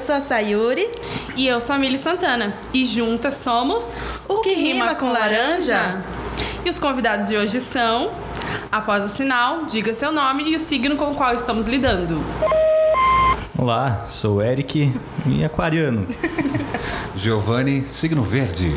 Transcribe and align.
Eu 0.00 0.06
sou 0.06 0.14
a 0.14 0.20
Sayuri. 0.22 0.90
E 1.36 1.46
eu 1.46 1.60
sou 1.60 1.76
a 1.76 1.78
Mili 1.78 1.98
Santana. 1.98 2.54
E 2.72 2.86
juntas 2.86 3.34
somos 3.34 3.94
O 4.26 4.40
que 4.40 4.54
rima 4.54 4.94
com 4.94 5.12
laranja? 5.12 6.02
E 6.64 6.70
os 6.70 6.78
convidados 6.78 7.28
de 7.28 7.36
hoje 7.36 7.60
são, 7.60 8.10
após 8.72 9.04
o 9.04 9.08
sinal, 9.08 9.66
diga 9.66 9.92
seu 9.92 10.10
nome 10.10 10.44
e 10.44 10.56
o 10.56 10.58
signo 10.58 10.96
com 10.96 11.08
o 11.08 11.14
qual 11.14 11.34
estamos 11.34 11.68
lidando. 11.68 12.18
Olá, 13.58 14.06
sou 14.08 14.36
o 14.36 14.42
Eric 14.42 14.90
e 15.26 15.44
aquariano. 15.44 16.06
Giovanni, 17.14 17.84
signo 17.84 18.22
verde. 18.22 18.74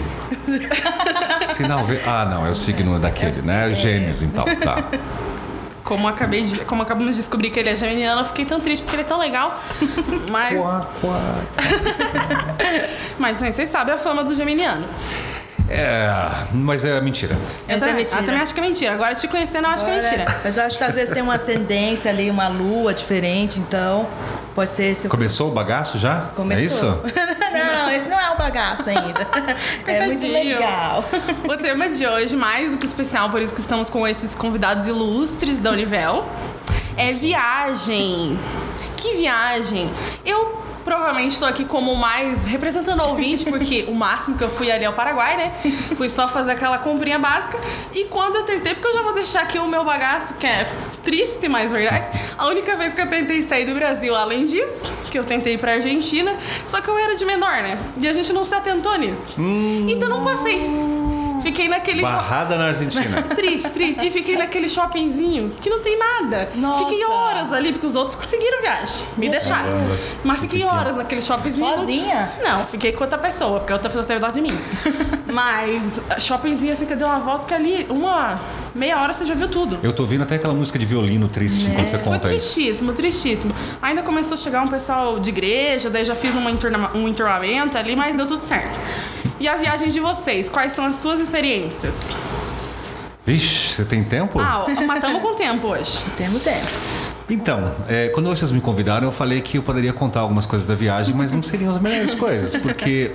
Sinal 1.56 1.86
verde. 1.86 2.04
Ah, 2.06 2.26
não, 2.26 2.46
é 2.46 2.50
o 2.50 2.56
signo 2.56 3.00
daquele, 3.00 3.42
né? 3.44 3.74
Gêmeos, 3.74 4.22
então, 4.22 4.44
tá. 4.44 4.84
Como, 5.84 6.08
acabei 6.08 6.44
de, 6.44 6.60
como 6.60 6.82
acabamos 6.82 7.16
de 7.16 7.22
descobrir 7.22 7.50
que 7.50 7.60
ele 7.60 7.70
é 7.70 7.76
geminiano, 7.76 8.22
eu 8.22 8.26
fiquei 8.26 8.46
tão 8.46 8.60
triste 8.60 8.84
porque 8.84 8.96
ele 8.96 9.04
é 9.04 9.06
tão 9.06 9.20
legal. 9.20 9.62
Mas, 10.32 10.58
Quá, 10.60 10.88
quá. 11.02 11.20
mas 13.20 13.40
gente, 13.40 13.56
vocês 13.56 13.70
sabem 13.70 13.94
a 13.94 13.98
fama 13.98 14.24
do 14.24 14.34
geminiano. 14.34 14.86
É, 15.70 16.10
mas 16.54 16.84
é 16.84 17.00
mentira. 17.02 17.36
Eu 17.68 17.78
é 17.78 17.80
também, 17.80 17.96
mentira. 17.96 18.20
eu 18.20 18.26
também 18.26 18.42
acho 18.42 18.54
que 18.54 18.60
é 18.60 18.64
mentira. 18.64 18.94
Agora 18.94 19.16
te 19.16 19.28
conhecendo, 19.28 19.66
eu 19.66 19.72
acho 19.72 19.86
que 19.86 19.92
é 19.92 20.02
mentira. 20.02 20.26
Mas 20.44 20.58
eu 20.58 20.64
acho 20.64 20.78
que 20.78 20.84
às 20.84 20.94
vezes 20.94 21.12
tem 21.12 21.24
uma 21.24 21.36
ascendência 21.36 22.12
ali, 22.12 22.30
uma 22.30 22.48
lua 22.48 22.94
diferente, 22.94 23.60
então 23.60 24.08
pode 24.54 24.72
ser 24.72 24.86
esse. 24.86 25.08
Começou 25.08 25.50
o 25.50 25.54
bagaço 25.54 25.98
já? 25.98 26.30
Começou. 26.36 26.64
É 26.64 26.66
isso? 26.66 27.02
não, 27.54 27.90
esse 27.92 28.10
não 28.10 28.20
é 28.20 28.32
o 28.32 28.38
bagaço 28.38 28.90
ainda. 28.90 29.28
é 29.88 30.06
muito 30.06 30.26
legal. 30.26 31.06
O 31.48 31.58
tema 31.58 31.90
de 31.90 32.06
hoje, 32.08 32.36
mais 32.36 32.72
do 32.72 32.78
que 32.78 32.86
especial, 32.86 33.30
por 33.30 33.42
isso 33.42 33.54
que 33.54 33.62
estamos 33.62 33.90
com 33.90 34.08
esses 34.08 34.34
convidados 34.34 34.88
ilustres 34.88 35.60
da 35.60 35.72
Univel, 35.72 36.26
é 36.98 37.14
viagem. 37.14 38.38
Que 38.98 39.16
viagem? 39.16 39.92
Eu 40.26 40.63
provavelmente 40.84 41.34
estou 41.34 41.48
aqui 41.48 41.66
como 41.66 41.96
mais 41.96 42.44
representando 42.46 43.02
o 43.02 43.10
ouvinte, 43.10 43.46
porque 43.46 43.86
o 43.88 43.94
máximo 43.94 44.38
que 44.38 44.44
eu 44.44 44.50
fui 44.50 44.72
ali 44.72 44.86
ao 44.86 44.94
Paraguai, 44.94 45.38
né? 45.38 45.52
Fui 45.96 46.10
só 46.10 46.28
fazer 46.28 46.52
aquela 46.52 46.78
comprinha 46.78 47.20
básica. 47.20 47.60
E 47.94 48.06
quando 48.06 48.36
eu 48.36 48.44
tentei, 48.44 48.74
porque 48.74 48.88
eu 48.88 48.94
já 48.94 49.02
vou 49.02 49.14
deixar 49.14 49.42
aqui 49.42 49.60
o 49.60 49.68
meu 49.68 49.84
bagaço, 49.84 50.36
que 50.36 50.48
é 50.48 50.70
triste, 51.04 51.48
mas 51.48 51.72
verdade. 51.72 52.08
A 52.38 52.48
única 52.48 52.76
vez 52.76 52.94
que 52.94 53.02
eu 53.02 53.10
tentei 53.10 53.42
sair 53.42 53.66
do 53.66 53.74
Brasil, 53.74 54.16
além 54.16 54.46
disso, 54.46 54.90
que 55.12 55.20
eu 55.20 55.24
tentei 55.24 55.56
ir 55.56 55.58
pra 55.58 55.74
Argentina, 55.74 56.36
só 56.66 56.82
que 56.82 56.90
eu 56.90 56.98
era 56.98 57.16
de 57.16 57.26
menor, 57.26 57.62
né? 57.62 57.78
E 58.00 58.08
a 58.08 58.14
gente 58.14 58.32
não 58.32 58.46
se 58.46 58.56
atentou 58.56 58.98
nisso. 58.98 59.36
Então 59.88 60.10
não 60.10 60.24
passei. 60.24 61.03
Fiquei 61.44 61.68
naquele. 61.68 62.02
Barrada 62.02 62.58
na 62.58 62.68
Argentina. 62.68 63.22
Triste, 63.36 63.70
triste. 63.72 64.06
E 64.06 64.10
fiquei 64.10 64.38
naquele 64.38 64.70
shoppingzinho 64.70 65.50
que 65.62 65.70
não 65.70 65.82
tem 65.82 65.98
nada. 65.98 66.50
Nossa. 66.56 66.86
Fiquei 66.86 67.06
horas 67.06 67.52
ali, 67.52 67.72
porque 67.72 67.86
os 67.86 67.96
outros 67.96 68.16
conseguiram 68.16 68.62
viagem. 68.62 69.06
Me 69.18 69.30
deixaram. 69.30 69.70
Mas 70.24 70.40
fiquei 70.40 70.64
horas 70.64 70.96
naquele 70.96 71.22
shoppingzinho. 71.22 71.68
Sozinha? 71.68 72.34
Não, 72.42 72.66
fiquei 72.68 72.92
com 72.94 73.04
outra 73.04 73.20
pessoa, 73.20 73.60
porque 73.60 73.74
a 73.74 73.76
outra 73.76 73.90
pessoa 73.90 74.06
teve 74.06 74.20
dó 74.20 74.30
de 74.30 74.42
mim. 74.42 74.50
Mas 75.34 76.00
shoppingzinho 76.20 76.72
assim 76.72 76.86
que 76.86 76.94
eu 76.94 76.98
dei 76.98 77.06
uma 77.06 77.20
volta, 77.20 77.46
que 77.46 77.54
ali, 77.54 77.88
uma 77.90 78.40
meia 78.76 79.02
hora 79.02 79.14
você 79.14 79.26
já 79.26 79.34
viu 79.34 79.48
tudo. 79.48 79.80
Eu 79.82 79.92
tô 79.92 80.04
ouvindo 80.04 80.22
até 80.24 80.36
aquela 80.36 80.54
música 80.54 80.78
de 80.78 80.86
violino 80.86 81.28
triste 81.28 81.66
enquanto 81.66 81.88
você 81.90 81.98
Foi 81.98 82.14
conta 82.14 82.34
isso. 82.34 82.54
tristíssimo, 82.54 82.94
tristíssimo. 82.94 83.56
Ainda 83.82 84.04
começou 84.04 84.36
a 84.36 84.38
chegar 84.38 84.62
um 84.62 84.68
pessoal 84.68 85.20
de 85.20 85.30
igreja, 85.30 85.90
daí 85.90 86.06
já 86.06 86.16
fiz 86.16 86.36
uma 86.36 86.52
um 86.94 87.08
enturmamento 87.08 87.78
ali, 87.78 87.96
mas 87.96 88.16
deu 88.16 88.28
tudo 88.28 88.42
certo. 88.42 88.80
E 89.40 89.48
a 89.48 89.56
viagem 89.56 89.90
de 89.90 90.00
vocês, 90.00 90.50
quais 90.50 90.74
são 90.74 90.86
as 90.86 90.98
suas 90.98 91.20
experiências? 91.20 91.96
Vixe, 93.26 93.74
você 93.74 93.86
tem 93.86 94.04
tempo? 94.04 94.40
Ah, 94.40 94.66
matamos 94.86 95.22
com 95.22 95.34
tempo 95.34 95.68
hoje. 95.68 96.02
Temos 96.16 96.44
tempo. 96.44 96.68
Então, 97.30 97.74
é, 97.88 98.10
quando 98.10 98.28
vocês 98.28 98.52
me 98.52 98.60
convidaram, 98.62 99.08
eu 99.08 99.12
falei 99.12 99.42
que 99.42 99.58
eu 99.58 99.64
poderia 99.64 99.94
contar 99.94 100.20
algumas 100.20 100.46
coisas 100.46 100.68
da 100.68 100.76
viagem, 100.76 101.16
mas 101.16 101.32
não 101.32 101.42
seriam 101.42 101.72
as 101.72 101.80
melhores 101.80 102.14
coisas, 102.14 102.56
porque, 102.62 103.14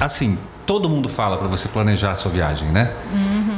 assim, 0.00 0.36
todo 0.66 0.88
mundo 0.88 1.08
fala 1.08 1.36
para 1.36 1.48
você 1.48 1.68
planejar 1.68 2.12
a 2.12 2.16
sua 2.16 2.30
viagem, 2.30 2.68
né? 2.68 2.92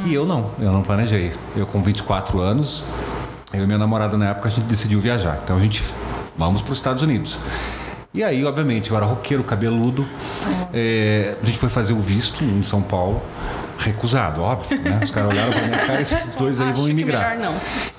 E 0.05 0.13
eu 0.13 0.25
não, 0.25 0.51
eu 0.59 0.71
não 0.71 0.83
planejei. 0.83 1.33
Eu, 1.55 1.65
com 1.65 1.81
24 1.81 2.39
anos, 2.39 2.83
eu 3.53 3.63
e 3.63 3.65
minha 3.65 3.77
namorada 3.77 4.17
na 4.17 4.29
época, 4.29 4.47
a 4.47 4.51
gente 4.51 4.65
decidiu 4.65 4.99
viajar. 4.99 5.39
Então 5.43 5.57
a 5.57 5.59
gente, 5.59 5.83
vamos 6.37 6.61
para 6.61 6.71
os 6.71 6.77
Estados 6.77 7.01
Unidos. 7.03 7.37
E 8.13 8.23
aí, 8.23 8.43
obviamente, 8.45 8.89
eu 8.89 8.97
era 8.97 9.05
roqueiro, 9.05 9.43
cabeludo. 9.43 10.05
É, 10.73 11.35
a 11.41 11.45
gente 11.45 11.57
foi 11.57 11.69
fazer 11.69 11.93
o 11.93 11.99
visto 11.99 12.43
em 12.43 12.61
São 12.61 12.81
Paulo. 12.81 13.21
Recusado, 13.79 14.41
óbvio, 14.41 14.79
né? 14.81 14.99
Os 15.03 15.11
caras 15.11 15.29
olharam 15.31 15.51
pra 15.53 15.61
minha 15.61 15.77
cara, 15.77 16.01
esses 16.01 16.25
dois 16.37 16.59
aí 16.59 16.71
vão 16.73 16.89
imigrar. 16.89 17.37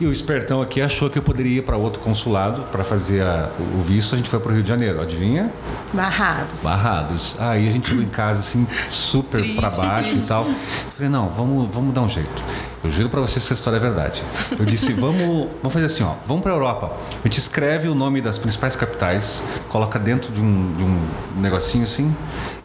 E 0.00 0.06
o 0.06 0.12
espertão 0.12 0.60
aqui 0.60 0.82
achou 0.82 1.08
que 1.08 1.18
eu 1.18 1.22
poderia 1.22 1.58
ir 1.58 1.62
para 1.62 1.76
outro 1.76 2.00
consulado 2.02 2.62
para 2.72 2.82
fazer 2.84 3.22
a- 3.22 3.48
o 3.76 3.80
visto. 3.80 4.14
A 4.14 4.18
gente 4.18 4.28
foi 4.28 4.38
para 4.40 4.50
o 4.50 4.54
Rio 4.54 4.62
de 4.62 4.68
Janeiro, 4.68 5.00
adivinha? 5.00 5.50
Barrados. 5.92 6.62
Barrados. 6.62 7.36
Aí 7.38 7.68
a 7.68 7.70
gente 7.70 7.88
chegou 7.88 8.02
em 8.02 8.08
casa 8.08 8.40
assim, 8.40 8.66
super 8.88 9.54
para 9.54 9.70
baixo 9.70 10.10
triste. 10.10 10.24
e 10.24 10.28
tal. 10.28 10.46
Eu 10.46 10.54
falei, 10.96 11.08
não, 11.10 11.28
vamos, 11.28 11.68
vamos 11.72 11.94
dar 11.94 12.02
um 12.02 12.08
jeito. 12.08 12.42
Eu 12.82 12.90
juro 12.90 13.08
para 13.08 13.20
vocês 13.20 13.44
que 13.44 13.52
essa 13.52 13.54
história 13.54 13.76
é 13.76 13.80
verdade. 13.80 14.22
Eu 14.58 14.64
disse, 14.64 14.92
vamos, 14.92 15.48
vamos 15.62 15.72
fazer 15.72 15.86
assim, 15.86 16.02
ó, 16.04 16.12
vamos 16.26 16.42
para 16.42 16.52
Europa. 16.52 16.92
A 17.24 17.26
gente 17.28 17.38
escreve 17.38 17.88
o 17.88 17.94
nome 17.94 18.20
das 18.20 18.38
principais 18.38 18.76
capitais, 18.76 19.42
coloca 19.68 19.98
dentro 19.98 20.32
de 20.32 20.40
um, 20.40 20.72
de 20.76 20.82
um 20.84 21.08
negocinho 21.40 21.84
assim, 21.84 22.14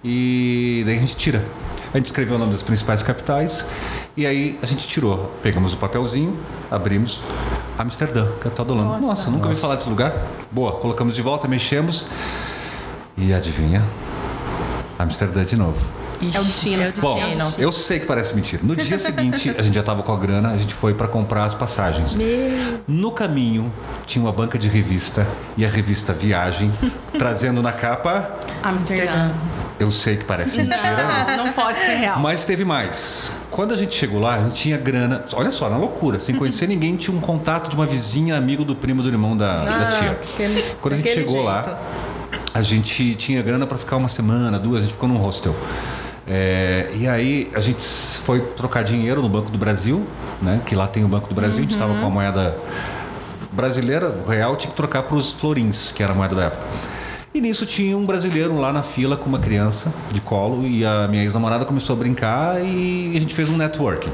e 0.04 0.84
daí 0.86 0.98
a 0.98 1.02
gente 1.02 1.16
tira. 1.16 1.44
A 1.94 1.98
gente 1.98 2.08
escreveu 2.08 2.36
o 2.36 2.40
nome 2.40 2.52
das 2.54 2.64
principais 2.64 3.04
capitais 3.04 3.66
e 4.18 4.26
aí 4.26 4.58
a 4.62 4.66
gente 4.66 4.88
tirou. 4.88 5.32
Pegamos 5.44 5.74
o 5.74 5.78
papelzinho, 5.78 6.38
abrimos 6.72 7.20
Amsterdã, 7.78 8.28
capital 8.40 8.66
da 8.66 8.74
Holanda. 8.74 8.90
Nossa. 8.90 9.08
Nossa, 9.08 9.30
nunca 9.30 9.48
ouvi 9.48 9.60
falar 9.60 9.76
desse 9.76 9.90
lugar. 9.90 10.12
Boa, 10.52 10.74
colocamos 10.74 11.16
de 11.16 11.22
volta, 11.22 11.48
mexemos 11.48 12.08
e 13.16 13.32
adivinha? 13.34 13.84
Amsterdã 14.98 15.44
de 15.46 15.56
novo. 15.56 15.80
Ixi, 16.22 16.38
É 16.38 16.40
o 16.40 16.44
destino. 16.44 16.84
É 16.84 16.90
o 16.90 17.02
Bom, 17.02 17.16
destino. 17.16 17.64
eu 17.64 17.72
sei 17.72 18.00
que 18.00 18.06
parece 18.06 18.34
mentira. 18.34 18.62
No 18.64 18.76
dia 18.76 18.98
seguinte, 18.98 19.54
a 19.58 19.62
gente 19.62 19.76
já 19.76 19.84
tava 19.84 20.02
com 20.04 20.14
a 20.14 20.18
grana, 20.18 20.52
a 20.52 20.58
gente 20.58 20.74
foi 20.74 20.94
para 20.94 21.08
comprar 21.08 21.44
as 21.46 21.54
passagens. 21.54 22.16
Meu. 22.16 22.80
No 22.88 23.12
caminho, 23.12 23.72
tinha 24.06 24.24
uma 24.24 24.32
banca 24.32 24.58
de 24.58 24.70
revista 24.70 25.28
e 25.58 25.66
a 25.66 25.70
revista 25.70 26.14
Viagem, 26.14 26.72
trazendo 27.20 27.62
na 27.62 27.72
capa. 27.72 28.32
Amsterdã. 28.64 29.32
Eu 29.80 29.92
sei 29.92 30.18
que 30.18 30.26
parece 30.26 30.58
mentira. 30.62 31.26
Não, 31.38 31.46
não 31.46 31.54
pode 31.54 31.80
ser 31.80 31.96
real. 31.96 32.20
Mas 32.20 32.46
teve 32.46 32.64
mais. 32.64 33.32
Quando 33.50 33.74
a 33.74 33.78
gente 33.78 33.96
chegou 33.96 34.20
lá, 34.20 34.36
a 34.36 34.42
gente 34.42 34.54
tinha 34.54 34.78
grana. 34.78 35.26
Olha 35.34 35.52
só, 35.52 35.70
na 35.70 35.78
loucura. 35.78 36.20
Sem 36.20 36.36
conhecer 36.36 36.68
ninguém, 36.70 36.96
tinha 36.96 37.16
um 37.16 37.20
contato 37.22 37.70
de 37.70 37.76
uma 37.76 37.86
vizinha, 37.86 38.36
amigo 38.38 38.64
do 38.64 38.76
primo 38.76 39.02
do 39.02 39.10
irmão 39.10 39.36
da, 39.36 39.64
da 39.64 39.88
Ah, 39.88 39.92
tia. 39.92 40.12
aquele- 40.12 40.76
Quando 40.82 40.94
a 40.94 40.98
gente 40.98 41.10
chegou 41.14 41.44
lá, 41.44 41.64
jeito. 41.64 41.78
a 42.54 42.62
gente 42.62 43.16
tinha 43.16 43.42
grana 43.42 43.66
para 43.68 43.78
ficar 43.78 43.98
uma 43.98 44.10
semana, 44.10 44.58
duas, 44.60 44.80
a 44.80 44.82
gente 44.82 44.94
ficou 44.94 45.10
num 45.10 45.18
hostel. 45.18 45.56
É, 46.26 46.90
e 46.96 47.06
aí 47.08 47.52
a 47.54 47.60
gente 47.60 47.84
foi 48.24 48.40
trocar 48.56 48.82
dinheiro 48.84 49.22
no 49.22 49.28
Banco 49.28 49.50
do 49.52 49.58
Brasil, 49.58 50.06
né? 50.42 50.62
Que 50.66 50.74
lá 50.74 50.88
tem 50.88 51.04
o 51.04 51.08
Banco 51.08 51.28
do 51.28 51.36
Brasil, 51.36 51.60
a 51.60 51.62
gente 51.64 51.74
estava 51.74 51.94
com 52.00 52.06
a 52.06 52.10
moeda 52.10 52.56
brasileira, 53.52 54.10
o 54.26 54.30
real, 54.30 54.56
tinha 54.56 54.72
que 54.72 54.76
trocar 54.78 55.04
para 55.04 55.18
os 55.18 55.32
florins, 55.34 55.92
que 55.92 56.02
era 56.02 56.14
a 56.14 56.16
moeda 56.16 56.34
da 56.34 56.44
época. 56.46 56.64
E 57.34 57.42
nisso 57.42 57.66
tinha 57.66 57.98
um 57.98 58.06
brasileiro 58.06 58.60
lá 58.60 58.72
na 58.72 58.84
fila 58.84 59.18
com 59.18 59.28
uma 59.28 59.40
criança 59.40 59.92
de 60.12 60.22
colo 60.22 60.68
e 60.68 60.86
a 60.86 61.08
minha 61.08 61.24
ex-namorada 61.24 61.66
começou 61.66 61.96
a 61.96 61.98
brincar 61.98 62.64
e 62.64 63.12
a 63.16 63.20
gente 63.20 63.34
fez 63.34 63.50
um 63.50 63.58
networking. 63.58 64.12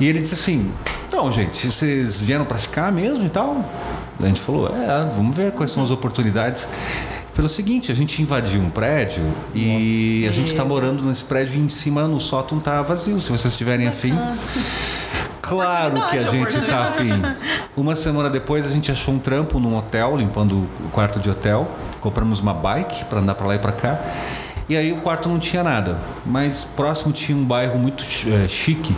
e 0.00 0.08
ele 0.08 0.18
disse 0.18 0.34
assim: 0.34 0.68
Então, 1.06 1.30
gente, 1.30 1.70
vocês 1.70 2.20
vieram 2.20 2.44
para 2.44 2.58
ficar 2.58 2.90
mesmo 2.90 3.24
e 3.24 3.30
tal? 3.30 3.64
A 4.18 4.26
gente 4.26 4.40
falou: 4.40 4.66
É, 4.66 5.08
vamos 5.14 5.36
ver 5.36 5.52
quais 5.52 5.70
são 5.70 5.80
as 5.80 5.92
oportunidades. 5.92 6.66
Pelo 7.36 7.48
seguinte, 7.48 7.92
a 7.92 7.94
gente 7.94 8.20
invadiu 8.20 8.60
um 8.60 8.68
prédio 8.68 9.22
e 9.54 10.26
a 10.28 10.32
gente 10.32 10.48
está 10.48 10.64
morando 10.64 11.02
nesse 11.02 11.22
prédio 11.22 11.54
e 11.54 11.60
em 11.60 11.68
cima 11.68 12.08
no 12.08 12.18
sótão 12.18 12.58
tá 12.58 12.82
vazio, 12.82 13.20
se 13.20 13.30
vocês 13.30 13.56
tiverem 13.56 13.86
afim. 13.86 14.12
Claro 15.50 16.08
que 16.10 16.18
a 16.18 16.22
gente 16.22 16.60
tá 16.66 16.80
afim. 16.84 17.22
Uma 17.76 17.96
semana 17.96 18.30
depois 18.30 18.64
a 18.64 18.68
gente 18.68 18.90
achou 18.92 19.14
um 19.14 19.18
trampo 19.18 19.58
num 19.58 19.76
hotel, 19.76 20.16
limpando 20.16 20.68
o 20.84 20.88
quarto 20.92 21.18
de 21.18 21.28
hotel. 21.28 21.68
Compramos 22.00 22.38
uma 22.38 22.54
bike 22.54 23.04
para 23.06 23.18
andar 23.18 23.34
para 23.34 23.46
lá 23.48 23.56
e 23.56 23.58
para 23.58 23.72
cá. 23.72 23.98
E 24.68 24.76
aí 24.76 24.92
o 24.92 24.98
quarto 24.98 25.28
não 25.28 25.40
tinha 25.40 25.64
nada, 25.64 25.98
mas 26.24 26.62
próximo 26.64 27.12
tinha 27.12 27.36
um 27.36 27.44
bairro 27.44 27.76
muito 27.76 28.04
eh, 28.28 28.46
chique 28.46 28.96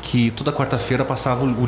que 0.00 0.30
toda 0.30 0.50
quarta-feira 0.50 1.04
passava 1.04 1.44
o, 1.44 1.62
o 1.62 1.66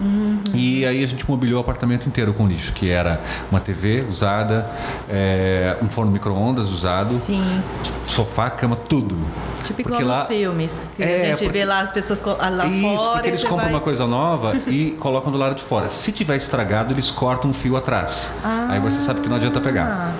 lixão. 0.00 0.54
E 0.54 0.84
aí 0.86 1.02
a 1.02 1.06
gente 1.06 1.28
mobiliou 1.28 1.58
o 1.58 1.60
apartamento 1.60 2.06
inteiro 2.06 2.32
com 2.34 2.46
lixo, 2.46 2.72
que 2.72 2.90
era 2.90 3.20
uma 3.50 3.60
TV 3.60 4.04
usada, 4.08 4.70
eh, 5.08 5.76
um 5.82 5.88
forno 5.88 6.10
micro-ondas 6.10 6.68
usado, 6.70 7.14
Sim. 7.18 7.62
sofá, 8.04 8.50
cama, 8.50 8.76
tudo. 8.76 9.16
Tipo 9.64 9.80
igual 9.80 9.96
Porque 9.98 10.04
nos 10.08 10.18
lá- 10.18 10.24
filmes. 10.26 10.80
Que 10.96 11.02
É, 11.02 11.06
a 11.06 11.18
gente 11.26 11.38
porque- 11.44 11.48
vê 11.58 11.64
lá 11.64 11.80
as 11.80 11.90
pessoas 11.90 12.20
co- 12.20 12.36
lá 12.38 12.66
Isso, 12.66 12.82
fora. 12.96 13.12
porque 13.14 13.28
eles 13.28 13.42
compram 13.42 13.58
vai- 13.64 13.70
uma 13.74 13.80
coisa 13.80 14.06
nova 14.06 14.54
e 14.68 14.92
colocam 15.00 15.32
do 15.32 15.38
lado 15.38 15.54
de 15.56 15.62
fora. 15.62 15.90
Se 15.90 16.12
tiver 16.12 16.36
estragado, 16.36 16.92
eles 16.94 17.10
cortam 17.10 17.50
um 17.50 17.52
fio 17.52 17.76
atrás. 17.76 18.30
Aí 18.68 18.78
você 18.78 19.00
sabe 19.00 19.20
que 19.20 19.28
não 19.28 19.36
adianta 19.36 19.60
pegar. 19.60 20.12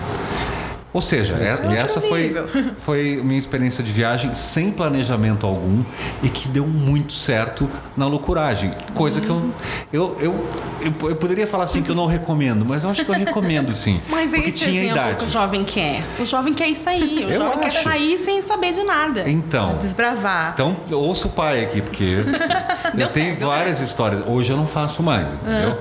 Ou 0.97 1.03
seja, 1.03 1.35
é- 1.35 1.73
e 1.75 1.77
essa 1.77 2.01
foi, 2.01 2.35
foi 2.81 3.21
minha 3.23 3.39
experiência 3.39 3.85
de 3.85 3.93
viagem 3.93 4.35
sem 4.35 4.71
planejamento 4.71 5.47
algum 5.47 5.85
e 6.23 6.29
que 6.31 6.49
deu 6.49 6.67
muito 6.67 7.13
certo 7.13 7.71
na 7.95 8.07
loucuragem. 8.07 8.73
Coisa 8.95 9.21
que 9.21 9.29
eu 9.29 9.53
eu, 9.93 10.17
eu, 10.19 10.35
eu, 10.81 11.11
eu 11.11 11.17
poderia 11.17 11.47
falar 11.47 11.65
assim 11.65 11.83
que 11.83 11.91
eu 11.91 11.95
não 11.95 12.07
recomendo, 12.07 12.65
mas 12.65 12.83
eu 12.83 12.89
acho 12.89 13.05
que 13.05 13.11
eu 13.11 13.15
recomendo 13.15 13.75
sim. 13.75 14.01
Mas 14.09 14.33
é 14.33 14.37
porque 14.37 14.49
esse 14.51 14.59
tinha 14.65 14.81
exemplo 14.85 14.97
idade. 14.99 15.17
que 15.17 15.25
o 15.27 15.29
jovem 15.29 15.65
quer. 15.65 16.03
O 16.19 16.25
jovem 16.25 16.55
quer 16.55 16.69
isso 16.69 16.89
aí. 16.89 17.27
O 17.27 17.31
Eu 17.31 17.41
jovem 17.43 17.59
quer 17.59 17.67
acho. 17.69 17.83
sair 17.83 18.17
sem 18.17 18.41
saber 18.41 18.73
de 18.73 18.83
nada. 18.83 19.29
Então, 19.29 19.77
Desbravar. 19.77 20.53
Então, 20.55 20.75
ouça 20.93 21.27
o 21.27 21.31
pai 21.31 21.63
aqui, 21.63 21.83
porque 21.83 22.17
Deu 22.95 23.07
eu 23.07 23.13
tenho 23.13 23.37
certo, 23.37 23.47
várias 23.47 23.81
histórias. 23.81 24.23
Hoje 24.27 24.51
eu 24.51 24.57
não 24.57 24.67
faço 24.67 25.03
mais, 25.03 25.27
entendeu? 25.35 25.77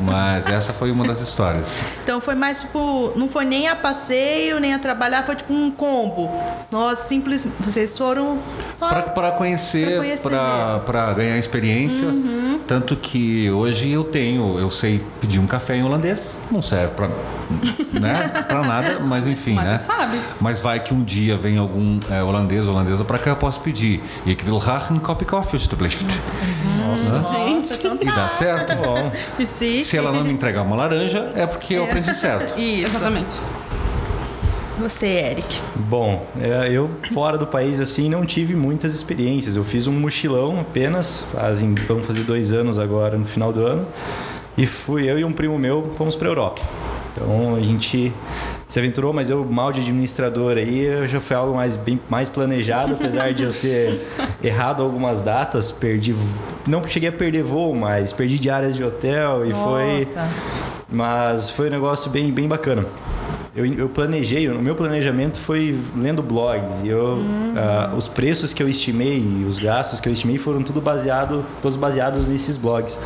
Mas 0.00 0.46
essa 0.46 0.72
foi 0.72 0.90
uma 0.90 1.04
das 1.06 1.20
histórias. 1.20 1.80
Então 2.02 2.20
foi 2.20 2.34
mais 2.34 2.62
tipo, 2.62 3.12
não 3.16 3.28
foi 3.28 3.44
nem 3.44 3.68
a 3.68 3.76
passeio, 3.76 4.45
nem 4.60 4.74
a 4.74 4.78
trabalhar, 4.78 5.24
foi 5.24 5.36
tipo 5.36 5.52
um 5.52 5.70
combo. 5.70 6.30
Nós 6.70 7.00
simples, 7.00 7.46
vocês 7.60 7.96
foram 7.98 8.38
só 8.70 8.88
Para 8.88 9.32
conhecer. 9.32 9.98
Uhum. 10.00 10.78
para 10.84 11.12
ganhar 11.14 11.36
experiência. 11.38 12.08
Tanto 12.66 12.96
que 12.96 13.50
hoje 13.50 13.90
eu 13.92 14.02
tenho, 14.04 14.58
eu 14.58 14.70
sei 14.70 15.04
pedir 15.20 15.38
um 15.38 15.46
café 15.46 15.76
em 15.76 15.84
holandês. 15.84 16.34
Não 16.50 16.60
serve 16.62 16.94
para 16.94 17.08
né, 18.00 18.44
pra 18.48 18.62
nada, 18.62 18.98
mas 19.00 19.26
enfim, 19.28 19.54
Mas 19.54 19.64
né? 19.66 19.78
sabe. 19.78 20.20
Mas 20.40 20.60
vai 20.60 20.80
que 20.80 20.92
um 20.92 21.02
dia 21.02 21.36
vem 21.36 21.58
algum 21.58 22.00
é, 22.10 22.20
holandês 22.22 22.66
holandesa 22.66 23.04
para 23.04 23.18
cá 23.18 23.30
eu 23.30 23.36
posso 23.36 23.60
pedir. 23.60 24.02
E 24.24 24.30
ik 24.32 24.42
wil 24.44 24.58
graag 24.58 24.90
een 24.90 25.00
kopje 25.00 25.26
koffie, 25.26 25.58
alsjeblieft. 25.58 26.04
Nossa, 26.78 27.34
Gente. 27.34 27.74
então 27.74 27.96
E 28.00 28.04
dá 28.04 28.12
tá. 28.14 28.28
certo? 28.28 28.74
Bom, 28.76 29.12
se, 29.44 29.82
Se 29.84 29.96
ela 29.96 30.10
não 30.12 30.24
me 30.24 30.32
entregar 30.32 30.62
uma 30.62 30.76
laranja, 30.76 31.32
é 31.36 31.46
porque 31.46 31.74
eu 31.74 31.84
aprendi 31.84 32.14
certo. 32.14 32.54
Isso. 32.58 32.88
Exatamente. 32.88 33.40
Você, 34.78 35.06
Eric. 35.06 35.58
bom, 35.74 36.26
é, 36.38 36.70
eu 36.70 36.90
fora 37.12 37.38
do 37.38 37.46
país 37.46 37.80
assim 37.80 38.10
não 38.10 38.26
tive 38.26 38.54
muitas 38.54 38.94
experiências. 38.94 39.56
Eu 39.56 39.64
fiz 39.64 39.86
um 39.86 39.92
mochilão 39.92 40.60
apenas, 40.60 41.24
fazem, 41.32 41.74
vamos 41.88 42.06
fazer 42.06 42.24
dois 42.24 42.52
anos 42.52 42.78
agora 42.78 43.16
no 43.16 43.24
final 43.24 43.52
do 43.52 43.64
ano, 43.64 43.86
e 44.56 44.66
fui 44.66 45.10
eu 45.10 45.18
e 45.18 45.24
um 45.24 45.32
primo 45.32 45.58
meu 45.58 45.92
fomos 45.96 46.14
para 46.14 46.28
Europa. 46.28 46.60
Então 47.12 47.54
a 47.56 47.60
gente 47.60 48.12
se 48.66 48.78
aventurou, 48.78 49.14
mas 49.14 49.30
eu 49.30 49.42
mal 49.44 49.72
de 49.72 49.80
administrador 49.80 50.58
aí 50.58 50.80
eu 50.80 51.08
já 51.08 51.20
foi 51.20 51.36
algo 51.36 51.54
mais 51.54 51.74
bem 51.74 51.98
mais 52.10 52.28
planejado, 52.28 52.94
apesar 52.94 53.32
de 53.32 53.44
eu 53.44 53.52
ter 53.52 54.06
errado 54.44 54.82
algumas 54.82 55.22
datas, 55.22 55.70
perdi, 55.70 56.14
não 56.66 56.86
cheguei 56.86 57.08
a 57.08 57.12
perder 57.12 57.42
voo, 57.42 57.74
mas 57.74 58.12
perdi 58.12 58.38
diárias 58.38 58.76
de 58.76 58.84
hotel 58.84 59.46
e 59.46 59.54
foi 59.54 60.04
Nossa. 60.04 60.28
mas 60.90 61.48
foi 61.48 61.68
um 61.68 61.70
negócio 61.70 62.10
bem, 62.10 62.30
bem 62.30 62.46
bacana. 62.46 62.84
Eu, 63.56 63.64
eu 63.64 63.88
planejei, 63.88 64.48
o 64.50 64.60
meu 64.60 64.74
planejamento 64.74 65.40
foi 65.40 65.78
lendo 65.96 66.22
blogs. 66.22 66.82
E 66.84 66.88
eu, 66.88 67.18
ah, 67.56 67.94
os 67.96 68.06
preços 68.06 68.52
que 68.52 68.62
eu 68.62 68.68
estimei 68.68 69.46
os 69.48 69.58
gastos 69.58 69.98
que 69.98 70.08
eu 70.08 70.12
estimei 70.12 70.36
foram 70.36 70.62
tudo 70.62 70.80
baseado, 70.80 71.44
todos 71.62 71.76
baseados 71.76 72.28
nesses 72.28 72.58
blogs. 72.58 72.98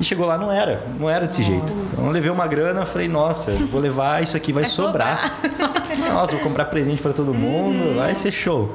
E 0.00 0.04
chegou 0.04 0.26
lá, 0.26 0.38
não 0.38 0.50
era, 0.50 0.82
não 0.98 1.10
era 1.10 1.26
desse 1.26 1.42
jeito. 1.42 1.70
Então 1.70 2.06
eu 2.06 2.10
levei 2.10 2.30
uma 2.30 2.46
grana, 2.46 2.84
falei, 2.86 3.06
nossa, 3.06 3.52
vou 3.70 3.80
levar, 3.80 4.22
isso 4.22 4.36
aqui 4.36 4.52
vai, 4.52 4.62
Vai 4.62 4.72
sobrar. 4.72 5.38
Nossa, 6.12 6.32
vou 6.32 6.40
comprar 6.42 6.66
presente 6.66 7.02
para 7.02 7.12
todo 7.12 7.34
mundo, 7.34 7.96
vai 7.96 8.14
ser 8.14 8.32
show. 8.32 8.72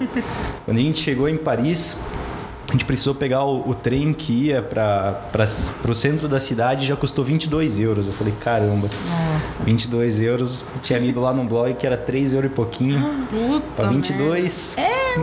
Quando 0.65 0.77
a 0.77 0.81
gente 0.81 1.01
chegou 1.01 1.27
em 1.27 1.37
Paris, 1.37 1.97
a 2.73 2.75
gente 2.75 2.85
precisou 2.85 3.13
pegar 3.13 3.43
o, 3.43 3.69
o 3.69 3.75
trem 3.75 4.11
que 4.13 4.47
ia 4.47 4.59
para 4.59 5.15
o 5.87 5.93
centro 5.93 6.27
da 6.27 6.39
cidade 6.39 6.87
já 6.87 6.95
custou 6.95 7.23
22 7.23 7.77
euros. 7.77 8.07
Eu 8.07 8.13
falei, 8.13 8.33
caramba, 8.39 8.89
Nossa. 9.35 9.61
22 9.63 10.19
euros. 10.19 10.65
Eu 10.73 10.81
tinha 10.81 10.97
lido 10.97 11.21
lá 11.21 11.31
no 11.31 11.43
blog 11.43 11.75
que 11.75 11.85
era 11.85 11.95
3 11.95 12.33
euros 12.33 12.49
e 12.51 12.53
pouquinho. 12.55 12.99
Puta 13.29 13.63
Para 13.75 13.89
22, 13.89 14.75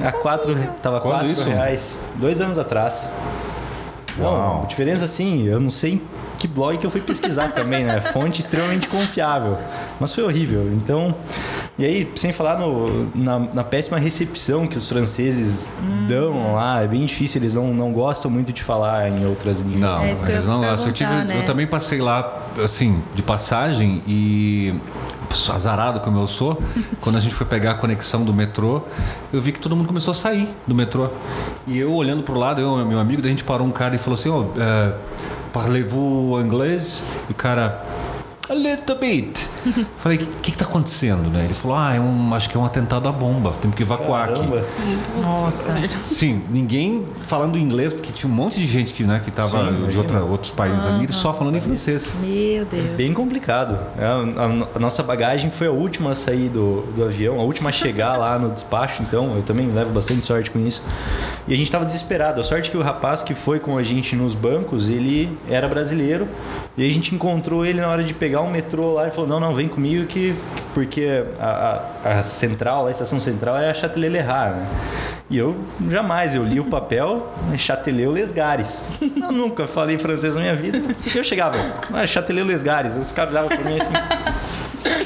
a 0.06 0.12
4, 0.12 0.56
tava 0.81 1.00
Quando 1.00 1.14
4 1.14 1.29
isso? 1.29 1.43
reais. 1.43 1.99
Dois 2.14 2.41
anos 2.41 2.56
atrás. 2.56 3.11
Uau. 4.17 4.61
Não, 4.61 4.67
diferença 4.67 5.03
assim, 5.03 5.49
eu 5.49 5.58
não 5.58 5.70
sei 5.70 6.00
que 6.40 6.48
blog 6.48 6.78
que 6.78 6.87
eu 6.87 6.90
fui 6.90 7.02
pesquisar 7.02 7.52
também, 7.54 7.84
né? 7.84 8.00
Fonte 8.00 8.40
extremamente 8.40 8.88
confiável. 8.88 9.56
Mas 10.00 10.14
foi 10.14 10.25
horrível. 10.25 10.69
Então, 10.72 11.14
e 11.78 11.84
aí, 11.84 12.10
sem 12.16 12.32
falar 12.32 12.58
no, 12.58 13.10
na, 13.14 13.38
na 13.38 13.62
péssima 13.62 13.98
recepção 13.98 14.66
que 14.66 14.78
os 14.78 14.88
franceses 14.88 15.70
dão 16.08 16.54
lá, 16.54 16.82
é 16.82 16.88
bem 16.88 17.04
difícil, 17.04 17.40
eles 17.42 17.54
não, 17.54 17.75
não 17.75 17.92
gostam 17.92 18.31
muito 18.31 18.52
de 18.52 18.62
falar 18.62 19.08
em 19.10 19.26
outras 19.26 19.60
línguas. 19.60 19.98
Não, 19.98 20.04
É 20.04 20.12
isso 20.12 20.25
que 20.25 20.31
eu 20.31 20.37
eles 20.37 20.46
não 20.46 20.60
gostam. 20.62 20.88
Eu, 20.88 20.92
tive- 20.94 21.10
né? 21.10 21.37
eu 21.38 21.46
também 21.46 21.66
passei 21.66 22.00
lá, 22.00 22.38
assim, 22.64 23.00
de 23.14 23.22
passagem 23.22 24.02
e 24.06 24.75
azarado 25.54 26.00
como 26.00 26.19
eu 26.19 26.26
sou, 26.26 26.60
quando 27.00 27.16
a 27.16 27.20
gente 27.20 27.34
foi 27.34 27.46
pegar 27.46 27.72
a 27.72 27.75
conexão 27.75 28.25
do 28.25 28.32
metrô, 28.34 28.82
eu 29.32 29.40
vi 29.40 29.52
que 29.52 29.60
todo 29.60 29.76
mundo 29.76 29.86
começou 29.86 30.12
a 30.12 30.14
sair 30.14 30.48
do 30.66 30.75
metrô. 30.75 31.08
E 31.66 31.78
eu 31.78 31.93
olhando 31.94 32.22
pro 32.22 32.34
lado, 32.34 32.60
eu 32.60 32.81
e 32.81 32.84
meu 32.84 32.98
amigo, 32.98 33.20
daí 33.22 33.28
a 33.31 33.34
gente 33.34 33.44
parou 33.44 33.66
um 33.66 33.70
cara 33.70 33.94
e 33.94 33.98
falou 33.98 34.19
assim, 34.19 34.28
ó, 34.28 34.44
é, 34.58 34.93
parlez-vous 35.52 36.37
inglês? 36.38 37.02
E 37.29 37.32
o 37.32 37.35
cara, 37.35 37.85
a 38.49 38.55
little 38.55 38.97
bit. 39.00 39.49
Falei, 39.98 40.18
o 40.18 40.26
que, 40.40 40.50
que 40.52 40.56
tá 40.56 40.64
acontecendo, 40.64 41.28
né? 41.30 41.44
Ele 41.44 41.54
falou, 41.54 41.76
ah, 41.76 41.94
é 41.94 42.00
um, 42.00 42.34
acho 42.34 42.48
que 42.48 42.56
é 42.56 42.60
um 42.60 42.64
atentado 42.64 43.08
à 43.08 43.12
bomba, 43.12 43.52
temos 43.60 43.76
que 43.76 43.82
evacuar 43.82 44.30
aqui. 44.30 44.40
Caramba. 44.40 44.64
Nossa. 45.22 45.74
Sim, 46.08 46.42
ninguém 46.50 47.06
falando 47.18 47.58
inglês, 47.58 47.92
porque 47.92 48.12
tinha 48.12 48.30
um 48.30 48.34
monte 48.34 48.58
de 48.60 48.66
gente 48.66 48.92
que, 48.92 49.04
né, 49.04 49.20
que 49.24 49.30
tava 49.30 49.58
Sim, 49.70 49.86
de 49.88 49.98
outra, 49.98 50.22
outros 50.24 50.50
países 50.52 50.84
ali, 50.86 51.04
eles 51.04 51.14
só 51.14 51.32
falando 51.32 51.56
em 51.56 51.60
francês. 51.60 52.16
Meu 52.22 52.64
Deus. 52.64 52.96
Bem 52.96 53.12
complicado. 53.12 53.78
É, 53.98 54.04
a, 54.04 54.14
a- 54.14 54.66
a 54.76 54.78
nossa 54.78 55.02
bagagem 55.02 55.50
foi 55.50 55.66
a 55.66 55.70
última 55.72 56.10
a 56.10 56.14
sair 56.14 56.48
do, 56.48 56.82
do 56.96 57.04
avião, 57.04 57.38
a 57.40 57.42
última 57.42 57.70
a 57.70 57.72
chegar 57.72 58.16
lá 58.16 58.38
no 58.38 58.50
despacho, 58.50 59.02
então 59.02 59.36
eu 59.36 59.42
também 59.42 59.70
levo 59.70 59.90
bastante 59.90 60.24
sorte 60.24 60.50
com 60.50 60.58
isso. 60.58 60.82
E 61.46 61.54
a 61.54 61.56
gente 61.56 61.66
estava 61.66 61.84
desesperado. 61.84 62.40
A 62.40 62.44
sorte 62.44 62.68
é 62.68 62.70
que 62.70 62.76
o 62.76 62.82
rapaz 62.82 63.22
que 63.22 63.34
foi 63.34 63.58
com 63.58 63.76
a 63.76 63.82
gente 63.82 64.14
nos 64.14 64.34
bancos, 64.34 64.88
ele 64.88 65.36
era 65.48 65.68
brasileiro. 65.68 66.28
E 66.76 66.88
a 66.88 66.92
gente 66.92 67.14
encontrou 67.14 67.64
ele 67.66 67.80
na 67.80 67.88
hora 67.88 68.02
de 68.04 68.14
pegar 68.14 68.40
um 68.42 68.50
metrô 68.50 68.92
lá 68.94 69.08
e 69.08 69.10
falou: 69.10 69.28
Não, 69.28 69.40
não, 69.40 69.50
vem 69.55 69.69
comigo 69.69 70.06
que. 70.06 70.35
Porque 70.75 71.25
a, 71.38 71.82
a, 72.05 72.19
a 72.19 72.23
central, 72.23 72.87
a 72.87 72.91
estação 72.91 73.19
central 73.19 73.58
é 73.58 73.70
a 73.70 73.75
Châtelet-Lérat, 73.75 74.55
né? 74.55 74.67
E 75.29 75.38
eu 75.38 75.56
jamais, 75.88 76.35
eu 76.35 76.43
li 76.43 76.58
o 76.58 76.64
papel, 76.64 77.29
Châtelet-Les-Gares. 77.56 78.82
Eu 79.00 79.32
nunca 79.32 79.67
falei 79.67 79.97
francês 79.97 80.35
na 80.35 80.43
minha 80.43 80.55
vida. 80.56 80.81
Eu 81.14 81.23
chegava, 81.23 81.56
ah, 81.93 82.06
Châtelet-Les-Gares. 82.06 82.97
Os 82.97 83.12
caras 83.12 83.32
olhavam 83.32 83.49
pra 83.49 83.70
mim 83.70 83.76
assim. 83.76 83.93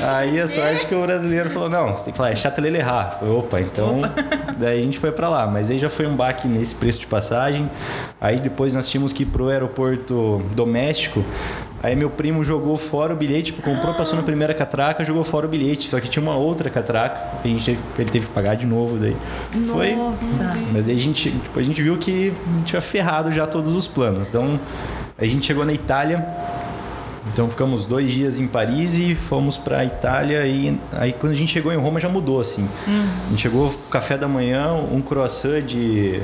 Aí 0.03 0.41
a 0.41 0.49
sorte 0.49 0.87
que 0.87 0.95
o 0.95 1.03
brasileiro 1.03 1.51
falou, 1.51 1.69
não, 1.69 1.93
você 1.93 2.07
tem 2.07 2.13
que 2.13 2.17
falar, 2.17 2.31
é 2.31 2.37
Châtelet-Lérat. 2.37 3.13
Eu 3.13 3.19
Falei, 3.19 3.35
opa, 3.35 3.61
então... 3.61 4.01
Daí 4.59 4.79
a 4.79 4.83
gente 4.83 4.99
foi 4.99 5.13
pra 5.13 5.29
lá. 5.29 5.47
Mas 5.47 5.71
aí 5.71 5.79
já 5.79 5.91
foi 5.91 6.07
um 6.07 6.15
baque 6.15 6.47
nesse 6.47 6.75
preço 6.75 7.01
de 7.01 7.07
passagem. 7.07 7.69
Aí 8.21 8.39
depois 8.39 8.75
nós 8.75 8.89
tínhamos 8.89 9.13
que 9.13 9.23
ir 9.23 9.27
pro 9.27 9.49
aeroporto 9.49 10.43
doméstico. 10.55 11.25
Aí 11.85 11.95
meu 11.95 12.09
primo 12.09 12.43
jogou 12.43 12.79
fora 12.79 13.13
o 13.13 13.17
bilhete, 13.17 13.53
tipo, 13.53 13.61
comprou, 13.61 13.93
passou 13.93 14.17
na 14.17 14.23
primeira 14.23 14.55
catraca, 14.55 15.05
jogou 15.05 15.23
fora 15.23 15.45
o 15.45 15.49
bilhete. 15.51 15.91
Só 15.91 16.01
que 16.01 16.09
tinha 16.09 16.23
uma 16.23 16.35
outra 16.35 16.71
catraca, 16.71 17.37
e 17.45 17.49
a 17.49 17.51
gente 17.51 17.65
teve, 17.67 17.79
ele 17.99 18.11
teve 18.11 18.27
que 18.27 18.33
pagar 18.33 18.55
de 18.55 18.65
novo 18.65 18.97
daí. 18.97 19.15
Foi... 19.71 19.95
Nossa. 19.95 20.57
Mas 20.73 20.89
aí 20.89 20.95
a 20.95 20.99
gente, 20.99 21.31
tipo, 21.31 21.61
a 21.61 21.63
gente 21.63 21.83
viu 21.83 21.99
que 21.99 22.33
tinha 22.65 22.81
ferrado 22.81 23.31
já 23.31 23.47
todos 23.47 23.71
os 23.75 23.87
planos. 23.87 24.31
Então, 24.31 24.59
a 25.19 25.27
gente 25.27 25.45
chegou 25.45 25.67
na 25.67 25.75
Itália. 25.75 26.27
Então 27.31 27.51
ficamos 27.51 27.85
dois 27.85 28.11
dias 28.11 28.39
em 28.39 28.47
Paris 28.47 28.95
e 28.95 29.15
fomos 29.15 29.59
para 29.59 29.81
a 29.81 29.85
Itália 29.85 30.47
e 30.47 30.79
aí 30.93 31.13
quando 31.13 31.33
a 31.33 31.35
gente 31.35 31.53
chegou 31.53 31.73
em 31.73 31.77
Roma 31.77 31.99
já 31.99 32.09
mudou 32.09 32.39
assim. 32.39 32.69
A 32.87 33.31
gente 33.31 33.43
chegou 33.43 33.75
café 33.91 34.17
da 34.17 34.29
manhã, 34.29 34.73
um 34.73 35.01
croissant 35.01 35.63
de 35.63 36.21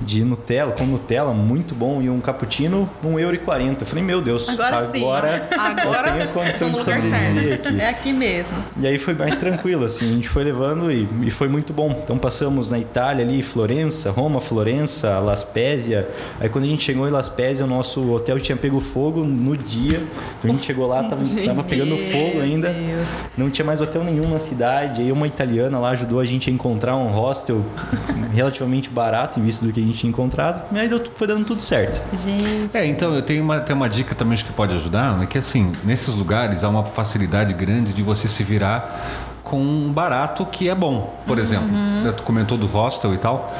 de 0.00 0.24
Nutella, 0.24 0.72
com 0.72 0.84
Nutella, 0.84 1.32
muito 1.32 1.74
bom, 1.74 2.00
e 2.00 2.08
um 2.08 2.20
cappuccino, 2.20 2.88
1,40€. 3.04 3.76
Eu 3.80 3.86
falei, 3.86 4.04
meu 4.04 4.20
Deus, 4.20 4.48
Agora 4.48 4.86
sim. 4.86 4.98
agora, 4.98 5.48
Agora 5.58 6.08
eu 6.08 6.18
tenho 6.18 6.28
condição 6.32 6.70
de 6.70 6.80
sobreviver 6.80 7.54
aqui. 7.54 7.80
É 7.80 7.88
aqui 7.88 8.12
mesmo. 8.12 8.56
E 8.76 8.86
aí 8.86 8.98
foi 8.98 9.14
mais 9.14 9.38
tranquilo, 9.38 9.84
assim, 9.84 10.10
a 10.10 10.14
gente 10.14 10.28
foi 10.28 10.44
levando 10.44 10.90
e, 10.90 11.08
e 11.22 11.30
foi 11.30 11.48
muito 11.48 11.72
bom. 11.72 12.00
Então 12.02 12.18
passamos 12.18 12.70
na 12.70 12.78
Itália 12.78 13.24
ali, 13.24 13.42
Florença, 13.42 14.10
Roma, 14.10 14.40
Florença, 14.40 15.18
La 15.18 15.34
Spezia. 15.36 16.08
Aí 16.40 16.48
quando 16.48 16.64
a 16.64 16.68
gente 16.68 16.82
chegou 16.82 17.06
em 17.06 17.10
La 17.10 17.22
Spezia, 17.22 17.64
o 17.64 17.68
nosso 17.68 18.12
hotel 18.12 18.38
tinha 18.40 18.56
pego 18.56 18.80
fogo 18.80 19.24
no 19.24 19.56
dia. 19.56 20.02
Então 20.38 20.50
a 20.50 20.54
gente 20.54 20.64
chegou 20.64 20.86
lá, 20.86 21.02
tava, 21.04 21.22
tava 21.24 21.64
pegando 21.64 21.96
fogo 21.96 22.40
ainda. 22.40 22.70
Deus. 22.70 23.16
Não 23.36 23.50
tinha 23.50 23.64
mais 23.64 23.80
hotel 23.80 24.04
nenhum 24.04 24.28
na 24.28 24.38
cidade. 24.38 25.02
Aí 25.02 25.12
uma 25.12 25.26
italiana 25.26 25.78
lá 25.78 25.90
ajudou 25.90 26.20
a 26.20 26.24
gente 26.24 26.50
a 26.50 26.52
encontrar 26.52 26.96
um 26.96 27.08
hostel 27.08 27.64
relativamente 28.32 28.88
barato, 28.88 29.38
em 29.38 29.42
vista 29.42 29.66
do 29.66 29.72
que 29.72 29.80
a 29.80 29.84
gente 29.84 29.89
tinha 29.92 30.08
encontrado. 30.10 30.62
E 30.72 30.78
aí 30.78 30.88
deu- 30.88 31.02
foi 31.14 31.26
dando 31.26 31.44
tudo 31.44 31.60
certo. 31.62 32.00
Gente. 32.16 32.76
É, 32.76 32.86
então 32.86 33.14
eu 33.14 33.22
tenho 33.22 33.42
uma, 33.42 33.60
tem 33.60 33.74
uma 33.74 33.88
dica 33.88 34.14
também 34.14 34.34
acho 34.34 34.44
que 34.44 34.52
pode 34.52 34.74
ajudar, 34.74 35.16
né? 35.16 35.26
Que 35.26 35.38
assim, 35.38 35.70
nesses 35.84 36.14
lugares 36.14 36.62
há 36.64 36.68
uma 36.68 36.84
facilidade 36.84 37.54
grande 37.54 37.92
de 37.92 38.02
você 38.02 38.28
se 38.28 38.42
virar 38.42 39.28
com 39.42 39.58
um 39.60 39.92
barato 39.92 40.44
que 40.46 40.68
é 40.68 40.74
bom. 40.74 41.14
Por 41.26 41.38
exemplo, 41.38 41.68
né, 41.72 42.12
tu 42.16 42.22
comentou 42.22 42.56
do 42.58 42.66
hostel 42.66 43.14
e 43.14 43.18
tal. 43.18 43.54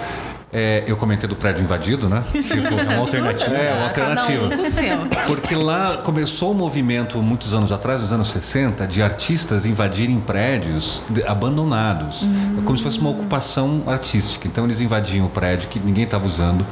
É, 0.53 0.83
eu 0.87 0.97
comentei 0.97 1.29
do 1.29 1.37
prédio 1.37 1.63
invadido, 1.63 2.09
né? 2.09 2.25
Tipo, 2.33 2.75
É 2.75 2.83
uma 2.85 2.97
alternativa. 2.99 3.55
é, 3.55 3.73
uma 3.73 3.91
Cada 3.91 4.21
alternativa. 4.21 4.47
um 4.47 4.57
com 4.57 4.63
o 4.63 4.67
seu. 4.67 4.99
Porque 5.27 5.55
lá 5.55 5.99
começou 5.99 6.51
um 6.51 6.55
movimento, 6.55 7.19
muitos 7.19 7.55
anos 7.55 7.71
atrás, 7.71 8.01
nos 8.03 8.13
anos 8.13 8.29
60, 8.31 8.85
de 8.87 9.01
artistas 9.01 9.65
invadirem 9.65 10.19
prédios 10.19 11.03
abandonados. 11.27 12.25
É 12.59 12.63
como 12.65 12.77
se 12.77 12.83
fosse 12.83 12.99
uma 12.99 13.11
ocupação 13.11 13.85
artística. 13.87 14.49
Então 14.49 14.65
eles 14.65 14.81
invadiam 14.81 15.27
o 15.27 15.31
prédio 15.31 15.69
que 15.69 15.79
ninguém 15.79 16.03
estava 16.05 16.27
usando. 16.27 16.67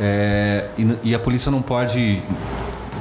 é, 0.00 0.68
e, 0.78 1.10
e 1.10 1.14
a 1.14 1.18
polícia 1.18 1.50
não 1.50 1.60
pode 1.60 2.22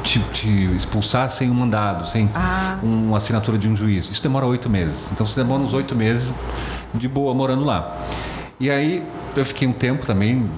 te, 0.04 0.20
te 0.34 0.50
expulsar 0.76 1.30
sem 1.30 1.50
um 1.50 1.54
mandado, 1.54 2.06
sem 2.06 2.30
Ah. 2.36 2.78
uma 2.84 3.16
assinatura 3.18 3.58
de 3.58 3.70
um 3.70 3.76
juiz. 3.76 4.10
Isso 4.10 4.22
demora 4.22 4.46
oito 4.46 4.70
meses. 4.70 5.10
Então 5.12 5.26
você 5.26 5.36
demora 5.42 5.64
uns 5.64 5.74
oito 5.74 5.96
meses 5.96 6.34
de 6.94 7.08
boa 7.08 7.34
morando 7.34 7.64
lá. 7.64 7.96
E 8.60 8.72
aí 8.72 9.04
eu 9.36 9.46
fiquei 9.46 9.68
um 9.68 9.74
tempo 9.74 10.06
também, 10.06 10.50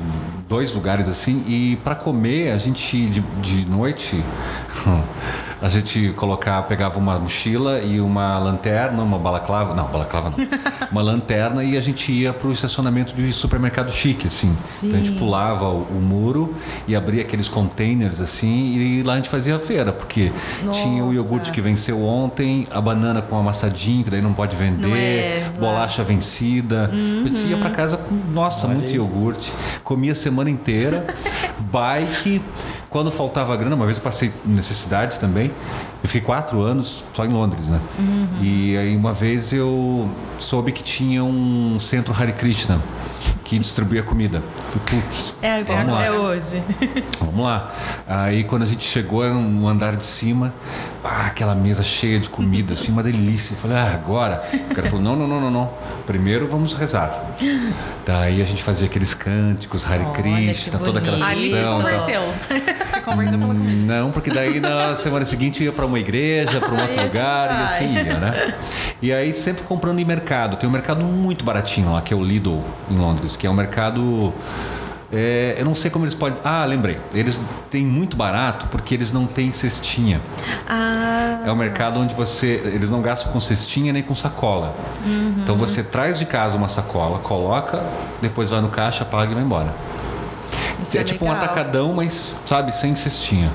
dois 0.47 0.73
lugares 0.73 1.07
assim, 1.09 1.43
e 1.47 1.77
para 1.83 1.95
comer 1.95 2.51
a 2.51 2.57
gente 2.57 3.07
de, 3.07 3.19
de 3.41 3.65
noite 3.65 4.23
a 5.61 5.67
gente 5.69 6.11
colocava, 6.15 6.65
pegava 6.67 6.97
uma 6.97 7.19
mochila 7.19 7.79
e 7.79 7.99
uma 7.99 8.37
lanterna, 8.39 9.03
uma 9.03 9.17
balaclava, 9.17 9.73
não, 9.73 9.85
balaclava 9.87 10.29
não, 10.29 10.37
uma 10.91 11.01
lanterna 11.01 11.63
e 11.63 11.77
a 11.77 11.81
gente 11.81 12.11
ia 12.11 12.31
pro 12.31 12.51
estacionamento 12.51 13.13
de 13.13 13.31
supermercado 13.33 13.91
chique, 13.91 14.27
assim. 14.27 14.55
Então 14.83 14.99
a 14.99 15.03
gente 15.03 15.17
pulava 15.17 15.67
o, 15.67 15.81
o 15.83 16.01
muro 16.01 16.55
e 16.87 16.95
abria 16.95 17.21
aqueles 17.21 17.49
containers 17.49 18.21
assim 18.21 18.73
e 18.75 19.03
lá 19.03 19.13
a 19.13 19.15
gente 19.17 19.29
fazia 19.29 19.55
a 19.55 19.59
feira, 19.59 19.91
porque 19.91 20.31
tinha 20.71 21.03
o 21.03 21.07
Nossa. 21.07 21.15
iogurte 21.15 21.51
que 21.51 21.61
venceu 21.61 22.01
ontem, 22.03 22.67
a 22.71 22.79
banana 22.79 23.21
com 23.21 23.37
amassadinho, 23.37 24.03
que 24.03 24.09
daí 24.09 24.21
não 24.21 24.33
pode 24.33 24.55
vender, 24.55 24.87
Não 24.87 24.95
é, 24.95 25.49
bolacha 25.59 26.03
vencida. 26.03 26.89
A 26.93 27.27
gente 27.27 27.45
ia 27.47 27.57
pra 27.57 27.69
casa 27.69 27.97
com, 27.97 28.15
nossa, 28.31 28.65
Olha 28.67 28.75
muito 28.75 28.89
aí. 28.89 28.95
iogurte. 28.95 29.51
Comia 29.83 30.13
a 30.13 30.15
semana 30.15 30.49
inteira, 30.49 31.05
bike. 31.71 32.41
Quando 32.89 33.11
faltava 33.11 33.55
grana, 33.55 33.75
uma 33.75 33.85
vez 33.85 33.97
eu 33.97 34.03
passei 34.03 34.31
necessidade 34.43 35.19
também. 35.19 35.51
Eu 36.01 36.09
fiquei 36.09 36.21
quatro 36.21 36.59
anos 36.61 37.03
só 37.13 37.23
em 37.23 37.29
Londres, 37.29 37.67
né? 37.67 37.79
E 38.41 38.75
aí 38.77 38.95
uma 38.95 39.13
vez 39.13 39.53
eu 39.53 40.09
soube 40.39 40.71
que 40.71 40.81
tinha 40.81 41.23
um 41.23 41.79
centro 41.79 42.13
Hare 42.19 42.33
Krishna 42.33 42.79
que 43.49 43.57
distribuía 43.57 44.03
comida. 44.03 44.43
Falei, 44.69 45.01
putz, 45.01 45.33
É, 45.41 45.63
Vamos 45.63 45.91
lá. 45.91 46.05
é 46.05 46.11
hoje. 46.11 46.61
Vamos 47.19 47.43
lá. 47.43 47.73
Aí 48.07 48.43
quando 48.43 48.61
a 48.61 48.65
gente 48.67 48.85
chegou 48.85 49.23
no 49.33 49.67
andar 49.67 49.95
de 49.95 50.05
cima, 50.05 50.53
ah, 51.03 51.25
aquela 51.25 51.55
mesa 51.55 51.83
cheia 51.83 52.19
de 52.19 52.29
comida, 52.29 52.73
assim, 52.73 52.91
uma 52.91 53.01
delícia. 53.01 53.55
Eu 53.55 53.57
falei, 53.57 53.75
ah, 53.75 53.91
agora? 53.91 54.47
O 54.53 54.75
cara 54.75 54.87
falou, 54.87 55.03
não, 55.03 55.15
não, 55.15 55.27
não, 55.27 55.41
não, 55.41 55.49
não. 55.49 55.73
Primeiro 56.05 56.47
vamos 56.47 56.73
rezar. 56.73 57.25
Daí 58.05 58.39
a 58.39 58.45
gente 58.45 58.61
fazia 58.61 58.85
aqueles 58.85 59.15
cânticos, 59.15 59.83
Hare 59.83 60.03
Olha, 60.03 60.13
Krishna, 60.13 60.77
toda 60.77 60.99
aquela 60.99 61.17
bonito. 61.17 61.31
Ali 61.31 61.49
sessão. 61.49 61.79
converteu. 63.09 63.39
Pela 63.39 63.53
comida. 63.53 63.93
Não, 63.93 64.11
porque 64.11 64.29
daí 64.31 64.59
na 64.59 64.95
semana 64.95 65.25
seguinte 65.25 65.63
ia 65.63 65.71
para 65.71 65.85
uma 65.85 65.99
igreja, 65.99 66.59
para 66.59 66.73
um 66.73 66.79
outro 66.81 67.01
lugar 67.03 67.49
e 67.49 67.63
assim 67.73 67.93
ia, 67.93 68.19
né? 68.19 68.53
E 69.01 69.11
aí 69.13 69.33
sempre 69.33 69.63
comprando 69.63 69.99
em 69.99 70.05
mercado. 70.05 70.57
Tem 70.57 70.67
um 70.69 70.71
mercado 70.71 71.03
muito 71.03 71.43
baratinho 71.45 71.91
lá, 71.93 72.01
que 72.01 72.13
é 72.13 72.17
o 72.17 72.23
Lidl 72.23 72.61
em 72.89 72.97
Londres, 72.97 73.35
que 73.37 73.47
é 73.47 73.49
um 73.49 73.53
mercado. 73.53 74.33
é, 75.11 75.55
eu 75.57 75.65
não 75.65 75.73
sei 75.73 75.89
como 75.89 76.05
eles 76.05 76.13
podem. 76.15 76.39
Ah, 76.43 76.65
lembrei. 76.65 76.97
Eles 77.13 77.39
têm 77.69 77.85
muito 77.85 78.15
barato 78.17 78.67
porque 78.67 78.93
eles 78.93 79.11
não 79.11 79.25
têm 79.25 79.51
cestinha. 79.53 80.21
Ah, 80.67 81.41
É 81.45 81.51
um 81.51 81.55
mercado 81.55 81.99
onde 81.99 82.13
você. 82.13 82.61
Eles 82.65 82.89
não 82.89 83.01
gastam 83.01 83.31
com 83.31 83.39
cestinha 83.39 83.93
nem 83.93 84.03
com 84.03 84.13
sacola. 84.13 84.75
Então 85.41 85.55
você 85.55 85.81
traz 85.81 86.19
de 86.19 86.25
casa 86.25 86.57
uma 86.57 86.67
sacola, 86.67 87.19
coloca, 87.19 87.81
depois 88.21 88.49
vai 88.49 88.59
no 88.61 88.67
caixa, 88.69 89.05
paga 89.05 89.31
e 89.31 89.35
vai 89.35 89.43
embora. 89.43 89.73
Isso 90.83 90.97
É, 90.97 91.03
tipo 91.03 91.25
um 91.25 91.31
atacadão, 91.31 91.93
mas, 91.93 92.39
sabe, 92.45 92.71
sem 92.73 92.95
cestinha. 92.95 93.51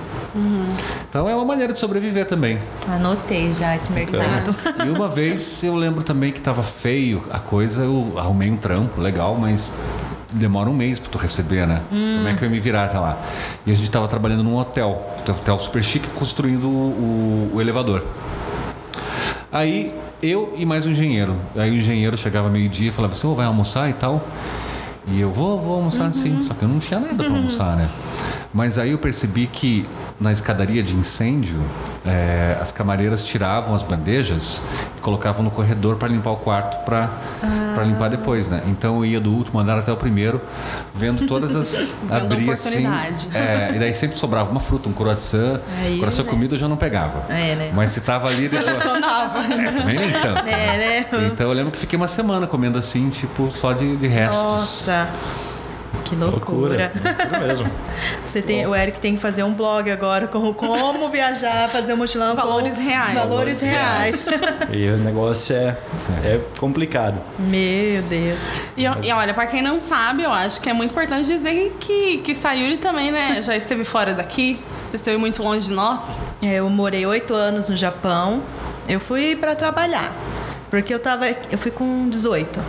Então 1.09 1.29
é 1.29 1.35
uma 1.35 1.45
maneira 1.45 1.73
de 1.73 1.79
sobreviver 1.79 2.27
também. 2.27 2.59
Anotei 2.89 3.53
já 3.53 3.77
esse 3.77 3.93
mercado. 3.93 4.55
E 4.85 4.89
uma 4.91 5.09
vez 5.11 5.63
eu 5.63 5.75
lembro 5.77 6.03
também 6.03 6.33
que 6.33 6.41
tava 6.41 6.63
feio 6.63 7.25
a 7.31 7.39
coisa, 7.39 7.83
eu 7.83 8.15
arrumei 8.17 8.51
um 8.51 8.57
trampo 8.57 9.01
legal, 9.01 9.37
mas 9.37 9.73
demora 10.33 10.69
um 10.69 10.75
mês 10.75 10.99
pra 10.99 11.09
tu 11.11 11.19
receber, 11.19 11.67
né? 11.67 11.83
Como 11.89 12.29
é 12.29 12.35
que 12.35 12.43
eu 12.43 12.47
ia 12.47 12.51
me 12.51 12.59
virar 12.61 12.87
até 12.87 12.99
lá? 12.99 13.17
E 13.65 13.71
a 13.71 13.77
gente 13.77 13.91
tava 13.91 14.09
trabalhando 14.09 14.43
num 14.43 14.57
hotel, 14.57 15.15
um 15.29 15.31
hotel 15.31 15.59
super 15.59 15.83
chique, 15.85 16.09
construindo 16.09 16.69
o, 16.69 17.53
o 17.55 17.61
elevador. 17.61 18.05
Aí 19.53 19.95
eu 20.21 20.53
e 20.57 20.67
mais 20.67 20.85
um 20.85 20.91
engenheiro. 20.91 21.37
Aí 21.55 21.71
o 21.71 21.75
engenheiro 21.75 22.17
chegava 22.17 22.49
meio-dia 22.49 22.89
e 22.89 22.91
falava 22.91 23.15
assim: 23.15 23.27
Ô, 23.29 23.35
vai 23.37 23.47
almoçar 23.47 23.89
e 23.89 23.93
tal? 23.93 24.27
E 25.07 25.21
eu 25.21 25.31
vou, 25.31 25.59
vou 25.61 25.77
almoçar 25.77 26.13
sim. 26.13 26.41
Só 26.41 26.55
que 26.55 26.63
eu 26.63 26.69
não 26.69 26.79
tinha 26.79 26.99
nada 27.01 27.23
para 27.23 27.33
almoçar, 27.33 27.77
né? 27.77 27.89
Mas 28.55 28.79
aí 28.79 28.93
eu 28.93 28.99
percebi 28.99 29.49
que 29.49 29.85
na 30.21 30.33
escadaria 30.33 30.81
de 30.81 30.95
incêndio, 30.95 31.61
é, 32.07 32.57
as 32.61 32.71
camareiras 32.71 33.25
tiravam 33.25 33.75
as 33.75 33.83
bandejas 33.83 34.63
e 34.97 35.01
colocavam 35.01 35.43
no 35.43 35.51
corredor 35.51 35.97
para 35.97 36.07
limpar 36.07 36.31
o 36.31 36.37
quarto 36.37 36.79
para 36.85 37.11
limpar 37.85 38.09
depois, 38.09 38.49
né? 38.49 38.63
Então 38.69 38.99
eu 38.99 39.05
ia 39.05 39.21
do 39.21 39.33
último 39.33 39.59
andar 39.59 39.77
até 39.77 39.91
o 39.91 39.97
primeiro, 39.97 40.41
vendo 40.95 41.27
todas 41.27 41.57
as. 41.57 41.89
abria 42.09 42.53
assim. 42.53 42.87
É, 43.35 43.73
e 43.75 43.79
daí 43.81 43.93
sempre 43.93 44.17
sobrava 44.17 44.49
uma 44.51 44.61
fruta, 44.61 44.89
um 44.89 44.93
croissant. 44.93 45.61
Aí, 45.83 45.99
croissant 45.99 46.25
né? 46.25 46.31
comida 46.31 46.55
eu 46.55 46.59
já 46.59 46.69
não 46.69 46.77
pegava. 46.77 47.25
É, 47.29 47.57
né? 47.57 47.73
Mas 47.75 47.91
se 47.91 48.01
tava 48.01 48.29
ali 48.29 48.49
depois. 48.49 48.71
Selecionava. 48.71 49.45
É, 49.55 49.73
também 49.73 49.99
nem 49.99 50.11
tanto. 50.11 50.49
É, 50.49 50.79
né? 50.79 51.07
Então 51.27 51.49
eu 51.49 51.53
lembro 51.53 51.71
que 51.71 51.79
fiquei 51.79 51.97
uma 51.97 52.09
semana 52.09 52.47
comendo 52.47 52.79
assim, 52.79 53.09
tipo, 53.09 53.51
só 53.51 53.73
de, 53.73 53.97
de 53.97 54.07
restos. 54.07 54.43
Nossa, 54.43 55.09
que 56.05 56.15
loucura. 56.17 56.93
Loucura. 56.95 57.47
Mesmo. 57.47 57.71
Você 58.25 58.43
tem, 58.43 58.67
o 58.67 58.75
Eric 58.75 59.01
tem 59.01 59.15
que 59.17 59.21
fazer 59.21 59.43
um 59.43 59.53
blog 59.53 59.91
agora 59.91 60.27
com 60.27 60.53
como 60.55 61.09
viajar, 61.11 61.69
fazer 61.71 61.95
um 61.95 61.99
mochilão 61.99 62.35
Valores 62.35 62.75
com 62.75 62.81
reais. 62.83 63.15
Valores 63.15 63.63
reais. 63.63 64.27
E 64.73 64.89
o 64.89 64.97
negócio 64.97 65.55
é, 65.55 65.77
é 66.25 66.41
complicado. 66.59 67.21
Meu 67.39 68.03
Deus. 68.03 68.41
E, 68.77 68.85
e 68.85 69.13
olha, 69.13 69.33
pra 69.35 69.47
quem 69.47 69.63
não 69.63 69.79
sabe, 69.79 70.23
eu 70.23 70.33
acho 70.33 70.61
que 70.61 70.69
é 70.69 70.73
muito 70.73 70.91
importante 70.91 71.27
dizer 71.27 71.77
que, 71.79 72.19
que 72.19 72.35
Sayuri 72.35 72.79
também, 72.79 73.13
né, 73.13 73.41
já 73.43 73.57
esteve 73.57 73.85
fora 73.85 74.15
daqui, 74.15 74.59
já 74.91 74.97
esteve 74.97 75.17
muito 75.17 75.43
longe 75.43 75.69
de 75.69 75.73
nós. 75.73 76.01
É, 76.43 76.55
Eu 76.55 76.69
morei 76.69 77.07
oito 77.07 77.35
anos 77.35 77.69
no 77.69 77.77
Japão. 77.77 78.43
Eu 78.89 79.01
fui 79.01 79.35
para 79.37 79.55
trabalhar, 79.55 80.13
porque 80.71 80.93
eu 80.93 80.99
tava, 80.99 81.27
eu 81.29 81.59
fui 81.59 81.71
com 81.71 82.09
18. 82.09 82.61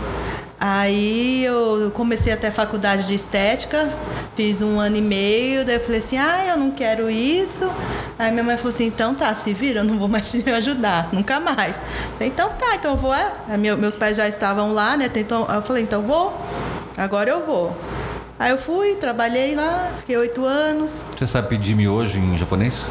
Aí 0.68 1.46
eu 1.46 1.92
comecei 1.94 2.34
até 2.34 2.50
faculdade 2.50 3.06
de 3.06 3.14
estética, 3.14 3.88
fiz 4.36 4.64
um 4.64 4.80
ano 4.80 4.96
e 4.96 5.02
meio, 5.02 5.64
daí 5.64 5.76
eu 5.76 5.80
falei 5.80 6.00
assim, 6.00 6.18
ah, 6.18 6.44
eu 6.48 6.58
não 6.58 6.72
quero 6.72 7.08
isso. 7.08 7.70
Aí 8.18 8.32
minha 8.32 8.44
mãe 8.44 8.58
falou 8.58 8.70
assim, 8.74 8.88
então 8.88 9.14
tá, 9.14 9.36
se 9.36 9.54
vira, 9.54 9.82
eu 9.82 9.84
não 9.84 10.00
vou 10.00 10.08
mais 10.08 10.28
te 10.32 10.50
ajudar, 10.50 11.10
nunca 11.14 11.40
mais. 11.40 11.80
Falei, 12.14 12.30
então 12.30 12.50
tá, 12.58 12.74
então 12.74 12.92
eu 12.94 12.98
vou. 12.98 13.14
é. 13.14 13.32
Aí 13.48 13.60
meu- 13.60 13.78
meus 13.78 13.96
pais 13.96 14.18
já 14.18 14.28
estavam 14.28 14.74
lá, 14.74 14.98
né? 14.98 15.08
Então 15.14 15.46
eu 15.48 15.62
falei, 15.62 15.84
então 15.84 16.02
vou, 16.02 16.36
agora 16.98 17.30
eu 17.30 17.46
vou. 17.46 17.78
Aí 18.40 18.50
eu 18.50 18.58
fui, 18.58 18.96
trabalhei 18.96 19.54
lá, 19.54 19.92
fiquei 20.00 20.18
oito 20.18 20.44
anos. 20.46 21.06
Você 21.16 21.28
sabe 21.28 21.48
pedir 21.48 21.76
miojo 21.76 22.18
em 22.18 22.40
japonês? 22.40 22.88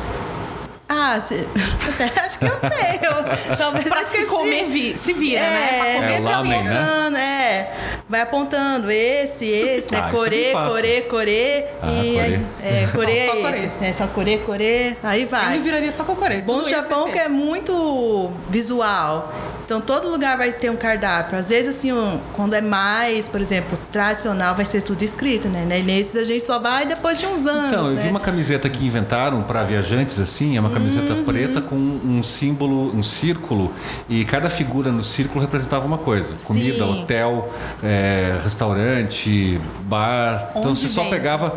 Ah, 0.97 1.21
se... 1.21 1.47
até 1.93 2.21
acho 2.25 2.39
que 2.39 2.45
eu 2.45 2.59
sei. 2.59 3.01
Eu, 3.03 3.57
talvez 3.57 3.85
Pra 3.89 4.01
eu 4.03 4.07
se 4.07 4.25
comer, 4.27 4.67
vi- 4.67 4.97
se 4.97 5.13
vira, 5.13 5.41
é, 5.41 5.51
né? 5.51 5.69
Pra 5.79 5.95
comer, 5.95 6.13
É, 6.15 6.21
vai 6.21 6.21
o 6.21 6.37
lamen, 6.37 6.63
né? 6.65 6.71
apontando, 6.79 7.17
é. 7.17 7.73
Vai 8.09 8.21
apontando 8.21 8.91
esse, 8.91 9.47
esse, 9.47 9.95
Ah, 9.95 10.03
né? 10.03 10.09
isso 10.09 10.17
é 10.17 10.19
Corê, 10.19 10.53
corê, 10.53 11.01
corê. 11.03 11.65
Ah, 11.83 11.91
e 11.93 12.13
corê. 12.15 12.21
aí, 12.21 12.47
é, 12.63 12.87
corê 12.95 13.27
Só- 13.27 13.33
só 13.33 13.39
é 13.39 13.43
corê. 13.43 13.71
É 13.83 13.93
só 13.93 14.07
corê, 14.07 14.39
corê. 14.39 14.97
Aí 15.03 15.23
Eu 15.23 15.29
vai. 15.29 15.57
me 15.57 15.59
viraria 15.59 15.91
só 15.93 16.05
com 16.05 16.15
corete. 16.15 16.43
Bom 16.43 16.63
do 16.63 16.69
Japão 16.69 17.11
que 17.11 17.19
é 17.19 17.29
muito 17.29 18.31
visual. 18.49 19.33
Então 19.65 19.81
todo 19.81 20.09
lugar 20.11 20.37
vai 20.37 20.53
ter 20.53 20.71
um 20.71 20.77
cardápio. 20.77 21.39
Às 21.39 21.49
vezes, 21.49 21.77
assim, 21.77 21.93
um- 21.93 22.21
quando 22.35 22.55
é 22.55 22.61
mais, 22.61 23.29
por 23.29 23.41
exemplo, 23.41 23.79
tradicional, 23.91 24.55
vai 24.55 24.65
ser 24.65 24.83
tudo 24.83 25.03
escrito, 25.03 25.49
né? 25.49 25.67
E 25.79 25.83
nesses 25.83 26.17
a 26.17 26.25
gente 26.25 26.45
só 26.45 26.59
vai 26.59 26.85
depois 26.87 27.19
de 27.19 27.27
uns 27.27 27.47
anos. 27.47 27.73
Então, 27.73 27.87
eu 27.87 27.93
né? 27.95 28.03
vi 28.03 28.09
uma 28.09 28.21
camiseta 28.21 28.69
que 28.69 28.85
inventaram 28.85 29.43
para 29.43 29.63
viajantes 29.63 30.19
assim, 30.21 30.57
é 30.57 30.61
uma 30.61 30.71
camiseta 30.71 31.15
Uhum. 31.15 31.25
preta 31.25 31.61
com 31.63 31.75
um 31.77 32.23
símbolo, 32.23 32.95
um 32.95 33.03
círculo, 33.03 33.73
e 34.09 34.25
cada 34.25 34.49
figura 34.51 34.93
no 34.93 35.03
círculo 35.03 35.41
representava 35.41 35.87
uma 35.87 35.99
coisa: 35.99 36.35
comida, 36.47 36.85
Sim. 36.85 37.03
hotel, 37.03 37.51
é, 37.83 38.39
restaurante, 38.43 39.61
bar. 39.83 40.51
então 40.57 40.71
Onde 40.71 40.81
você 40.81 40.89
só 40.89 41.03
vende? 41.05 41.15
pegava, 41.17 41.57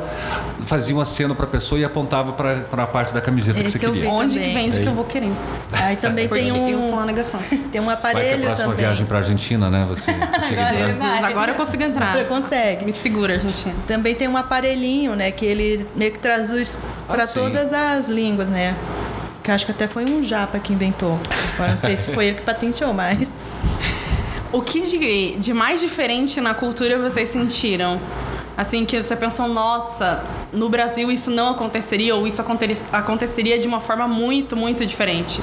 fazia 0.66 0.96
um 0.96 1.02
aceno 1.02 1.36
para 1.36 1.46
a 1.46 1.50
pessoa 1.50 1.80
e 1.80 1.84
apontava 1.86 2.32
para 2.34 2.84
a 2.84 2.88
parte 2.88 3.14
da 3.14 3.22
camiseta 3.22 3.60
que 3.60 3.68
Esse 3.68 3.80
você 3.80 3.86
eu 3.86 3.92
queria. 3.94 4.10
vi. 4.10 4.16
Onde 4.16 4.40
que 4.40 4.54
vende 4.54 4.78
Aí. 4.78 4.84
que 4.84 4.90
eu 4.90 4.94
vou 4.94 5.06
querer? 5.06 5.32
Aí 5.74 5.96
também 5.98 6.28
Porque 6.28 6.44
tem 6.44 6.52
um, 6.52 6.70
eu 6.70 6.82
sou 6.82 6.94
uma 6.94 7.06
negação. 7.06 7.40
tem 7.72 7.82
um 7.98 8.02
Vai 8.02 8.12
que 8.12 8.18
a 8.18 8.22
aparelho 8.22 8.46
próxima 8.46 8.68
também. 8.70 8.86
viagem 8.86 9.06
para 9.06 9.18
Argentina, 9.18 9.70
né? 9.70 9.86
Você 9.90 10.12
chega. 10.48 10.88
Jesus, 10.88 11.24
agora 11.24 11.52
eu 11.52 11.56
consigo 11.56 11.84
entrar. 11.84 12.16
Você 12.18 12.24
consegue. 12.26 12.86
Me 12.86 12.94
segura, 12.94 13.34
Argentina. 13.34 13.76
Também 13.88 14.16
tem 14.16 14.28
um 14.28 14.38
aparelhinho, 14.38 15.16
né? 15.16 15.32
Que 15.32 15.46
ele 15.46 15.88
meio 15.96 16.12
que 16.12 16.20
traduz 16.20 16.80
Ah, 17.08 17.14
para 17.14 17.28
todas 17.28 17.74
as 17.74 18.10
línguas, 18.10 18.48
né? 18.50 18.76
Que 19.44 19.52
eu 19.52 19.56
acho 19.56 19.66
que 19.66 19.72
até 19.72 19.88
foi 19.88 20.06
um 20.06 20.24
japa 20.24 20.60
que 20.60 20.74
inventou. 20.74 21.20
Agora 21.56 21.72
não 21.72 21.78
sei 21.78 21.98
se 21.98 22.12
foi 22.14 22.28
ele 22.28 22.36
que 22.38 22.44
patenteou, 22.44 22.94
mas. 22.94 23.32
O 24.50 24.62
que 24.62 24.80
de, 24.80 25.38
de 25.40 25.54
mais 25.54 25.82
diferente 25.82 26.40
na 26.40 26.54
cultura 26.54 26.98
vocês 26.98 27.28
sentiram 27.28 28.00
Assim, 28.58 28.86
que 28.86 29.04
você 29.04 29.16
pensou, 29.16 29.48
nossa, 29.48 30.24
no 30.52 30.68
Brasil 30.68 31.12
isso 31.12 31.30
não 31.30 31.52
aconteceria, 31.52 32.16
ou 32.16 32.26
isso 32.26 32.44
aconteceria 32.92 33.60
de 33.60 33.68
uma 33.68 33.80
forma 33.80 34.08
muito, 34.08 34.56
muito 34.58 34.84
diferente. 34.84 35.40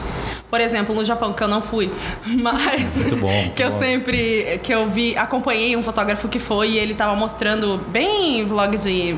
Por 0.54 0.61
exemplo, 0.61 0.94
no 0.94 1.04
Japão, 1.04 1.32
que 1.32 1.42
eu 1.42 1.49
não 1.49 1.61
fui, 1.61 1.90
mas 2.25 2.94
muito 2.94 3.16
bom, 3.16 3.50
que 3.56 3.61
eu 3.61 3.73
bom. 3.73 3.76
sempre 3.80 4.61
que 4.62 4.73
eu 4.73 4.88
vi, 4.88 5.16
acompanhei 5.16 5.76
um 5.76 5.82
fotógrafo 5.82 6.28
que 6.28 6.38
foi 6.38 6.70
e 6.70 6.78
ele 6.78 6.94
tava 6.94 7.16
mostrando 7.16 7.76
bem 7.88 8.44
vlog 8.44 8.78
de, 8.78 9.16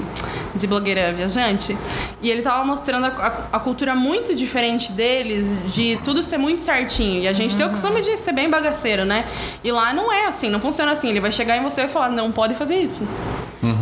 de 0.57 0.67
blogueira 0.67 1.13
viajante, 1.13 1.77
e 2.21 2.31
ele 2.31 2.43
tava 2.43 2.65
mostrando 2.65 3.07
a, 3.07 3.09
a, 3.09 3.57
a 3.57 3.61
cultura 3.61 3.95
muito 3.95 4.35
diferente 4.35 4.93
deles, 4.93 5.47
de 5.73 5.99
tudo 6.03 6.23
ser 6.23 6.39
muito 6.39 6.63
certinho. 6.63 7.23
E 7.23 7.29
a 7.29 7.33
gente 7.33 7.57
tem 7.57 7.67
o 7.67 7.71
costume 7.71 8.03
de 8.03 8.17
ser 8.17 8.33
bem 8.33 8.49
bagaceiro, 8.51 9.05
né? 9.05 9.25
E 9.63 9.71
lá 9.71 9.93
não 9.93 10.13
é 10.13 10.27
assim, 10.27 10.49
não 10.49 10.61
funciona 10.61 10.93
assim. 10.93 11.11
Ele 11.11 11.21
vai 11.21 11.33
chegar 11.33 11.57
em 11.57 11.63
você 11.63 11.83
e 11.83 11.85
vai 11.85 11.93
falar, 11.93 12.09
não 12.11 12.33
pode 12.33 12.55
fazer 12.55 12.77
isso. 12.77 13.03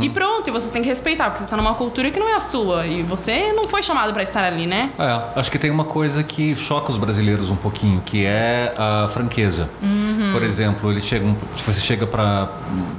E 0.01 0.09
pronto, 0.09 0.49
e 0.49 0.51
você 0.51 0.69
tem 0.69 0.81
que 0.81 0.89
respeitar, 0.89 1.25
porque 1.25 1.41
você 1.41 1.45
está 1.45 1.57
numa 1.57 1.75
cultura 1.75 2.11
que 2.11 2.19
não 2.19 2.29
é 2.29 2.37
a 2.37 2.41
sua. 2.41 2.87
E 2.87 3.03
você 3.03 3.53
não 3.53 3.69
foi 3.69 3.83
chamado 3.83 4.13
para 4.15 4.23
estar 4.23 4.43
ali, 4.43 4.67
né? 4.67 4.91
É, 4.99 5.39
acho 5.39 5.51
que 5.51 5.59
tem 5.59 5.71
uma 5.71 5.85
coisa 5.85 6.23
que 6.23 6.57
choca 6.57 6.91
os 6.91 6.97
brasileiros 6.97 7.51
um 7.51 7.57
pouquinho, 7.57 8.01
que 8.05 8.25
é 8.25 8.73
a 8.79 9.09
franqueza. 9.13 9.69
Por 10.35 10.43
exemplo, 10.43 10.91
eles 10.91 11.05
chegam, 11.05 11.37
você 11.65 11.81
chega 11.81 12.07
para 12.07 12.49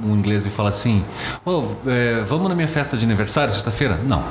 um 0.05 0.15
inglês 0.15 0.45
e 0.45 0.49
fala 0.49 0.69
assim: 0.69 1.03
"Ô, 1.45 1.63
é, 1.85 2.21
vamos 2.21 2.47
na 2.47 2.55
minha 2.55 2.67
festa 2.67 2.95
de 2.95 3.03
aniversário 3.03 3.53
sexta-feira? 3.53 3.99
Não. 4.07 4.23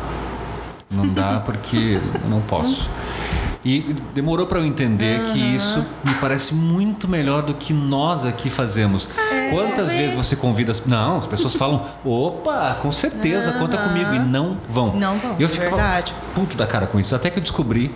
Não 0.90 1.06
dá 1.08 1.40
porque 1.44 2.00
eu 2.22 2.30
não 2.30 2.40
posso. 2.40 2.88
E 3.64 3.96
demorou 4.14 4.46
para 4.46 4.58
eu 4.58 4.66
entender 4.66 5.20
que 5.32 5.38
isso 5.38 5.84
me 6.04 6.12
parece 6.14 6.52
muito 6.54 7.08
melhor 7.08 7.42
do 7.42 7.54
que 7.54 7.72
nós 7.72 8.22
aqui 8.24 8.50
fazemos. 8.50 9.08
Quantas 9.50 9.88
vezes 9.90 10.14
você 10.14 10.36
convida 10.36 10.70
as... 10.70 10.84
Não, 10.84 11.16
as 11.16 11.26
pessoas 11.26 11.54
falam, 11.54 11.86
opa, 12.04 12.76
com 12.82 12.92
certeza, 12.92 13.52
conta 13.52 13.78
comigo. 13.78 14.14
E 14.14 14.18
não 14.18 14.58
vão. 14.68 14.94
Não 14.94 15.16
vão, 15.18 15.36
E 15.38 15.42
eu 15.42 15.48
ficava 15.48 15.76
verdade. 15.76 16.14
puto 16.34 16.58
da 16.58 16.66
cara 16.66 16.86
com 16.86 17.00
isso. 17.00 17.14
Até 17.14 17.30
que 17.30 17.38
eu 17.38 17.42
descobri 17.42 17.94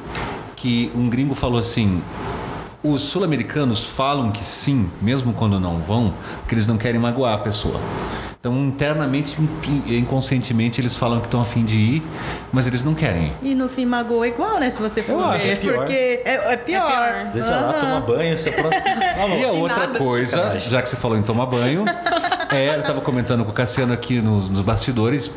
que 0.57 0.91
um 0.95 1.09
gringo 1.11 1.35
falou 1.35 1.59
assim... 1.59 2.01
Os 2.83 3.03
sul-americanos 3.03 3.85
falam 3.85 4.31
que 4.31 4.45
sim, 4.45 4.89
mesmo 5.03 5.33
quando 5.33 5.59
não 5.59 5.79
vão, 5.79 6.15
porque 6.41 6.55
eles 6.55 6.67
não 6.67 6.79
querem 6.79 7.01
magoar 7.01 7.35
a 7.35 7.39
pessoa. 7.39 7.81
Então, 8.41 8.57
internamente, 8.65 9.37
inconscientemente, 9.89 10.81
eles 10.81 10.95
falam 10.97 11.19
que 11.19 11.27
estão 11.27 11.41
afim 11.41 11.65
de 11.65 11.77
ir, 11.77 12.03
mas 12.53 12.69
eles 12.69 12.85
não 12.85 12.95
querem. 12.95 13.33
E 13.43 13.53
no 13.53 13.69
fim 13.69 13.85
magoa 13.85 14.29
igual, 14.29 14.61
né? 14.61 14.71
Se 14.71 14.81
você 14.81 15.03
for 15.03 15.15
Eu 15.15 15.25
acho 15.25 15.45
ver. 15.45 15.61
pior. 15.61 15.77
Porque 15.79 16.23
é, 16.25 16.53
é 16.53 16.57
pior. 16.57 16.87
pior. 16.87 17.15
Às 17.27 17.35
vezes 17.35 17.49
vai 17.49 17.61
lá, 17.63 17.73
toma 17.73 18.01
banho, 18.01 18.39
você 18.39 18.53
pronto. 18.53 18.77
E 19.41 19.45
a 19.45 19.51
outra 19.51 19.87
nada. 19.89 19.99
coisa, 19.99 20.57
já 20.61 20.81
que 20.81 20.89
você 20.89 20.95
falou 20.95 21.19
em 21.19 21.23
tomar 21.23 21.47
banho, 21.47 21.85
é, 22.53 22.77
eu 22.77 22.83
tava 22.85 23.01
comentando 23.01 23.45
com 23.45 23.51
o 23.51 23.55
Cassiano 23.55 23.93
aqui 23.93 24.21
nos, 24.21 24.49
nos 24.49 24.63
bastidores. 24.63 25.33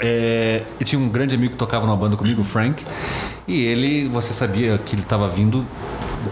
É, 0.00 0.62
e 0.80 0.84
tinha 0.84 1.00
um 1.00 1.08
grande 1.08 1.36
amigo 1.36 1.52
que 1.52 1.56
tocava 1.56 1.86
numa 1.86 1.96
banda 1.96 2.16
comigo, 2.16 2.42
o 2.42 2.44
Frank, 2.44 2.84
e 3.46 3.62
ele, 3.64 4.08
você 4.08 4.32
sabia 4.32 4.78
que 4.78 4.94
ele 4.94 5.02
estava 5.02 5.28
vindo 5.28 5.64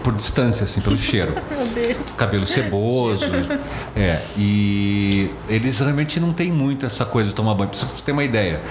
por 0.03 0.13
distância, 0.13 0.63
assim, 0.63 0.81
pelo 0.81 0.97
cheiro. 0.97 1.33
Meu 1.49 1.65
Deus. 1.67 2.05
Cabelo 2.15 2.45
ceboso. 2.45 3.25
é, 3.95 4.21
e 4.37 5.31
eles 5.47 5.79
realmente 5.79 6.19
não 6.19 6.33
têm 6.33 6.51
muito 6.51 6.85
essa 6.85 7.05
coisa 7.05 7.29
de 7.29 7.35
tomar 7.35 7.53
banho. 7.53 7.69
Pra 7.69 7.79
você 7.79 7.85
ter 8.03 8.11
uma 8.11 8.23
ideia. 8.23 8.61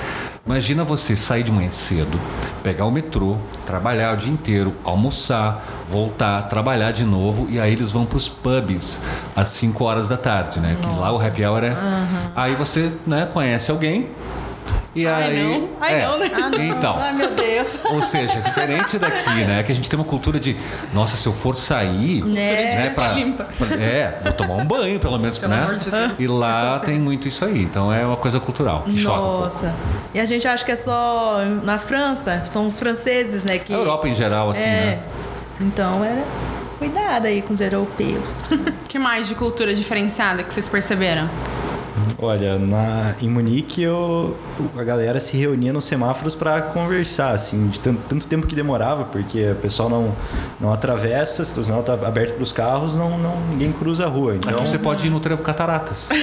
Imagina 0.47 0.85
você 0.85 1.17
sair 1.17 1.43
de 1.43 1.51
manhã 1.51 1.71
cedo, 1.71 2.21
pegar 2.63 2.85
o 2.85 2.91
metrô, 2.91 3.37
trabalhar 3.67 4.15
o 4.15 4.17
dia 4.17 4.33
inteiro, 4.33 4.73
almoçar, 4.85 5.85
voltar, 5.89 6.43
trabalhar 6.43 6.93
de 6.93 7.03
novo 7.03 7.49
e 7.51 7.59
aí 7.59 7.73
eles 7.73 7.91
vão 7.91 8.07
pros 8.07 8.29
pubs 8.29 9.03
às 9.35 9.49
5 9.49 9.83
horas 9.83 10.09
da 10.09 10.17
tarde, 10.17 10.61
né? 10.61 10.77
Que 10.81 10.87
lá 10.87 11.13
o 11.13 11.21
happy 11.21 11.45
hour 11.45 11.65
é. 11.65 11.77
Aí 12.37 12.55
você, 12.55 12.93
né, 13.05 13.29
conhece 13.33 13.73
alguém 13.73 14.09
e 14.95 15.07
Ai, 15.07 15.25
aí. 15.25 15.43
não. 15.43 15.69
Ai, 15.81 15.95
é. 15.95 16.07
não, 16.07 16.19
né? 16.19 16.31
Ah, 16.35 16.49
não. 16.51 16.63
Então. 16.63 16.97
Ai, 16.99 17.13
meu 17.13 17.31
Deus. 17.33 17.67
Ou 17.91 18.03
seja, 18.03 18.41
diferente 18.41 18.99
daqui, 18.99 19.45
né? 19.45 19.63
Que 19.63 19.73
a 19.73 19.75
gente 19.75 19.89
tem 19.91 19.99
uma 19.99 20.05
cultura 20.07 20.41
de, 20.41 20.57
nossa, 20.93 21.17
se 21.17 21.27
eu 21.27 21.33
for 21.33 21.55
sair, 21.55 22.25
Né? 22.25 22.91
pra- 22.95 23.13
limpa. 23.13 23.47
é, 23.81 24.19
vou 24.23 24.33
tomar 24.33 24.55
um 24.55 24.65
banho, 24.65 24.99
pelo 24.99 25.19
menos, 25.19 25.39
Pelo 25.39 25.53
né? 25.55 25.63
amor 25.63 25.77
de 25.77 25.91
Deus. 25.91 26.13
E 26.19 26.27
lá 26.27 26.79
tem 26.81 26.99
muito 26.99 27.29
isso 27.29 27.45
aí. 27.45 27.63
Então 27.63 27.93
é 27.93 28.05
uma 28.07 28.17
coisa 28.17 28.41
cultural 28.41 28.83
que 28.85 28.97
choca 28.99 29.21
um. 29.21 29.41
Nossa. 29.41 29.75
E 30.15 30.21
a 30.21 30.27
gente 30.27 30.47
acha 30.49 30.65
que 30.65 30.73
é 30.73 30.77
só 30.77 31.41
na 31.63 31.79
França, 31.79 32.43
são 32.47 32.67
os 32.67 32.79
franceses, 32.79 33.45
né? 33.45 33.59
Que 33.59 33.73
A 33.73 33.77
Europa 33.77 34.09
em 34.09 34.15
geral, 34.15 34.51
assim, 34.51 34.63
é. 34.65 34.67
né? 34.67 34.99
Então 35.61 36.05
é. 36.05 36.23
Cuidado 36.79 37.27
aí 37.27 37.41
com 37.41 37.55
os 37.55 37.61
europeus. 37.61 38.43
que 38.87 38.99
mais 38.99 39.27
de 39.27 39.35
cultura 39.35 39.75
diferenciada 39.75 40.43
que 40.43 40.53
vocês 40.53 40.69
perceberam? 40.69 41.29
Olha, 42.19 42.59
na, 42.59 43.15
em 43.21 43.29
Munique 43.29 43.83
eu, 43.83 44.37
a 44.77 44.83
galera 44.83 45.19
se 45.19 45.37
reunia 45.37 45.73
nos 45.73 45.85
semáforos 45.85 46.35
para 46.35 46.61
conversar, 46.63 47.33
assim, 47.33 47.69
de 47.69 47.81
tanto, 47.81 48.01
tanto 48.09 48.27
tempo 48.27 48.47
que 48.47 48.55
demorava, 48.55 49.05
porque 49.05 49.51
o 49.51 49.57
pessoal 49.57 49.89
não, 49.89 50.15
não 50.61 50.73
atravessa, 50.73 51.45
se 51.45 51.59
o 51.59 51.65
sinal 51.65 51.83
tá 51.83 51.95
aberto 51.95 52.35
para 52.35 52.43
os 52.43 52.53
carros, 52.53 52.97
não, 52.97 53.19
não, 53.19 53.41
ninguém 53.51 53.73
cruza 53.73 54.05
a 54.05 54.09
rua. 54.09 54.37
Então, 54.37 54.51
Aqui 54.51 54.67
você 54.67 54.79
pode 54.79 55.07
ir 55.07 55.11
no 55.11 55.21
Trevo 55.21 55.43
Cataratas. 55.43 56.09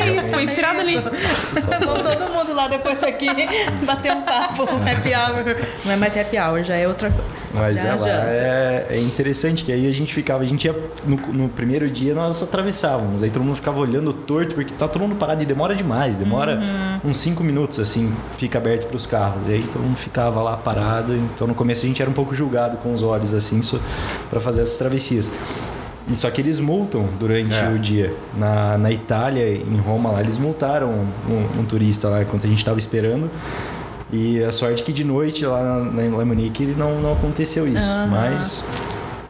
É 0.00 0.08
isso, 0.16 0.32
foi 0.32 0.44
inspirado 0.44 0.80
ali. 0.80 0.96
Vamos 0.96 2.00
todo 2.08 2.32
mundo 2.32 2.54
lá 2.54 2.68
depois 2.68 3.02
aqui 3.02 3.28
bater 3.84 4.12
um 4.12 4.22
papo, 4.22 4.62
happy 4.62 5.10
hour. 5.14 5.44
Não 5.84 5.92
é 5.92 5.96
mais 5.96 6.16
happy 6.16 6.38
hour, 6.38 6.64
já 6.64 6.74
é 6.74 6.88
outra 6.88 7.10
coisa. 7.10 7.30
Mas 7.52 7.84
ela 7.84 8.08
é, 8.08 8.86
é 8.90 9.00
interessante, 9.00 9.64
que 9.64 9.72
aí 9.72 9.86
a 9.88 9.92
gente 9.92 10.14
ficava, 10.14 10.42
a 10.42 10.46
gente 10.46 10.66
ia, 10.66 10.74
no, 11.04 11.16
no 11.16 11.48
primeiro 11.48 11.90
dia 11.90 12.14
nós 12.14 12.42
atravessávamos, 12.42 13.22
aí 13.22 13.30
todo 13.30 13.42
mundo 13.42 13.56
ficava 13.56 13.80
olhando 13.80 14.12
torto, 14.12 14.54
porque 14.54 14.72
tá 14.72 14.86
todo 14.86 15.02
mundo 15.02 15.16
parado 15.16 15.42
e 15.42 15.46
demora 15.46 15.74
demais, 15.74 16.16
demora 16.16 16.60
Uhum. 16.60 17.10
uns 17.10 17.16
5 17.16 17.42
minutos, 17.42 17.80
assim, 17.80 18.12
fica 18.32 18.58
aberto 18.58 18.86
para 18.86 18.96
os 18.96 19.06
carros, 19.06 19.48
e 19.48 19.52
aí 19.52 19.62
todo 19.62 19.82
mundo 19.82 19.96
ficava 19.96 20.40
lá 20.42 20.56
parado, 20.56 21.14
então 21.16 21.46
no 21.46 21.54
começo 21.54 21.84
a 21.84 21.88
gente 21.88 22.00
era 22.00 22.10
um 22.10 22.14
pouco 22.14 22.34
julgado 22.34 22.76
com 22.78 22.92
os 22.94 23.02
olhos, 23.02 23.34
assim, 23.34 23.60
para 24.30 24.38
fazer 24.40 24.62
essas 24.62 24.78
travessias. 24.78 25.30
E 26.08 26.14
Só 26.14 26.28
que 26.30 26.40
eles 26.40 26.58
multam 26.58 27.08
durante 27.20 27.54
É. 27.54 27.68
o 27.68 27.78
dia. 27.78 28.12
Na, 28.36 28.76
na 28.78 28.90
Itália, 28.90 29.46
em 29.54 29.76
Roma, 29.76 30.10
lá, 30.10 30.20
eles 30.20 30.38
multaram 30.38 30.88
um, 30.88 31.60
um 31.60 31.64
turista 31.64 32.08
lá 32.08 32.22
enquanto 32.22 32.46
a 32.46 32.48
gente 32.50 32.58
estava 32.58 32.78
esperando. 32.78 33.30
E 34.12 34.42
a 34.42 34.50
sorte 34.50 34.82
que 34.82 34.92
de 34.92 35.04
noite 35.04 35.46
lá, 35.46 35.62
na, 35.62 36.04
em 36.04 36.08
Munique 36.08 36.66
não, 36.66 37.00
não 37.00 37.12
aconteceu 37.12 37.66
isso. 37.68 37.86
Mas 38.10 38.64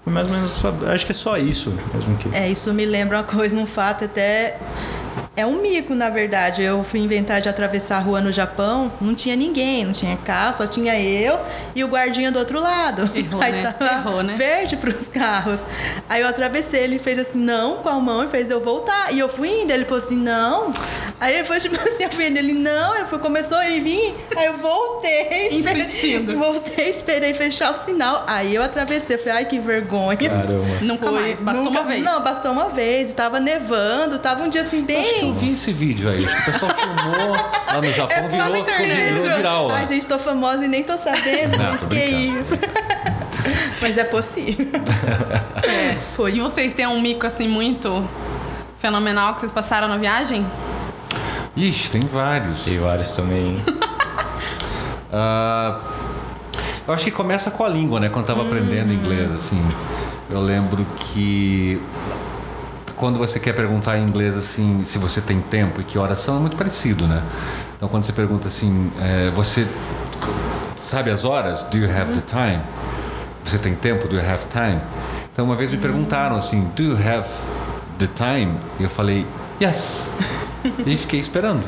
foi 0.03 0.13
mais 0.13 0.27
ou 0.27 0.33
menos 0.33 0.51
só, 0.53 0.75
acho 0.87 1.05
que 1.05 1.13
é 1.13 1.15
só 1.15 1.37
isso 1.37 1.73
mesmo 1.95 2.17
que. 2.17 2.35
É, 2.35 2.51
isso 2.51 2.73
me 2.73 2.87
lembra 2.87 3.19
uma 3.19 3.25
coisa, 3.25 3.55
um 3.55 3.67
fato 3.67 4.05
até. 4.05 4.59
É 5.41 5.47
um 5.47 5.61
mico, 5.63 5.95
na 5.95 6.11
verdade. 6.11 6.63
Eu 6.63 6.85
fui 6.85 7.01
inventar 7.01 7.41
de 7.41 7.49
atravessar 7.49 7.97
a 7.97 8.01
rua 8.01 8.21
no 8.21 8.31
Japão, 8.31 8.93
não 9.01 9.15
tinha 9.15 9.35
ninguém, 9.35 9.85
não 9.87 9.93
tinha 9.93 10.17
carro, 10.19 10.55
só 10.55 10.67
tinha 10.67 10.99
eu 11.01 11.39
e 11.75 11.83
o 11.83 11.89
guardinha 11.89 12.31
do 12.31 12.39
outro 12.39 12.61
lado. 12.61 13.11
Errou, 13.15 13.41
Aí 13.43 13.53
né? 13.53 13.75
tava 13.79 13.93
Errou, 14.11 14.23
né? 14.23 14.35
verde 14.35 14.77
pros 14.77 15.09
carros. 15.09 15.65
Aí 16.09 16.21
eu 16.21 16.29
atravessei, 16.29 16.83
ele 16.83 16.99
fez 16.99 17.19
assim, 17.19 17.39
não, 17.39 17.77
com 17.77 17.89
a 17.89 17.95
mão, 17.99 18.25
e 18.25 18.29
fez 18.29 18.51
eu 18.51 18.61
voltar. 18.61 19.13
E 19.15 19.19
eu 19.19 19.29
fui 19.29 19.63
indo, 19.63 19.73
ele 19.73 19.85
falou 19.85 20.05
assim, 20.05 20.17
não. 20.17 20.75
Aí 21.19 21.35
ele 21.37 21.45
foi 21.45 21.59
tipo 21.61 21.77
assim, 21.77 22.05
eu 22.05 22.11
fui 22.11 22.27
indo, 22.29 22.39
ele 22.39 22.53
não, 22.53 22.95
ele 22.97 23.07
foi, 23.07 23.19
começou 23.19 23.57
a 23.57 23.67
ir 23.69 23.81
vir, 23.81 24.15
aí 24.37 24.47
eu 24.47 24.59
voltei. 24.59 25.49
esperei-. 25.57 26.37
Voltei, 26.37 26.89
esperei 26.89 27.33
fechar 27.35 27.73
o 27.73 27.77
sinal. 27.77 28.25
Aí 28.27 28.55
eu 28.55 28.63
atravessei, 28.63 29.17
falei, 29.17 29.33
ai 29.39 29.45
que 29.47 29.59
vergonha. 29.59 30.17
Caramba. 30.17 30.53
Nunca 30.83 31.07
Foi. 31.07 31.13
mais, 31.21 31.41
bastou 31.41 31.65
Nunca- 31.65 31.81
uma 31.81 31.89
vez. 31.89 32.03
Não, 32.05 32.21
bastou 32.23 32.53
uma 32.53 32.69
vez. 32.69 33.13
Tava 33.15 33.41
nevando, 33.41 34.19
tava 34.19 34.45
um 34.45 34.49
dia 34.49 34.61
assim 34.63 34.81
Acho 34.81 34.87
bem. 35.33 35.49
vi 35.49 35.55
esse 35.55 35.73
vídeo 35.73 36.09
aí. 36.11 36.25
Acho 36.25 36.37
que 36.37 36.43
o 36.43 36.53
pessoal 36.53 36.73
filmou 36.75 37.33
lá 37.33 37.81
no 37.81 37.93
Japão, 37.93 38.17
É 38.17 38.29
virou, 38.29 38.45
fala 38.47 38.65
ficou, 38.65 38.87
virou 38.87 39.37
viral 39.37 39.69
lá. 39.69 39.77
Ai, 39.77 39.87
gente, 39.87 40.07
tô 40.07 40.19
famosa 40.19 40.65
e 40.65 40.69
nem 40.69 40.83
tô 40.83 40.97
sabendo. 40.97 41.57
Não, 41.57 41.73
gente, 41.73 41.81
tô 41.81 41.89
que 41.89 41.95
brincando. 41.97 42.41
isso. 42.41 42.59
Mas 43.81 43.97
é 43.97 44.05
possível. 44.05 44.67
É. 45.63 45.97
Foi. 46.15 46.33
E 46.33 46.41
vocês 46.41 46.75
têm 46.75 46.87
um 46.87 47.01
mico 47.01 47.27
assim 47.27 47.49
muito 47.49 48.07
fenomenal 48.79 49.35
que 49.35 49.41
vocês 49.41 49.53
passaram 49.53 49.89
na 49.89 49.97
viagem? 49.97 50.47
Ixi, 51.57 51.91
tem 51.91 52.01
vários. 52.03 52.65
Tem 52.65 52.79
vários 52.79 53.13
também. 53.13 53.57
Ah, 55.13 55.81
eu 56.87 56.95
acho 56.95 57.05
que 57.05 57.11
começa 57.11 57.51
com 57.51 57.65
a 57.65 57.69
língua, 57.69 57.99
né? 57.99 58.09
Quando 58.09 58.29
eu 58.29 58.35
tava 58.35 58.47
aprendendo 58.47 58.93
inglês, 58.93 59.29
assim. 59.33 59.61
Eu 60.31 60.41
lembro 60.41 60.87
que 60.97 61.83
quando 63.01 63.19
você 63.19 63.41
quer 63.41 63.55
perguntar 63.55 63.97
em 63.97 64.03
inglês 64.03 64.37
assim, 64.37 64.85
se 64.85 64.99
você 64.99 65.23
tem 65.23 65.41
tempo 65.41 65.81
e 65.81 65.85
que 65.85 65.99
horas 65.99 66.19
são, 66.19 66.37
é 66.37 66.39
muito 66.39 66.55
parecido, 66.55 67.07
né? 67.07 67.23
Então 67.75 67.89
quando 67.89 68.05
você 68.05 68.13
pergunta 68.13 68.47
assim, 68.49 68.93
é, 69.01 69.31
você 69.31 69.67
sabe 70.77 71.11
as 71.11 71.25
horas? 71.25 71.63
Do 71.63 71.79
you 71.79 71.91
have 71.91 72.13
the 72.13 72.21
time? 72.21 72.63
Você 73.43 73.57
tem 73.57 73.75
tempo? 73.75 74.07
Do 74.07 74.17
you 74.17 74.21
have 74.21 74.45
time? 74.51 74.79
Então 75.33 75.47
uma 75.47 75.57
vez 75.57 75.71
me 75.71 75.79
perguntaram 75.79 76.37
assim, 76.37 76.71
do 76.77 76.83
you 76.83 76.93
have 76.95 77.27
the 77.99 78.07
time? 78.07 78.53
E 78.79 78.83
eu 78.83 78.91
falei, 78.91 79.27
yes. 79.61 80.13
E 80.85 80.95
fiquei 80.95 81.19
esperando. 81.19 81.65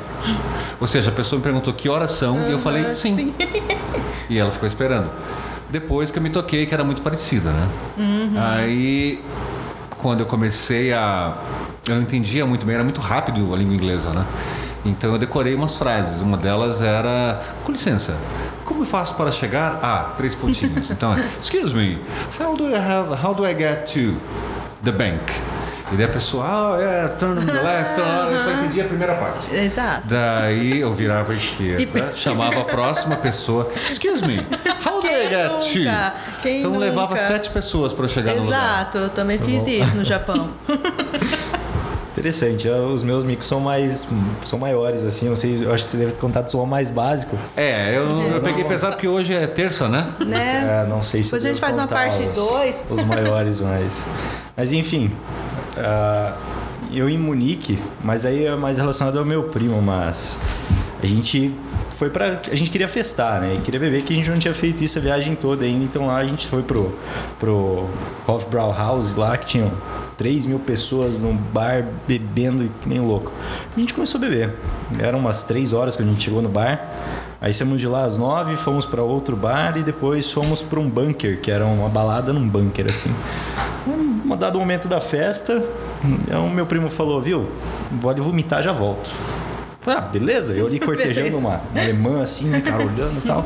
Ou 0.78 0.86
seja, 0.86 1.08
a 1.08 1.14
pessoa 1.14 1.38
me 1.38 1.42
perguntou 1.42 1.72
que 1.72 1.88
horas 1.88 2.12
são 2.12 2.46
e 2.46 2.52
eu 2.52 2.58
falei 2.58 2.92
sim. 2.92 3.16
sim. 3.16 3.34
E 4.28 4.38
ela 4.38 4.50
ficou 4.50 4.66
esperando. 4.66 5.10
Depois 5.70 6.10
que 6.10 6.18
eu 6.18 6.22
me 6.22 6.28
toquei 6.28 6.66
que 6.66 6.74
era 6.74 6.84
muito 6.84 7.00
parecida, 7.00 7.50
né? 7.50 7.68
Aí 8.36 9.24
quando 10.02 10.20
eu 10.20 10.26
comecei 10.26 10.92
a 10.92 11.36
eu 11.86 11.94
não 11.94 12.02
entendia 12.02 12.44
muito 12.44 12.66
bem, 12.66 12.74
era 12.74 12.84
muito 12.84 13.00
rápido 13.00 13.54
a 13.54 13.56
língua 13.56 13.74
inglesa, 13.74 14.10
né? 14.10 14.26
Então 14.84 15.12
eu 15.12 15.18
decorei 15.18 15.54
umas 15.54 15.76
frases. 15.76 16.20
Uma 16.20 16.36
delas 16.36 16.82
era: 16.82 17.42
Com 17.64 17.72
licença, 17.72 18.16
como 18.64 18.84
faço 18.84 19.14
para 19.14 19.30
chegar 19.30 19.78
a 19.82 20.12
três 20.16 20.34
pontinhos? 20.34 20.90
Então, 20.90 21.14
excuse 21.40 21.74
me, 21.74 21.98
how 22.38 22.56
do 22.56 22.68
I 22.68 22.74
have, 22.74 23.24
how 23.24 23.34
do 23.34 23.46
I 23.46 23.54
get 23.56 23.92
to 23.92 24.16
the 24.82 24.92
bank? 24.92 25.22
E 25.92 25.96
daí 25.96 26.06
a 26.06 26.08
pessoa, 26.08 26.44
ah, 26.46 26.80
é, 26.80 27.08
turn 27.18 27.38
on 27.42 27.44
the 27.46 27.52
left, 27.52 27.94
turn 27.94 28.08
on, 28.08 28.30
eu 28.32 28.40
só 28.40 28.50
entendi 28.50 28.80
a 28.80 28.84
primeira 28.84 29.14
parte. 29.14 29.54
Exato. 29.54 30.02
Daí 30.06 30.80
eu 30.80 30.92
virava 30.94 31.32
à 31.32 31.34
esquerda, 31.34 32.12
chamava 32.16 32.60
a 32.60 32.64
próxima 32.64 33.16
pessoa, 33.16 33.70
excuse 33.90 34.24
me, 34.26 34.38
how 34.86 35.00
do 35.00 35.06
I 35.06 35.28
get 35.28 35.50
nunca? 35.50 36.14
to? 36.14 36.40
Quem 36.42 36.58
então 36.60 36.78
levava 36.78 37.14
nunca? 37.14 37.26
sete 37.26 37.50
pessoas 37.50 37.92
para 37.92 38.06
eu 38.06 38.08
chegar 38.08 38.34
no 38.34 38.44
lugar. 38.44 38.58
Exato, 38.58 38.98
eu 38.98 39.08
também 39.10 39.36
fiz 39.38 39.66
isso 39.66 39.94
no 39.96 40.04
Japão. 40.04 40.50
Interessante. 42.12 42.68
Os 42.68 43.02
meus 43.02 43.24
micos 43.24 43.48
são 43.48 43.58
mais. 43.58 44.06
são 44.44 44.58
maiores, 44.58 45.02
assim. 45.02 45.28
Eu, 45.28 45.36
sei, 45.36 45.64
eu 45.64 45.72
acho 45.72 45.84
que 45.86 45.90
você 45.90 45.96
deve 45.96 46.12
ter 46.12 46.18
contado 46.18 46.46
só 46.48 46.62
o 46.62 46.66
mais 46.66 46.90
básico. 46.90 47.38
É, 47.56 47.96
eu, 47.96 48.06
eu 48.34 48.40
peguei 48.42 48.64
pesado 48.64 48.92
porque 48.92 49.08
hoje 49.08 49.34
é 49.34 49.46
terça, 49.46 49.88
né? 49.88 50.06
né? 50.24 50.82
É, 50.84 50.88
não 50.88 51.02
sei 51.02 51.22
se 51.22 51.30
Depois 51.30 51.44
eu 51.44 51.50
a 51.50 51.54
gente 51.54 51.60
devo 51.62 51.74
faz 51.74 51.78
uma 51.78 51.88
parte 51.88 52.22
os- 52.22 52.36
dois. 52.36 52.84
Os 52.90 53.02
maiores, 53.02 53.60
mas. 53.60 54.04
Mas 54.54 54.70
enfim. 54.70 55.10
Ah, 55.76 56.36
eu 56.92 57.08
em 57.08 57.18
Munique, 57.18 57.78
mas 58.02 58.26
aí 58.26 58.44
é 58.44 58.54
mais 58.54 58.78
relacionado 58.78 59.18
ao 59.18 59.24
meu 59.24 59.44
primo, 59.44 59.80
mas. 59.80 60.38
A 61.02 61.06
gente 61.06 61.54
foi 61.96 62.10
pra. 62.10 62.40
A 62.50 62.54
gente 62.54 62.70
queria 62.70 62.88
festar, 62.88 63.40
né? 63.40 63.54
E 63.54 63.60
queria 63.60 63.80
beber, 63.80 64.02
que 64.02 64.12
a 64.12 64.16
gente 64.16 64.30
não 64.30 64.38
tinha 64.38 64.52
feito 64.52 64.82
isso 64.82 64.98
a 64.98 65.02
viagem 65.02 65.34
toda 65.34 65.64
ainda. 65.64 65.84
Então 65.84 66.06
lá 66.06 66.16
a 66.16 66.24
gente 66.24 66.46
foi 66.46 66.62
pro. 66.62 66.96
pro 67.38 67.88
Hofbrau 68.26 68.72
House 68.72 69.14
lá, 69.16 69.36
que 69.36 69.46
tinham 69.46 69.72
3 70.16 70.46
mil 70.46 70.58
pessoas 70.58 71.20
num 71.20 71.36
bar 71.36 71.86
bebendo 72.06 72.68
que 72.80 72.88
nem 72.88 73.00
louco. 73.00 73.32
A 73.74 73.78
gente 73.78 73.94
começou 73.94 74.18
a 74.18 74.20
beber. 74.20 74.54
Eram 74.98 75.18
umas 75.18 75.42
3 75.42 75.72
horas 75.72 75.96
que 75.96 76.02
a 76.02 76.06
gente 76.06 76.22
chegou 76.22 76.42
no 76.42 76.48
bar. 76.48 76.88
Aí 77.40 77.52
saímos 77.52 77.80
de 77.80 77.88
lá 77.88 78.04
às 78.04 78.18
9, 78.18 78.56
fomos 78.56 78.86
para 78.86 79.02
outro 79.02 79.34
bar 79.34 79.76
e 79.76 79.82
depois 79.82 80.30
fomos 80.30 80.62
para 80.62 80.78
um 80.78 80.88
bunker, 80.88 81.40
que 81.40 81.50
era 81.50 81.66
uma 81.66 81.88
balada 81.88 82.32
num 82.32 82.48
bunker 82.48 82.86
assim. 82.88 83.12
Um 83.84 84.11
dado 84.36 84.58
momento 84.58 84.88
da 84.88 85.00
festa, 85.00 85.62
o 86.44 86.50
meu 86.50 86.66
primo 86.66 86.88
falou, 86.88 87.20
viu? 87.20 87.48
Pode 88.00 88.20
vomitar, 88.20 88.62
já 88.62 88.72
volto. 88.72 89.10
Falei, 89.82 89.98
ah, 89.98 90.02
beleza. 90.02 90.52
Eu 90.52 90.66
ali 90.66 90.78
cortejando 90.80 91.36
uma, 91.36 91.60
uma 91.72 91.80
alemã 91.80 92.22
assim, 92.22 92.46
né, 92.46 92.60
cara, 92.60 92.84
olhando 92.84 93.18
e 93.18 93.20
tal. 93.26 93.44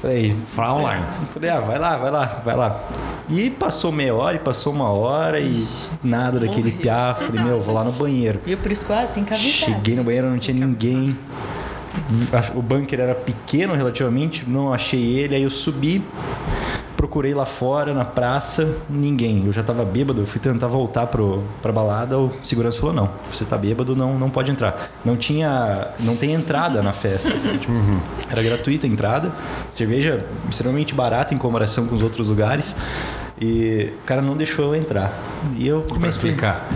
Falei, 0.00 0.36
Fraulein. 0.54 1.02
Falei, 1.34 1.50
ah, 1.50 1.60
vai 1.60 1.78
lá, 1.78 1.96
vai 1.96 2.10
lá, 2.10 2.24
vai 2.44 2.56
lá. 2.56 2.80
E 3.28 3.50
passou 3.50 3.90
meia 3.90 4.14
hora 4.14 4.36
e 4.36 4.38
passou 4.38 4.72
uma 4.72 4.88
hora 4.90 5.40
e 5.40 5.66
nada 6.02 6.38
daquele 6.38 6.70
Morreu. 6.70 6.80
piá. 6.80 7.14
Falei, 7.14 7.44
meu, 7.44 7.60
vou 7.60 7.74
lá 7.74 7.82
no 7.82 7.92
banheiro. 7.92 8.40
E 8.46 8.54
por 8.54 8.70
isso 8.70 8.86
que 8.86 8.92
ah, 8.92 9.08
tem 9.12 9.24
que 9.24 9.34
avisar. 9.34 9.70
Cheguei 9.70 9.96
no 9.96 10.04
banheiro, 10.04 10.30
não 10.30 10.38
tinha 10.38 10.56
ninguém. 10.56 11.16
O 12.54 12.62
bunker 12.62 13.00
era 13.00 13.14
pequeno 13.14 13.74
relativamente, 13.74 14.48
não 14.48 14.72
achei 14.72 15.18
ele, 15.18 15.34
aí 15.34 15.42
eu 15.42 15.50
subi, 15.50 16.00
procurei 16.98 17.32
lá 17.32 17.44
fora, 17.44 17.94
na 17.94 18.04
praça, 18.04 18.74
ninguém. 18.90 19.46
Eu 19.46 19.52
já 19.52 19.62
tava 19.62 19.84
bêbado, 19.84 20.20
eu 20.20 20.26
fui 20.26 20.40
tentar 20.40 20.66
voltar 20.66 21.06
pro, 21.06 21.44
pra 21.62 21.70
balada, 21.70 22.18
o 22.18 22.32
segurança 22.42 22.76
falou, 22.80 22.92
não, 22.92 23.08
você 23.30 23.44
tá 23.44 23.56
bêbado, 23.56 23.94
não, 23.94 24.18
não 24.18 24.28
pode 24.28 24.50
entrar. 24.50 24.90
Não 25.04 25.16
tinha, 25.16 25.92
não 26.00 26.16
tem 26.16 26.32
entrada 26.32 26.82
na 26.82 26.92
festa. 26.92 27.30
Tipo, 27.30 27.72
Era 28.28 28.42
gratuita 28.42 28.84
a 28.84 28.90
entrada, 28.90 29.30
cerveja 29.70 30.18
extremamente 30.50 30.92
barata 30.92 31.32
em 31.32 31.38
comparação 31.38 31.86
com 31.86 31.94
os 31.94 32.02
outros 32.02 32.28
lugares. 32.30 32.74
E 33.40 33.92
o 34.02 34.04
cara 34.04 34.20
não 34.20 34.36
deixou 34.36 34.74
eu 34.74 34.74
entrar. 34.74 35.12
E 35.56 35.68
eu 35.68 35.82
Pra 35.82 35.94
comecei... 35.94 36.30
explicar. 36.30 36.68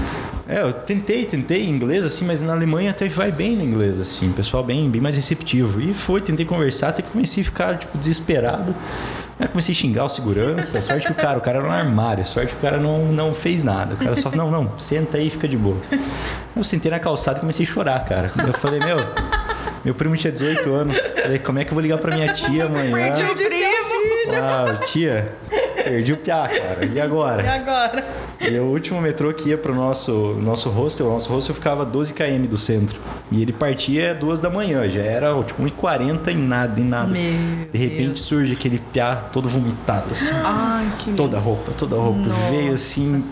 É, 0.48 0.62
eu 0.62 0.72
tentei, 0.72 1.24
tentei 1.24 1.64
em 1.64 1.70
inglês, 1.70 2.04
assim, 2.04 2.24
mas 2.24 2.42
na 2.42 2.52
Alemanha 2.52 2.90
até 2.90 3.08
vai 3.08 3.30
bem 3.30 3.56
no 3.56 3.62
inglês, 3.62 4.00
assim, 4.00 4.32
pessoal 4.32 4.62
bem, 4.62 4.90
bem 4.90 5.00
mais 5.00 5.16
receptivo. 5.16 5.80
E 5.80 5.94
foi, 5.94 6.20
tentei 6.20 6.44
conversar, 6.44 6.88
até 6.88 7.02
que 7.02 7.10
comecei 7.10 7.42
a 7.42 7.44
ficar, 7.44 7.78
tipo, 7.78 7.96
desesperado. 7.96 8.74
Aí 9.38 9.48
comecei 9.48 9.74
a 9.74 9.78
xingar 9.78 10.04
o 10.04 10.08
segurança, 10.08 10.80
sorte 10.82 11.06
que 11.06 11.12
o 11.12 11.14
cara, 11.14 11.38
o 11.38 11.40
cara 11.40 11.58
era 11.58 11.66
no 11.66 11.72
armário, 11.72 12.24
sorte 12.24 12.52
que 12.52 12.58
o 12.58 12.60
cara 12.60 12.78
não, 12.78 13.06
não 13.06 13.34
fez 13.34 13.64
nada. 13.64 13.94
O 13.94 13.96
cara 13.96 14.16
só 14.16 14.30
falou, 14.30 14.50
não, 14.50 14.64
não, 14.64 14.78
senta 14.78 15.16
aí 15.16 15.28
e 15.28 15.30
fica 15.30 15.48
de 15.48 15.56
boa. 15.56 15.76
Eu 16.54 16.64
sentei 16.64 16.90
na 16.90 16.98
calçada 16.98 17.38
e 17.38 17.40
comecei 17.40 17.64
a 17.64 17.68
chorar, 17.68 18.04
cara. 18.04 18.30
Eu 18.46 18.52
falei, 18.52 18.80
meu, 18.80 18.96
meu 19.84 19.94
primo 19.94 20.16
tinha 20.16 20.32
18 20.32 20.72
anos. 20.72 20.98
Falei, 20.98 21.38
como 21.38 21.58
é 21.58 21.64
que 21.64 21.70
eu 21.70 21.74
vou 21.74 21.82
ligar 21.82 21.98
pra 21.98 22.14
minha 22.14 22.32
tia 22.32 22.66
amanhã? 22.66 22.92
Perdi 22.92 23.22
o 23.22 23.34
primo. 23.34 23.82
Ah, 24.40 24.76
tia, 24.86 25.32
perdi 25.84 26.12
o 26.12 26.16
piá, 26.16 26.48
cara. 26.48 26.84
E 26.84 27.00
agora? 27.00 27.42
E 27.42 27.48
agora? 27.48 28.04
E 28.40 28.58
o 28.58 28.64
último 28.64 29.00
metrô 29.00 29.32
que 29.32 29.50
ia 29.50 29.58
pro 29.58 29.74
nosso, 29.74 30.34
nosso 30.40 30.68
hostel, 30.68 31.06
o 31.06 31.12
nosso 31.12 31.30
hostel 31.32 31.54
ficava 31.54 31.84
12 31.84 32.12
km 32.12 32.46
do 32.48 32.58
centro. 32.58 33.00
E 33.30 33.40
ele 33.40 33.52
partia 33.52 34.14
duas 34.14 34.40
da 34.40 34.50
manhã, 34.50 34.88
já 34.88 35.02
era 35.02 35.32
tipo 35.44 35.62
1h40 35.62 36.28
e 36.28 36.34
nada, 36.34 36.80
em 36.80 36.84
nada. 36.84 37.06
Meu 37.08 37.22
de 37.72 37.78
repente 37.78 38.04
Deus. 38.06 38.20
surge 38.22 38.52
aquele 38.52 38.78
piá 38.78 39.16
todo 39.16 39.48
vomitado, 39.48 40.10
assim. 40.10 40.34
Ai, 40.44 40.92
que 40.98 41.10
medo. 41.10 41.22
Toda 41.22 41.36
a 41.36 41.40
roupa, 41.40 41.72
toda 41.72 41.96
a 41.96 41.98
roupa. 41.98 42.18
Nossa. 42.20 42.50
Veio 42.50 42.74
assim, 42.74 43.24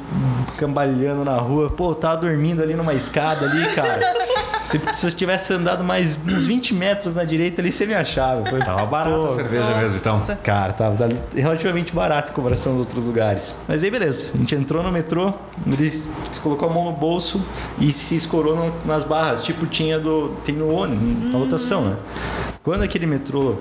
cambalhando 0.56 1.24
na 1.24 1.36
rua. 1.36 1.70
Pô, 1.70 1.90
eu 1.90 1.94
tava 1.94 2.18
dormindo 2.18 2.62
ali 2.62 2.74
numa 2.74 2.94
escada 2.94 3.46
ali, 3.46 3.66
cara. 3.74 4.00
se, 4.62 4.78
se 4.78 5.06
eu 5.06 5.10
tivesse 5.12 5.52
andado 5.52 5.82
mais 5.82 6.16
uns 6.26 6.44
20 6.44 6.74
metros 6.74 7.14
na 7.14 7.24
direita 7.24 7.60
ali, 7.60 7.72
você 7.72 7.86
me 7.86 7.94
achava. 7.94 8.46
Foi, 8.46 8.60
Tava 8.60 8.86
barata 8.86 9.16
pô, 9.16 9.32
a 9.32 9.34
cerveja 9.34 9.74
mesmo, 9.78 9.96
então. 9.96 10.18
Nossa. 10.18 10.36
Cara, 10.36 10.72
tava 10.72 11.08
relativamente 11.34 11.92
barato 11.92 12.32
comparação 12.40 12.72
com 12.72 12.78
outros 12.80 13.06
lugares. 13.06 13.56
Mas 13.68 13.82
aí, 13.82 13.90
beleza. 13.90 14.30
A 14.34 14.36
gente 14.36 14.54
entrou 14.54 14.82
no 14.82 14.90
metrô, 14.90 15.32
ele 15.66 15.90
colocou 16.42 16.68
a 16.68 16.72
mão 16.72 16.84
no 16.86 16.92
bolso 16.92 17.40
e 17.78 17.92
se 17.92 18.16
escorou 18.16 18.56
no- 18.56 18.72
nas 18.84 19.04
barras. 19.04 19.42
Tipo, 19.42 19.66
tinha 19.66 19.98
do. 19.98 20.30
Tem 20.44 20.54
no 20.54 20.72
ônibus, 20.72 21.32
na 21.32 21.38
lotação, 21.38 21.84
né? 21.84 21.96
Quando 22.62 22.82
aquele 22.82 23.06
metrô 23.06 23.56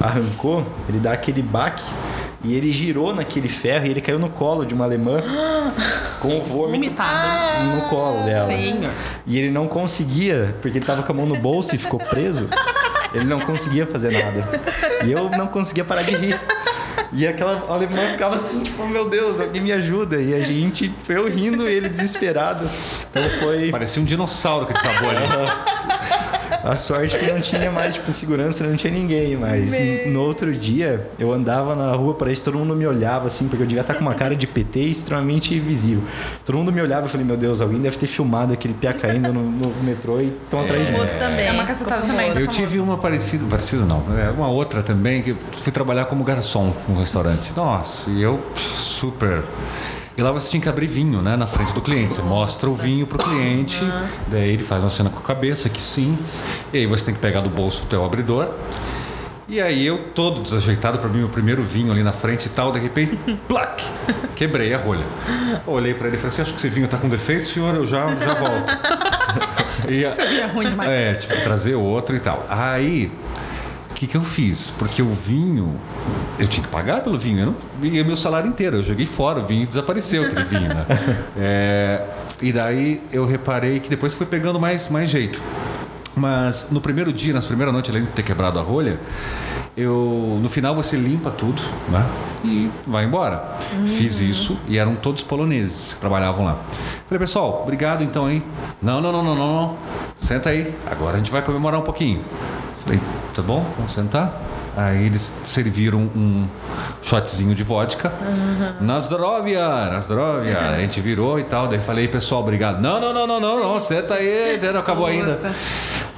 arrancou, 0.00 0.64
ele 0.88 0.98
dá 0.98 1.12
aquele 1.12 1.42
baque. 1.42 1.82
E 2.42 2.54
ele 2.54 2.72
girou 2.72 3.14
naquele 3.14 3.48
ferro 3.48 3.84
e 3.86 3.90
ele 3.90 4.00
caiu 4.00 4.18
no 4.18 4.30
colo 4.30 4.64
de 4.64 4.72
uma 4.72 4.86
alemã 4.86 5.20
com 6.20 6.38
o 6.38 6.42
vômito 6.42 6.72
Vomitado. 6.94 7.64
no 7.76 7.82
colo 7.90 8.24
dela. 8.24 8.46
Senhor. 8.46 8.90
E 9.26 9.38
ele 9.38 9.50
não 9.50 9.68
conseguia, 9.68 10.56
porque 10.62 10.78
ele 10.78 10.84
tava 10.86 11.02
com 11.02 11.12
a 11.12 11.14
mão 11.14 11.26
no 11.26 11.36
bolso 11.36 11.74
e 11.74 11.78
ficou 11.78 11.98
preso. 12.00 12.48
Ele 13.12 13.24
não 13.24 13.40
conseguia 13.40 13.86
fazer 13.86 14.10
nada. 14.12 14.58
E 15.04 15.12
eu 15.12 15.28
não 15.30 15.48
conseguia 15.48 15.84
parar 15.84 16.00
de 16.02 16.12
rir. 16.16 16.40
E 17.12 17.26
aquela 17.26 17.66
alemã 17.68 18.10
ficava 18.12 18.36
assim, 18.36 18.62
tipo, 18.62 18.86
meu 18.86 19.08
Deus, 19.08 19.40
alguém 19.40 19.60
me 19.60 19.72
ajuda. 19.72 20.20
E 20.20 20.34
a 20.34 20.42
gente 20.42 20.92
foi 21.02 21.16
eu 21.16 21.28
rindo 21.28 21.68
e 21.68 21.72
ele 21.72 21.88
desesperado. 21.88 22.64
Então 23.10 23.22
foi 23.40 23.70
Parecia 23.70 24.00
um 24.00 24.04
dinossauro 24.04 24.66
que 24.66 24.72
desabou 24.72 25.10
ali. 25.10 25.20
a 26.62 26.76
sorte 26.76 27.18
que 27.18 27.30
não 27.30 27.40
tinha 27.40 27.70
mais, 27.70 27.94
tipo, 27.94 28.10
segurança, 28.12 28.66
não 28.66 28.76
tinha 28.76 28.92
ninguém. 28.92 29.36
Mas 29.36 29.74
no 30.06 30.20
outro 30.20 30.52
dia, 30.54 31.08
eu 31.18 31.32
andava 31.32 31.74
na 31.74 31.92
rua 31.92 32.14
para 32.14 32.30
isso, 32.32 32.44
todo 32.44 32.58
mundo 32.58 32.74
me 32.76 32.86
olhava, 32.86 33.26
assim, 33.26 33.48
porque 33.48 33.62
eu 33.62 33.66
devia 33.66 33.82
estar 33.82 33.94
com 33.94 34.00
uma 34.00 34.14
cara 34.14 34.34
de 34.34 34.46
PT 34.46 34.80
extremamente 34.80 35.58
visível. 35.58 36.02
Todo 36.44 36.56
mundo 36.58 36.72
me 36.72 36.80
olhava 36.80 37.06
e 37.06 37.08
falei, 37.08 37.26
meu 37.26 37.36
Deus, 37.36 37.60
alguém 37.60 37.80
deve 37.80 37.96
ter 37.96 38.06
filmado 38.06 38.52
aquele 38.52 38.74
pia 38.74 38.92
caindo 38.92 39.32
no, 39.32 39.42
no 39.42 39.82
metrô 39.82 40.20
e 40.20 40.32
estão 40.44 40.60
atrás 40.60 40.86
de 40.86 40.92
mim. 40.92 40.98
Também. 41.18 41.46
É 41.46 41.52
uma 41.52 41.64
cacetada 41.64 42.02
também. 42.02 42.28
famoso. 42.28 42.40
Eu 42.40 42.46
tive 42.46 42.78
uma 42.78 42.96
parecida, 42.96 43.44
parecida 43.46 43.84
não, 43.84 44.04
é 44.18 44.30
uma 44.30 44.48
outra 44.48 44.82
também, 44.82 45.22
que 45.22 45.30
eu 45.30 45.36
fui 45.52 45.72
trabalhar 45.72 46.04
como 46.06 46.22
garçom 46.24 46.74
num 46.88 46.98
restaurante. 46.98 47.52
Nossa, 47.56 48.10
e 48.10 48.22
eu 48.22 48.40
super. 48.54 49.42
E 50.20 50.22
lá 50.22 50.30
você 50.32 50.50
tinha 50.50 50.60
que 50.60 50.68
abrir 50.68 50.86
vinho, 50.86 51.22
né, 51.22 51.34
na 51.34 51.46
frente 51.46 51.72
do 51.72 51.80
cliente. 51.80 52.12
Você 52.12 52.20
mostra 52.20 52.68
o 52.68 52.74
vinho 52.74 53.06
pro 53.06 53.16
cliente, 53.16 53.80
daí 54.28 54.50
ele 54.50 54.62
faz 54.62 54.82
uma 54.84 54.90
cena 54.90 55.08
com 55.08 55.18
a 55.18 55.22
cabeça, 55.22 55.66
que 55.70 55.82
sim. 55.82 56.14
E 56.74 56.76
aí 56.76 56.84
você 56.84 57.06
tem 57.06 57.14
que 57.14 57.20
pegar 57.20 57.40
do 57.40 57.48
bolso 57.48 57.84
o 57.84 57.86
teu 57.86 58.04
abridor. 58.04 58.48
E 59.48 59.62
aí 59.62 59.86
eu 59.86 59.96
todo 60.14 60.42
desajeitado 60.42 60.98
para 60.98 61.08
mim, 61.08 61.22
o 61.24 61.28
primeiro 61.30 61.62
vinho 61.62 61.90
ali 61.90 62.02
na 62.02 62.12
frente 62.12 62.44
e 62.44 62.48
tal, 62.50 62.70
de 62.70 62.78
repente, 62.78 63.18
plac, 63.48 63.82
quebrei 64.36 64.74
a 64.74 64.76
rolha. 64.76 65.06
Olhei 65.66 65.94
para 65.94 66.08
ele 66.08 66.16
e 66.16 66.18
falei 66.18 66.34
assim, 66.34 66.42
acho 66.42 66.52
que 66.52 66.58
esse 66.58 66.68
vinho 66.68 66.86
tá 66.86 66.98
com 66.98 67.08
defeito, 67.08 67.48
senhor, 67.48 67.74
eu 67.74 67.86
já, 67.86 68.06
já 68.16 68.34
volto. 68.34 68.70
E 69.88 70.04
Você 70.04 70.26
via 70.26 70.46
ruim 70.48 70.68
demais. 70.68 70.90
é, 70.90 71.14
tive 71.14 71.36
que 71.36 71.42
trazer 71.42 71.74
outro 71.74 72.14
e 72.14 72.20
tal. 72.20 72.44
Aí, 72.50 73.10
que, 74.00 74.06
que 74.06 74.16
eu 74.16 74.22
fiz? 74.22 74.70
Porque 74.78 75.02
o 75.02 75.10
vinho, 75.10 75.78
eu 76.38 76.48
tinha 76.48 76.64
que 76.64 76.72
pagar 76.72 77.02
pelo 77.02 77.18
vinho, 77.18 77.40
eu 77.40 77.46
não 77.46 77.86
ia 77.86 78.02
meu 78.02 78.16
salário 78.16 78.48
inteiro. 78.48 78.78
Eu 78.78 78.82
joguei 78.82 79.04
fora, 79.04 79.40
o 79.40 79.46
vinho 79.46 79.66
desapareceu, 79.66 80.24
aquele 80.24 80.44
vinho, 80.44 80.68
né? 80.68 80.86
É, 81.36 82.06
e 82.40 82.50
daí 82.50 83.02
eu 83.12 83.26
reparei 83.26 83.78
que 83.78 83.90
depois 83.90 84.14
foi 84.14 84.26
pegando 84.26 84.58
mais, 84.58 84.88
mais 84.88 85.10
jeito. 85.10 85.40
Mas 86.16 86.66
no 86.70 86.80
primeiro 86.80 87.12
dia, 87.12 87.34
nas 87.34 87.46
primeiras 87.46 87.72
noites, 87.74 87.90
além 87.90 88.04
de 88.04 88.12
ter 88.12 88.22
quebrado 88.22 88.58
a 88.58 88.62
rolha, 88.62 88.98
eu 89.76 90.38
no 90.42 90.48
final 90.48 90.74
você 90.74 90.96
limpa 90.96 91.30
tudo, 91.30 91.62
né? 91.90 92.04
E 92.42 92.70
vai 92.86 93.04
embora. 93.04 93.56
Fiz 93.86 94.22
isso 94.22 94.58
e 94.66 94.78
eram 94.78 94.94
todos 94.96 95.22
poloneses 95.22 95.92
que 95.92 96.00
trabalhavam 96.00 96.46
lá. 96.46 96.58
Falei, 97.06 97.18
pessoal, 97.18 97.60
obrigado 97.62 98.02
então 98.02 98.24
aí. 98.24 98.42
Não, 98.80 99.00
não, 99.00 99.12
não, 99.12 99.22
não, 99.22 99.34
não, 99.34 99.54
não. 99.54 99.76
Senta 100.16 100.48
aí. 100.48 100.74
Agora 100.90 101.16
a 101.16 101.18
gente 101.18 101.30
vai 101.30 101.42
comemorar 101.42 101.78
um 101.78 101.84
pouquinho. 101.84 102.24
Falei, 102.84 103.00
tá 103.34 103.42
bom, 103.42 103.64
vamos 103.76 103.92
sentar. 103.92 104.32
Aí 104.76 105.04
eles 105.06 105.30
serviram 105.44 105.98
um 105.98 106.46
shotzinho 107.02 107.54
de 107.54 107.62
vodka. 107.62 108.12
Nasdrovia, 108.80 109.66
Nasdrovia. 109.90 110.58
A 110.58 110.80
gente 110.80 111.00
virou 111.00 111.38
e 111.38 111.44
tal. 111.44 111.68
Daí 111.68 111.80
falei, 111.80 112.08
pessoal, 112.08 112.40
obrigado. 112.42 112.80
Não, 112.80 113.00
não, 113.00 113.12
não, 113.12 113.26
não, 113.26 113.40
não, 113.40 113.60
não. 113.60 113.80
Senta 113.80 114.14
aí, 114.14 114.58
não 114.72 114.80
acabou 114.80 115.06
ainda. 115.06 115.38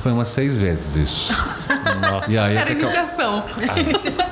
Foi 0.00 0.12
umas 0.12 0.28
seis 0.28 0.56
vezes 0.58 0.96
isso. 0.96 1.34
Nossa. 2.10 2.30
E 2.30 2.36
aí 2.38 2.54
Era 2.56 2.64
até, 2.64 2.74
que 2.74 2.82
eu- 2.84 2.88
iniciação. 2.88 3.44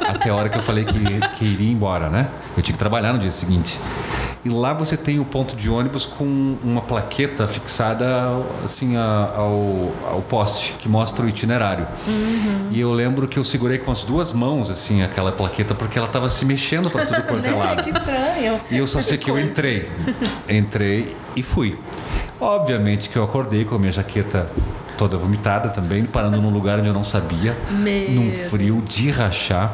até 0.09 0.31
a 0.31 0.35
hora 0.35 0.49
que 0.49 0.59
eu 0.59 0.63
falei 0.63 0.85
que, 0.85 0.99
que 1.37 1.45
iria 1.45 1.71
embora, 1.73 2.09
né? 2.09 2.29
Eu 2.57 2.63
tinha 2.63 2.73
que 2.75 2.79
trabalhar 2.79 3.13
no 3.13 3.19
dia 3.19 3.31
seguinte. 3.33 3.79
E 4.43 4.49
lá 4.49 4.73
você 4.73 4.97
tem 4.97 5.21
o 5.21 5.25
ponto 5.25 5.55
de 5.55 5.69
ônibus 5.69 6.07
com 6.07 6.57
uma 6.65 6.81
plaqueta 6.81 7.47
fixada 7.47 8.07
assim 8.65 8.97
a- 8.97 9.33
ao, 9.37 9.93
ao 10.11 10.23
poste 10.27 10.73
que 10.79 10.89
mostra 10.89 11.27
o 11.27 11.29
itinerário. 11.29 11.87
E 12.71 12.81
eu 12.81 12.91
lembro 12.91 13.29
que 13.29 13.39
eu 13.39 13.45
segurei 13.45 13.77
com 13.79 13.91
as 13.91 14.03
duas 14.05 14.33
mãos 14.33 14.71
assim 14.71 15.03
aquela 15.03 15.31
plaqueta 15.31 15.75
porque 15.75 15.99
ela 15.99 16.07
estava 16.07 16.29
se 16.31 16.45
mexendo 16.47 16.89
para 16.91 17.05
tudo 17.05 17.23
quanto 17.25 17.45
é 17.45 17.51
Né? 17.53 17.57
lado. 17.57 17.83
Que 17.85 17.91
estranho. 17.91 18.61
E 18.71 18.79
eu 18.79 18.87
só 18.87 19.03
sei 19.03 19.19
que 19.19 19.31
eu 19.31 19.39
entrei. 19.39 19.87
Entrei 20.49 21.15
e 21.37 21.43
fui. 21.43 21.79
Obviamente 22.41 23.11
que 23.11 23.17
eu 23.19 23.25
acordei 23.25 23.67
com 23.67 23.75
a 23.75 23.79
minha 23.79 23.93
jaqueta 23.93 24.49
toda 25.01 25.17
vomitada 25.17 25.71
também, 25.71 26.05
parando 26.05 26.43
num 26.43 26.51
lugar 26.51 26.79
onde 26.79 26.89
eu 26.89 26.93
não 26.93 27.03
sabia, 27.03 27.57
Meu 27.71 28.11
num 28.11 28.35
frio 28.35 28.83
de 28.87 29.11
rachar, 29.11 29.73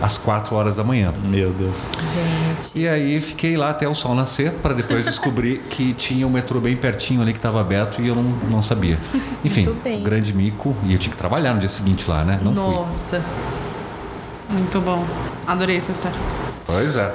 às 0.00 0.16
4 0.16 0.54
horas 0.54 0.76
da 0.76 0.84
manhã. 0.84 1.12
Meu 1.28 1.50
Deus. 1.50 1.90
Gente. 2.02 2.78
E 2.78 2.86
aí 2.86 3.20
fiquei 3.20 3.56
lá 3.56 3.70
até 3.70 3.88
o 3.88 3.94
sol 3.96 4.14
nascer 4.14 4.52
para 4.62 4.72
depois 4.72 5.06
descobrir 5.10 5.58
que 5.68 5.92
tinha 5.92 6.24
um 6.24 6.30
metrô 6.30 6.60
bem 6.60 6.76
pertinho 6.76 7.20
ali 7.20 7.32
que 7.32 7.38
estava 7.40 7.60
aberto 7.60 8.00
e 8.00 8.06
eu 8.06 8.14
não, 8.14 8.22
não 8.48 8.62
sabia. 8.62 8.96
Enfim, 9.44 9.66
um 9.68 10.02
grande 10.04 10.32
mico 10.32 10.76
e 10.84 10.92
eu 10.92 10.98
tinha 11.00 11.10
que 11.10 11.18
trabalhar 11.18 11.52
no 11.52 11.58
dia 11.58 11.68
seguinte 11.68 12.08
lá, 12.08 12.22
né? 12.22 12.38
Não 12.40 12.54
fui. 12.54 12.62
Nossa. 12.62 13.24
Muito 14.48 14.80
bom. 14.80 15.04
Adorei 15.48 15.78
essa 15.78 15.90
história. 15.90 16.18
Pois 16.64 16.94
é. 16.94 17.12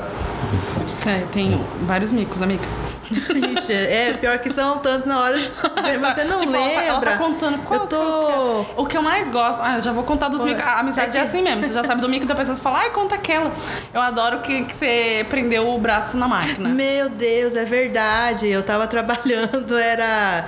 É, 1.07 1.19
tem 1.31 1.61
vários 1.87 2.11
micos, 2.11 2.41
amiga. 2.41 2.67
Ixi, 3.57 3.73
é, 3.73 4.13
pior 4.19 4.39
que 4.39 4.49
são 4.51 4.77
tantos 4.79 5.05
na 5.05 5.19
hora. 5.21 5.37
Você 5.37 6.23
não 6.23 6.39
Tipo, 6.39 6.53
ela 6.55 6.63
tá- 6.63 6.69
lembra. 6.69 6.83
Ela 6.85 7.01
tá, 7.01 7.17
contando 7.17 7.57
qual 7.63 7.81
Eu 7.81 7.87
tô. 7.87 7.95
qual 7.97 8.65
que 8.65 8.71
é. 8.71 8.81
O 8.81 8.85
que 8.87 8.97
eu 8.97 9.01
mais 9.01 9.29
gosto. 9.29 9.61
Ah, 9.61 9.75
eu 9.75 9.81
já 9.81 9.91
vou 9.91 10.03
contar 10.03 10.27
dos 10.29 10.41
é? 10.41 10.45
micos. 10.45 10.63
A 10.63 10.79
amizade 10.79 11.17
é, 11.17 11.21
É 11.21 11.23
que- 11.23 11.29
assim 11.29 11.41
mesmo. 11.41 11.63
Você 11.63 11.73
já 11.73 11.83
sabe 11.83 12.01
do 12.01 12.09
mico 12.09 12.25
da 12.25 12.35
pessoa 12.35 12.55
você 12.55 12.61
fala, 12.61 12.79
ai, 12.79 12.89
conta 12.89 13.15
aquela. 13.15 13.51
Eu 13.93 14.01
adoro 14.01 14.39
que, 14.39 14.65
que 14.65 14.73
você 14.73 15.25
prendeu 15.29 15.69
o 15.69 15.79
braço 15.79 16.17
na 16.17 16.27
máquina. 16.27 16.69
Meu 16.69 17.09
Deus, 17.09 17.55
é 17.55 17.65
verdade. 17.65 18.47
Eu 18.47 18.63
tava 18.63 18.87
trabalhando, 18.87 19.77
era. 19.77 20.45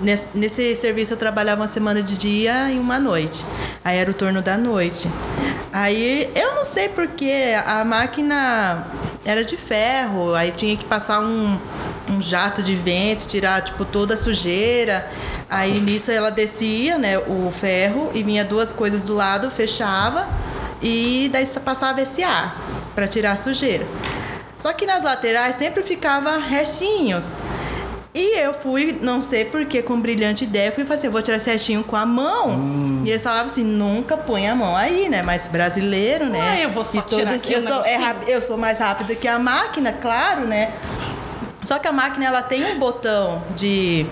Nesse, 0.00 0.28
nesse 0.34 0.76
serviço 0.76 1.12
eu 1.14 1.16
trabalhava 1.16 1.60
uma 1.62 1.68
semana 1.68 2.02
de 2.02 2.16
dia 2.18 2.70
e 2.70 2.78
uma 2.78 2.98
noite. 2.98 3.44
Aí 3.84 3.98
era 3.98 4.10
o 4.10 4.14
turno 4.14 4.42
da 4.42 4.56
noite. 4.56 5.08
Aí 5.72 6.30
eu 6.34 6.54
não 6.56 6.64
sei 6.64 6.88
porque 6.88 7.54
a 7.64 7.84
máquina 7.84 8.86
era 9.24 9.44
de 9.44 9.56
ferro, 9.56 10.34
aí 10.34 10.50
tinha 10.52 10.76
que 10.76 10.84
passar 10.84 11.20
um, 11.20 11.58
um 12.10 12.20
jato 12.20 12.62
de 12.62 12.74
vento, 12.74 13.26
tirar 13.26 13.62
tipo 13.62 13.84
toda 13.84 14.14
a 14.14 14.16
sujeira. 14.16 15.10
Aí 15.48 15.80
nisso 15.80 16.10
ela 16.10 16.30
descia, 16.30 16.96
né, 16.96 17.18
o 17.18 17.50
ferro 17.50 18.10
e 18.14 18.22
vinha 18.22 18.44
duas 18.44 18.72
coisas 18.72 19.06
do 19.06 19.14
lado, 19.14 19.50
fechava 19.50 20.28
e 20.80 21.28
daí 21.32 21.46
passava 21.46 22.00
esse 22.00 22.22
ar 22.22 22.56
para 22.94 23.06
tirar 23.06 23.32
a 23.32 23.36
sujeira. 23.36 23.86
Só 24.56 24.72
que 24.72 24.86
nas 24.86 25.04
laterais 25.04 25.56
sempre 25.56 25.82
ficava 25.82 26.38
restinhos. 26.38 27.34
E 28.12 28.38
eu 28.40 28.52
fui, 28.52 28.98
não 29.00 29.22
sei 29.22 29.44
porquê, 29.44 29.82
com 29.82 30.00
brilhante 30.00 30.42
ideia, 30.42 30.72
fui 30.72 30.84
fazer, 30.84 30.98
assim, 30.98 31.06
eu 31.06 31.12
vou 31.12 31.22
tirar 31.22 31.36
esse 31.36 31.48
restinho 31.48 31.84
com 31.84 31.94
a 31.94 32.04
mão. 32.04 33.02
E 33.04 33.10
eles 33.10 33.22
falavam 33.22 33.46
assim, 33.46 33.62
nunca 33.62 34.16
põe 34.16 34.48
a 34.48 34.54
mão 34.54 34.76
aí, 34.76 35.08
né? 35.08 35.22
Mas 35.22 35.46
brasileiro, 35.46 36.26
né? 36.26 36.40
Ah, 36.40 36.58
eu 36.58 36.70
vou 36.70 36.84
só 36.84 36.98
E 36.98 37.02
tirar 37.02 37.34
aqui 37.34 37.52
eu, 37.52 37.62
sou, 37.62 37.84
é 37.84 38.16
eu 38.26 38.42
sou 38.42 38.58
mais 38.58 38.78
rápida 38.78 39.14
que 39.14 39.28
a 39.28 39.38
máquina, 39.38 39.92
claro, 39.92 40.46
né? 40.46 40.72
Só 41.62 41.78
que 41.78 41.86
a 41.86 41.92
máquina, 41.92 42.26
ela 42.26 42.42
tem 42.42 42.64
um 42.64 42.78
botão 42.78 43.42
de 43.54 44.04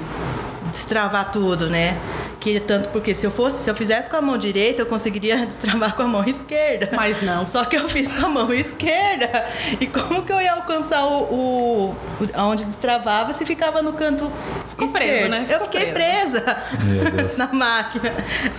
destravar 0.70 1.32
tudo, 1.32 1.68
né? 1.68 1.96
Que 2.40 2.61
tanto 2.61 2.88
porque 2.90 3.14
se 3.14 3.27
eu 3.27 3.31
fosse, 3.31 3.62
se 3.62 3.68
eu 3.68 3.74
fizesse 3.74 4.09
com 4.09 4.16
a 4.16 4.22
mão 4.22 4.38
direita, 4.38 4.83
eu 4.83 4.87
conseguiria 4.87 5.44
destravar 5.46 5.94
com 5.94 6.03
a 6.03 6.07
mão 6.07 6.24
esquerda. 6.24 6.90
Mas 6.94 7.20
não. 7.22 7.46
Só 7.46 7.64
que 7.64 7.77
eu 7.77 7.88
fiz 7.88 8.12
com 8.12 8.27
a 8.27 8.29
mão 8.29 8.53
esquerda. 8.53 9.46
E 9.81 9.87
como 9.87 10.24
que 10.24 10.33
eu 10.33 10.40
ia 10.40 10.53
alcançar 10.53 11.05
o, 11.05 11.22
o, 11.24 11.96
o 12.20 12.40
onde 12.42 12.64
destravava 12.64 13.33
se 13.33 13.44
ficava 13.44 13.83
no 13.83 13.92
canto 13.92 14.31
Ficou 14.78 14.92
preso, 14.92 15.28
né? 15.28 15.40
Eu 15.40 15.46
Ficou 15.60 15.64
fiquei 15.66 15.92
presa 15.92 16.62
Meu 16.84 17.10
Deus. 17.10 17.36
na 17.36 17.48
máquina. 17.52 18.12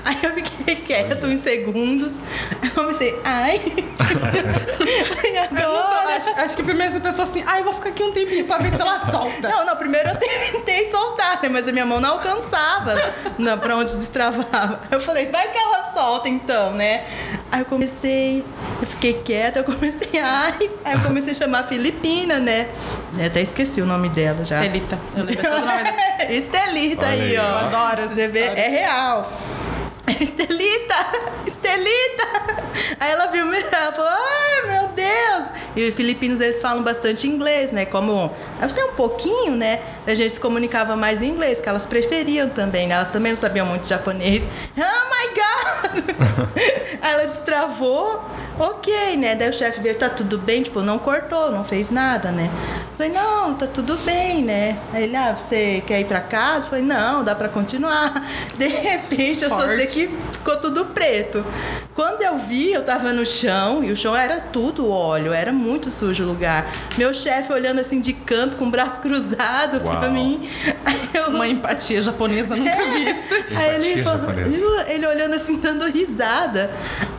Aí 0.04 0.18
eu 0.22 0.34
fiquei 0.34 0.76
quieto 0.76 1.28
uns 1.28 1.40
segundos. 1.40 2.20
Aí 2.62 2.68
eu 2.70 2.72
comecei, 2.84 3.20
ai. 3.24 3.62
Eu 4.80 5.22
sei, 5.22 5.38
agora. 5.38 6.16
acho, 6.16 6.30
acho 6.42 6.56
que 6.56 6.64
primeiro 6.64 6.94
você 6.94 7.00
pensou 7.00 7.24
assim, 7.24 7.44
ai, 7.46 7.60
eu 7.60 7.64
vou 7.66 7.74
ficar 7.74 7.90
aqui 7.90 8.04
um 8.04 8.12
tempinho 8.12 8.46
pra 8.46 8.58
ver 8.58 8.72
se 8.74 8.82
ela 8.82 9.00
solta. 9.12 9.48
Não, 9.48 9.66
não, 9.66 9.76
primeiro 9.76 10.10
eu 10.10 10.16
tentei 10.16 10.90
soltar, 10.90 11.40
né? 11.42 11.50
Mas 11.50 11.68
a 11.68 11.72
minha 11.72 11.86
mão 11.86 12.00
não 12.00 12.14
alcançava 12.14 12.96
não, 13.38 13.58
pra 13.58 13.76
onde 13.76 13.96
destravava. 13.96 14.82
Eu 14.92 15.00
falei, 15.00 15.28
vai 15.30 15.50
que 15.52 15.58
ela 15.58 15.84
solta 15.92 16.30
então, 16.30 16.74
né? 16.74 17.06
Aí 17.52 17.62
eu 17.62 17.66
comecei, 17.66 18.46
eu 18.80 18.88
fiquei 18.88 19.14
quieta, 19.14 19.60
eu 19.60 19.64
comecei, 19.64 20.10
ai. 20.22 20.70
Aí 20.86 20.94
eu 20.94 21.02
comecei 21.02 21.34
a 21.34 21.36
chamar 21.36 21.60
a 21.62 21.64
Filipina, 21.64 22.38
né? 22.40 22.68
Eu 23.18 23.26
até 23.26 23.42
esqueci 23.42 23.82
o 23.82 23.86
nome 23.86 24.10
dela 24.10 24.46
já. 24.46 24.58
Estelita. 24.58 25.00
Eu 25.16 25.24
lembro 25.24 25.44
todo 25.44 25.64
o 25.64 25.66
nome 25.66 25.84
dela. 25.84 25.98
Estelita 26.30 27.08
aí, 27.08 27.22
aí, 27.22 27.38
ó. 27.38 27.42
Eu 27.42 27.58
adoro 27.58 28.02
essa 28.02 28.14
Você 28.14 28.28
vê, 28.28 28.40
é 28.42 28.70
real. 28.70 29.24
Estelita! 30.20 30.96
Estelita! 31.46 32.28
Aí 33.00 33.12
ela 33.12 33.28
viu, 33.28 33.46
ela 33.54 33.92
falou, 33.92 34.12
ai 34.12 34.68
meu 34.68 34.88
Deus! 34.90 35.52
E 35.76 35.88
os 35.88 35.96
filipinos, 35.96 36.42
eles 36.42 36.62
falam 36.62 36.84
bastante 36.84 37.28
inglês, 37.28 37.72
né? 37.72 37.86
Como, 37.86 38.34
eu 38.62 38.70
sei 38.70 38.84
um 38.84 38.94
pouquinho, 38.94 39.56
né? 39.56 39.82
A 40.08 40.14
gente 40.14 40.34
se 40.34 40.40
comunicava 40.40 40.96
mais 40.96 41.22
em 41.22 41.30
inglês, 41.30 41.62
que 41.62 41.70
elas 41.70 41.86
preferiam 41.86 42.50
também, 42.50 42.88
né? 42.88 42.96
Elas 42.96 43.12
também 43.12 43.32
não 43.32 43.38
sabiam 43.38 43.66
muito 43.66 43.88
japonês. 43.88 44.44
Oh 44.80 45.10
my 45.12 45.28
God! 45.36 46.50
Aí 47.02 47.14
ela 47.14 47.26
destravou, 47.26 48.24
ok, 48.58 49.18
né? 49.18 49.36
Daí 49.36 49.50
o 49.50 49.54
chefe 49.54 49.80
veio, 49.82 49.96
tá 49.96 50.10
tudo 50.10 50.38
bem? 50.38 50.64
Tipo, 50.64 50.82
não 50.82 50.98
cortou, 50.98 51.52
não 51.52 51.64
fez 51.64 51.92
nada, 51.92 52.32
né? 52.32 52.50
Falei, 53.00 53.14
não, 53.14 53.54
tá 53.54 53.66
tudo 53.66 53.96
bem, 54.00 54.44
né? 54.44 54.78
Aí 54.92 55.04
ele, 55.06 55.16
ah, 55.16 55.32
você 55.34 55.82
quer 55.88 56.02
ir 56.02 56.06
pra 56.06 56.20
casa? 56.20 56.68
Falei, 56.68 56.84
não, 56.84 57.24
dá 57.24 57.34
pra 57.34 57.48
continuar. 57.48 58.30
De 58.60 58.68
repente, 58.68 59.42
eu 59.42 59.50
só 59.50 59.62
sei 59.68 59.88
Forte. 59.88 59.94
que 59.94 60.08
ficou 60.34 60.58
tudo 60.58 60.88
preto. 60.88 61.46
Quando 61.96 62.22
eu 62.24 62.38
vi, 62.38 62.74
eu 62.74 62.84
tava 62.84 63.14
no 63.14 63.26
chão 63.26 63.82
e 63.86 63.92
o 63.92 63.96
chão 63.96 64.14
era 64.14 64.42
tudo 64.42 64.90
óleo, 64.90 65.32
era 65.32 65.54
muito 65.54 65.90
sujo 65.90 66.26
o 66.26 66.28
lugar. 66.28 66.70
Meu 66.98 67.14
chefe 67.14 67.54
olhando 67.54 67.80
assim 67.80 68.02
de 68.02 68.12
canto, 68.12 68.58
com 68.58 68.66
o 68.66 68.70
braço 68.70 69.00
cruzado 69.02 69.80
pra 69.80 70.02
Uau. 70.02 70.12
mim. 70.12 70.50
Aí 70.84 71.10
eu, 71.14 71.28
Uma 71.30 71.48
empatia 71.48 72.02
japonesa 72.02 72.54
nunca 72.54 72.84
vista. 72.86 73.36
Aí 73.56 73.76
ele, 73.76 73.92
Empatia 73.94 74.04
falou, 74.04 74.20
japonesa. 74.28 74.86
ele 74.90 75.08
olhando 75.08 75.36
assim, 75.36 75.58
dando 75.58 75.86
risada. 75.90 76.70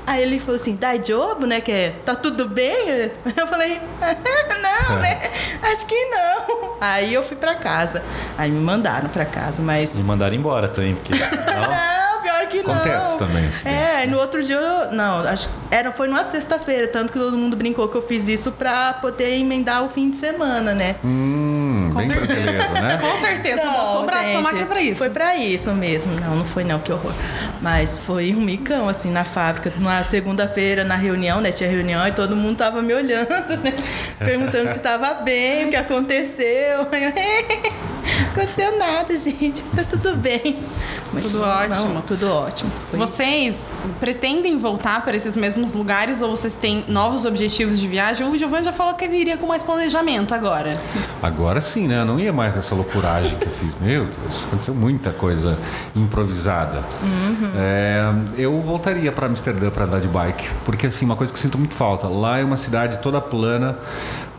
Aí 0.06 0.22
ele 0.22 0.40
falou 0.40 0.56
assim, 0.56 0.74
dai 0.76 0.98
job, 0.98 1.46
né? 1.46 1.60
Que 1.60 1.72
é, 1.72 1.94
tá 2.04 2.14
tudo 2.14 2.48
bem? 2.48 3.10
Eu 3.36 3.46
falei, 3.46 3.80
não, 4.62 4.96
né? 4.98 5.30
Acho 5.62 5.86
que 5.86 6.04
não. 6.06 6.76
Aí 6.80 7.12
eu 7.12 7.22
fui 7.22 7.36
pra 7.36 7.54
casa. 7.54 8.02
Aí 8.36 8.50
me 8.50 8.60
mandaram 8.60 9.08
pra 9.08 9.24
casa, 9.24 9.62
mas. 9.62 9.96
Me 9.98 10.04
mandaram 10.04 10.34
embora 10.34 10.68
também, 10.68 10.94
porque. 10.94 11.12
Não, 11.50 11.60
Não, 11.70 12.22
pior 12.22 12.46
que 12.48 12.62
não. 12.62 12.74
Acontece 12.74 13.18
também, 13.18 13.46
esse 13.46 13.68
É, 13.68 14.06
no 14.06 14.18
outro 14.18 14.42
dia 14.42 14.56
eu. 14.56 14.92
Não, 14.92 15.20
acho 15.26 15.48
era, 15.70 15.92
foi 15.92 16.08
numa 16.08 16.24
sexta-feira, 16.24 16.88
tanto 16.88 17.12
que 17.12 17.18
todo 17.18 17.36
mundo 17.36 17.56
brincou 17.56 17.86
que 17.88 17.96
eu 17.96 18.02
fiz 18.02 18.26
isso 18.26 18.50
pra 18.52 18.92
poder 18.94 19.38
emendar 19.38 19.84
o 19.84 19.88
fim 19.88 20.10
de 20.10 20.16
semana, 20.16 20.74
né? 20.74 20.96
Hum, 21.04 21.49
Com 21.90 21.98
bem 21.98 22.08
certeza. 22.08 22.34
brasileiro, 22.34 22.72
né? 22.74 22.98
Com 23.00 23.20
certeza, 23.20 23.60
Então, 23.60 23.72
botou 23.72 24.02
o 24.02 24.06
braço 24.06 24.22
na 24.22 24.32
gente, 24.32 24.42
máquina 24.42 24.66
pra 24.66 24.80
isso. 24.82 24.96
Foi 24.96 25.10
pra 25.10 25.36
isso 25.36 25.72
mesmo. 25.72 26.12
Não, 26.20 26.36
não 26.36 26.44
foi 26.44 26.64
não, 26.64 26.78
que 26.78 26.92
horror. 26.92 27.12
Mas 27.60 27.98
foi 27.98 28.34
um 28.34 28.40
micão, 28.40 28.88
assim, 28.88 29.10
na 29.10 29.24
fábrica. 29.24 29.72
Na 29.78 30.02
segunda-feira, 30.04 30.84
na 30.84 30.96
reunião, 30.96 31.40
né? 31.40 31.52
Tinha 31.52 31.68
reunião 31.70 32.06
e 32.06 32.12
todo 32.12 32.36
mundo 32.36 32.56
tava 32.58 32.80
me 32.82 32.94
olhando, 32.94 33.28
né? 33.62 33.72
Perguntando 34.18 34.68
se 34.70 34.78
tava 34.80 35.14
bem, 35.14 35.66
o 35.66 35.70
que 35.70 35.76
aconteceu. 35.76 36.78
Não 36.78 38.30
aconteceu 38.32 38.78
nada, 38.78 39.16
gente. 39.16 39.62
Tá 39.76 39.84
tudo 39.84 40.16
bem. 40.16 40.58
Tudo 41.22 41.38
não, 41.38 41.48
ótimo. 41.48 42.02
tudo 42.06 42.30
ótimo. 42.30 42.70
Foi- 42.90 42.98
Vocês 42.98 43.56
pretendem 43.98 44.56
voltar 44.58 45.02
para 45.04 45.16
esses 45.16 45.36
mesmos 45.36 45.74
lugares 45.74 46.22
ou 46.22 46.30
vocês 46.36 46.54
têm 46.54 46.84
novos 46.88 47.24
objetivos 47.24 47.78
de 47.80 47.86
viagem? 47.88 48.26
O 48.28 48.36
Giovanni 48.38 48.64
já 48.66 48.72
falou 48.72 48.94
que 48.94 49.04
ele 49.04 49.16
iria 49.16 49.36
com 49.36 49.46
mais 49.46 49.62
planejamento 49.62 50.34
agora. 50.34 50.70
Agora 51.22 51.60
sim, 51.60 51.88
né? 51.88 52.00
Eu 52.00 52.04
não 52.04 52.20
ia 52.20 52.32
mais 52.32 52.56
essa 52.56 52.74
loucuragem 52.74 53.36
que 53.38 53.46
eu 53.46 53.52
fiz. 53.52 53.74
Meu 53.80 54.04
Deus, 54.04 54.44
aconteceu 54.44 54.74
muita 54.74 55.10
coisa 55.10 55.58
improvisada. 55.96 56.80
É, 57.56 58.04
eu 58.36 58.60
voltaria 58.60 59.10
para 59.10 59.26
Amsterdã 59.26 59.70
para 59.70 59.84
andar 59.84 60.00
de 60.00 60.08
bike, 60.08 60.48
porque 60.64 60.86
assim, 60.86 61.04
uma 61.04 61.16
coisa 61.16 61.32
que 61.32 61.38
eu 61.38 61.42
sinto 61.42 61.58
muito 61.58 61.74
falta. 61.74 62.06
Lá 62.08 62.38
é 62.38 62.44
uma 62.44 62.56
cidade 62.56 62.98
toda 62.98 63.20
plana, 63.20 63.76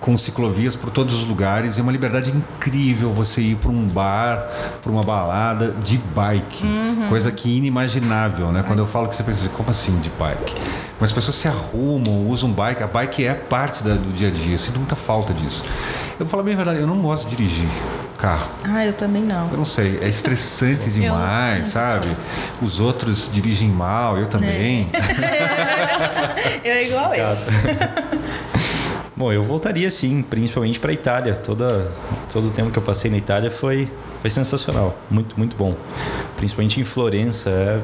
com 0.01 0.17
ciclovias 0.17 0.75
por 0.75 0.89
todos 0.89 1.13
os 1.13 1.23
lugares, 1.27 1.77
e 1.77 1.79
é 1.79 1.83
uma 1.83 1.91
liberdade 1.91 2.31
incrível 2.31 3.13
você 3.13 3.39
ir 3.39 3.55
para 3.55 3.69
um 3.69 3.85
bar, 3.85 4.47
para 4.81 4.91
uma 4.91 5.03
balada 5.03 5.75
de 5.83 5.97
bike. 5.97 6.65
Coisa 7.07 7.31
que 7.31 7.55
inimaginável, 7.55 8.51
né? 8.51 8.63
Quando 8.65 8.79
eu 8.79 8.87
falo 8.87 9.07
que 9.07 9.15
você 9.15 9.21
pensa, 9.23 9.41
assim, 9.45 9.49
como 9.55 9.69
assim 9.69 9.97
de 9.99 10.09
bike? 10.09 10.55
Mas 10.99 11.09
as 11.11 11.13
pessoas 11.13 11.35
se 11.37 11.47
arrumam, 11.47 12.27
usam 12.27 12.51
bike, 12.51 12.81
a 12.83 12.87
bike 12.87 13.25
é 13.25 13.33
parte 13.35 13.83
da- 13.83 13.93
do 13.93 14.11
dia 14.11 14.27
a 14.29 14.31
dia. 14.31 14.55
Eu 14.55 14.57
sinto 14.59 14.77
muita 14.79 14.95
falta 14.95 15.33
disso. 15.33 15.63
Eu 16.19 16.25
vou 16.25 16.27
falar 16.29 16.43
bem 16.43 16.53
a 16.55 16.57
verdade, 16.57 16.79
eu 16.79 16.87
não 16.87 16.97
gosto 16.99 17.29
de 17.29 17.35
dirigir. 17.35 17.67
carro. 18.17 18.51
Ah, 18.63 18.85
eu 18.85 18.93
também 18.93 19.23
não. 19.23 19.49
Eu 19.49 19.57
não 19.57 19.65
sei, 19.65 19.97
é 19.99 20.07
estressante 20.07 20.89
demais, 20.93 21.69
sabe? 21.69 22.15
Os 22.61 22.79
outros 22.79 23.27
dirigem 23.33 23.67
mal, 23.67 24.15
eu 24.19 24.27
também. 24.27 24.87
eu 26.63 26.71
é 26.71 26.87
igual 26.87 27.13
eu. 27.15 27.35
Bom, 29.21 29.31
eu 29.31 29.43
voltaria 29.43 29.91
sim, 29.91 30.23
principalmente 30.23 30.79
para 30.79 30.89
a 30.89 30.93
Itália. 30.95 31.35
Toda, 31.35 31.91
todo 32.27 32.47
o 32.47 32.49
tempo 32.49 32.71
que 32.71 32.79
eu 32.79 32.81
passei 32.81 33.11
na 33.11 33.17
Itália 33.17 33.51
foi, 33.51 33.87
foi 34.19 34.31
sensacional, 34.31 34.97
muito, 35.11 35.37
muito 35.37 35.55
bom. 35.55 35.75
Principalmente 36.37 36.81
em 36.81 36.83
Florença, 36.83 37.51
é, 37.51 37.79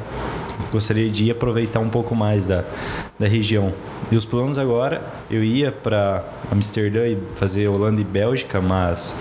gostaria 0.71 1.08
de 1.08 1.30
aproveitar 1.30 1.80
um 1.80 1.89
pouco 1.89 2.15
mais 2.15 2.47
da, 2.47 2.63
da 3.19 3.28
região. 3.28 3.71
E 4.12 4.17
os 4.17 4.26
planos 4.26 4.58
agora, 4.58 5.04
eu 5.30 5.43
ia 5.43 5.71
para 5.71 6.23
Amsterdã 6.52 7.06
e 7.06 7.19
fazer 7.36 7.67
Holanda 7.67 8.02
e 8.02 8.04
Bélgica, 8.04 8.60
mas 8.60 9.15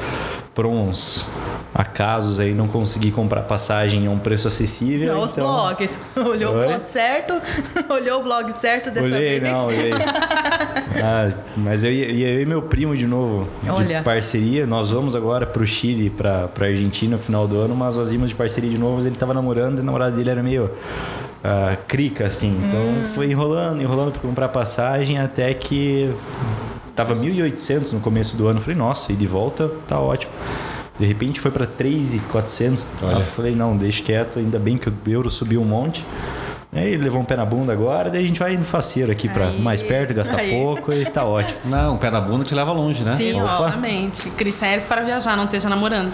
por 0.55 0.65
uns 0.65 1.27
acasos 1.75 2.41
aí 2.41 2.55
não 2.55 2.67
consegui 2.67 3.11
comprar 3.11 3.43
passagem 3.43 4.07
a 4.07 4.11
um 4.11 4.19
preço 4.19 4.49
acessível. 4.49 5.13
Não, 5.15 5.21
os 5.21 5.35
então... 5.35 5.47
blogs. 5.47 6.01
Olhou 6.17 6.55
Oi? 6.55 6.65
o 6.65 6.69
blog 6.69 6.83
certo? 6.83 7.35
Olhou 7.93 8.21
o 8.21 8.23
blog 8.23 8.51
certo 8.55 8.91
dessa 8.91 9.07
olhei, 9.07 9.39
vez? 9.39 9.53
Não, 9.53 9.67
olhei. 9.67 9.91
ah, 11.03 11.31
mas 11.57 11.85
eu 11.85 11.93
eu 11.93 12.43
e 12.43 12.47
meu 12.47 12.63
primo 12.63 12.97
de 12.97 13.07
novo, 13.07 13.49
Olha. 13.69 13.99
de 13.99 14.05
parceria. 14.05 14.67
Nós 14.67 14.91
vamos 14.91 15.15
agora 15.15 15.47
pro 15.47 15.67
Chile, 15.67 16.11
pra, 16.11 16.49
pra 16.49 16.67
Argentina 16.67 17.17
no 17.17 17.23
final 17.23 17.47
do 17.47 17.59
ano, 17.59 17.75
mas 17.75 17.97
nós 17.97 18.13
íamos 18.13 18.31
de 18.31 18.35
parceria 18.35 18.71
de 18.71 18.79
novo. 18.79 19.01
Ele 19.07 19.17
tava 19.17 19.35
namorando 19.35 19.79
e 19.79 19.81
a 19.81 19.85
namorada 19.85 20.17
dele 20.17 20.31
era 20.31 20.43
meio 20.43 20.65
uh, 20.67 21.77
crica, 21.87 22.27
assim. 22.27 22.59
Então 22.65 22.81
hum. 22.81 23.11
foi 23.15 23.31
enrolando, 23.31 23.81
enrolando 23.81 24.13
pra 24.13 24.21
comprar 24.21 24.49
passagem 24.49 25.19
até 25.19 25.53
que 25.55 26.13
tava 26.95 27.15
1.800 27.15 27.93
no 27.93 28.01
começo 28.01 28.37
do 28.37 28.47
ano. 28.47 28.61
Falei, 28.61 28.77
nossa, 28.77 29.13
e 29.13 29.17
de 29.17 29.27
volta 29.27 29.71
tá 29.87 29.99
ótimo. 29.99 30.33
De 30.99 31.05
repente 31.05 31.41
foi 31.41 31.51
para 31.51 31.67
3,400. 31.67 32.89
Eu 33.03 33.21
falei, 33.21 33.55
não, 33.55 33.77
deixa 33.77 34.03
quieto, 34.03 34.39
ainda 34.39 34.59
bem 34.59 34.79
que 34.79 34.89
o 34.89 34.95
euro 35.07 35.31
subiu 35.31 35.61
um 35.61 35.65
monte. 35.65 36.05
Aí 36.73 36.93
ele 36.93 37.05
levou 37.05 37.21
um 37.21 37.25
pé 37.25 37.37
na 37.37 37.45
bunda 37.45 37.73
agora, 37.73 38.11
daí 38.11 38.25
a 38.25 38.27
gente 38.27 38.39
vai 38.39 38.55
indo 38.55 38.65
faceiro 38.65 39.11
aqui 39.11 39.29
para 39.29 39.47
mais 39.51 39.83
perto, 39.83 40.13
gastar 40.13 40.41
aí. 40.41 40.51
pouco 40.51 40.93
e 40.93 41.05
tá 41.07 41.25
ótimo. 41.25 41.61
Não, 41.65 41.95
um 41.95 41.97
pé 41.97 42.11
na 42.11 42.21
bunda 42.21 42.45
te 42.45 42.55
leva 42.55 42.73
longe, 42.73 43.03
né? 43.03 43.15
Sim, 43.15 43.41
Opa. 43.41 43.61
obviamente. 43.61 44.29
Critérios 44.31 44.85
para 44.85 45.03
viajar, 45.03 45.37
não 45.37 45.45
esteja 45.45 45.69
namorando. 45.69 46.13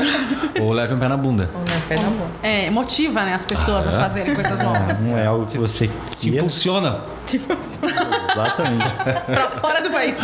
Ou 0.60 0.72
leve 0.72 0.94
um 0.94 0.98
pé 0.98 1.08
na 1.08 1.16
bunda. 1.16 1.50
Ou 1.54 1.60
leve 1.60 1.76
um 1.76 1.88
pé 1.88 1.96
na 1.96 2.10
bunda. 2.10 2.30
É, 2.42 2.70
motiva 2.70 3.24
né, 3.24 3.34
as 3.34 3.46
pessoas 3.46 3.86
ah, 3.86 3.90
é? 3.90 3.94
a 3.94 3.98
fazerem 3.98 4.34
coisas 4.34 4.58
novas. 4.62 5.00
Não 5.00 5.16
é 5.16 5.26
algo 5.26 5.46
que 5.46 5.56
você 5.56 5.90
te 6.18 6.28
impulsiona. 6.28 7.00
Te 7.24 7.36
impulsiona. 7.36 7.94
Exatamente. 8.30 8.94
para 9.26 9.50
fora 9.50 9.82
do 9.82 9.90
país. 9.90 10.16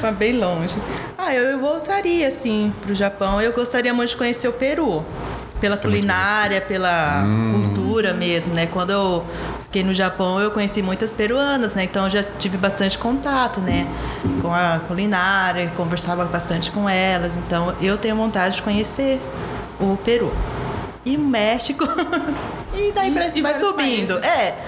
Mas 0.00 0.16
bem 0.16 0.38
longe. 0.38 0.76
Ah, 1.18 1.34
eu 1.34 1.58
voltaria, 1.58 2.28
assim, 2.28 2.72
pro 2.82 2.94
Japão. 2.94 3.40
Eu 3.40 3.52
gostaria 3.52 3.92
muito 3.92 4.10
de 4.10 4.16
conhecer 4.16 4.48
o 4.48 4.52
Peru. 4.52 5.04
Pela 5.60 5.76
culinária, 5.76 6.60
pela 6.60 7.22
hum. 7.24 7.52
cultura 7.74 8.12
mesmo, 8.12 8.52
né? 8.52 8.66
Quando 8.66 8.90
eu 8.90 9.24
fiquei 9.62 9.82
no 9.82 9.94
Japão, 9.94 10.38
eu 10.40 10.50
conheci 10.50 10.82
muitas 10.82 11.14
peruanas, 11.14 11.74
né? 11.74 11.84
Então 11.84 12.04
eu 12.04 12.10
já 12.10 12.22
tive 12.22 12.58
bastante 12.58 12.98
contato, 12.98 13.60
né? 13.60 13.86
Com 14.42 14.52
a 14.52 14.80
culinária, 14.86 15.72
conversava 15.76 16.24
bastante 16.26 16.70
com 16.70 16.88
elas. 16.88 17.36
Então 17.36 17.74
eu 17.80 17.96
tenho 17.96 18.16
vontade 18.16 18.56
de 18.56 18.62
conhecer 18.62 19.20
o 19.80 19.96
Peru. 20.04 20.32
E 21.04 21.16
o 21.16 21.20
México. 21.20 21.84
e 22.74 22.92
daí 22.92 23.12
pra, 23.12 23.28
e 23.34 23.40
vai 23.40 23.54
subindo. 23.54 24.20
Países. 24.20 24.40
É. 24.40 24.58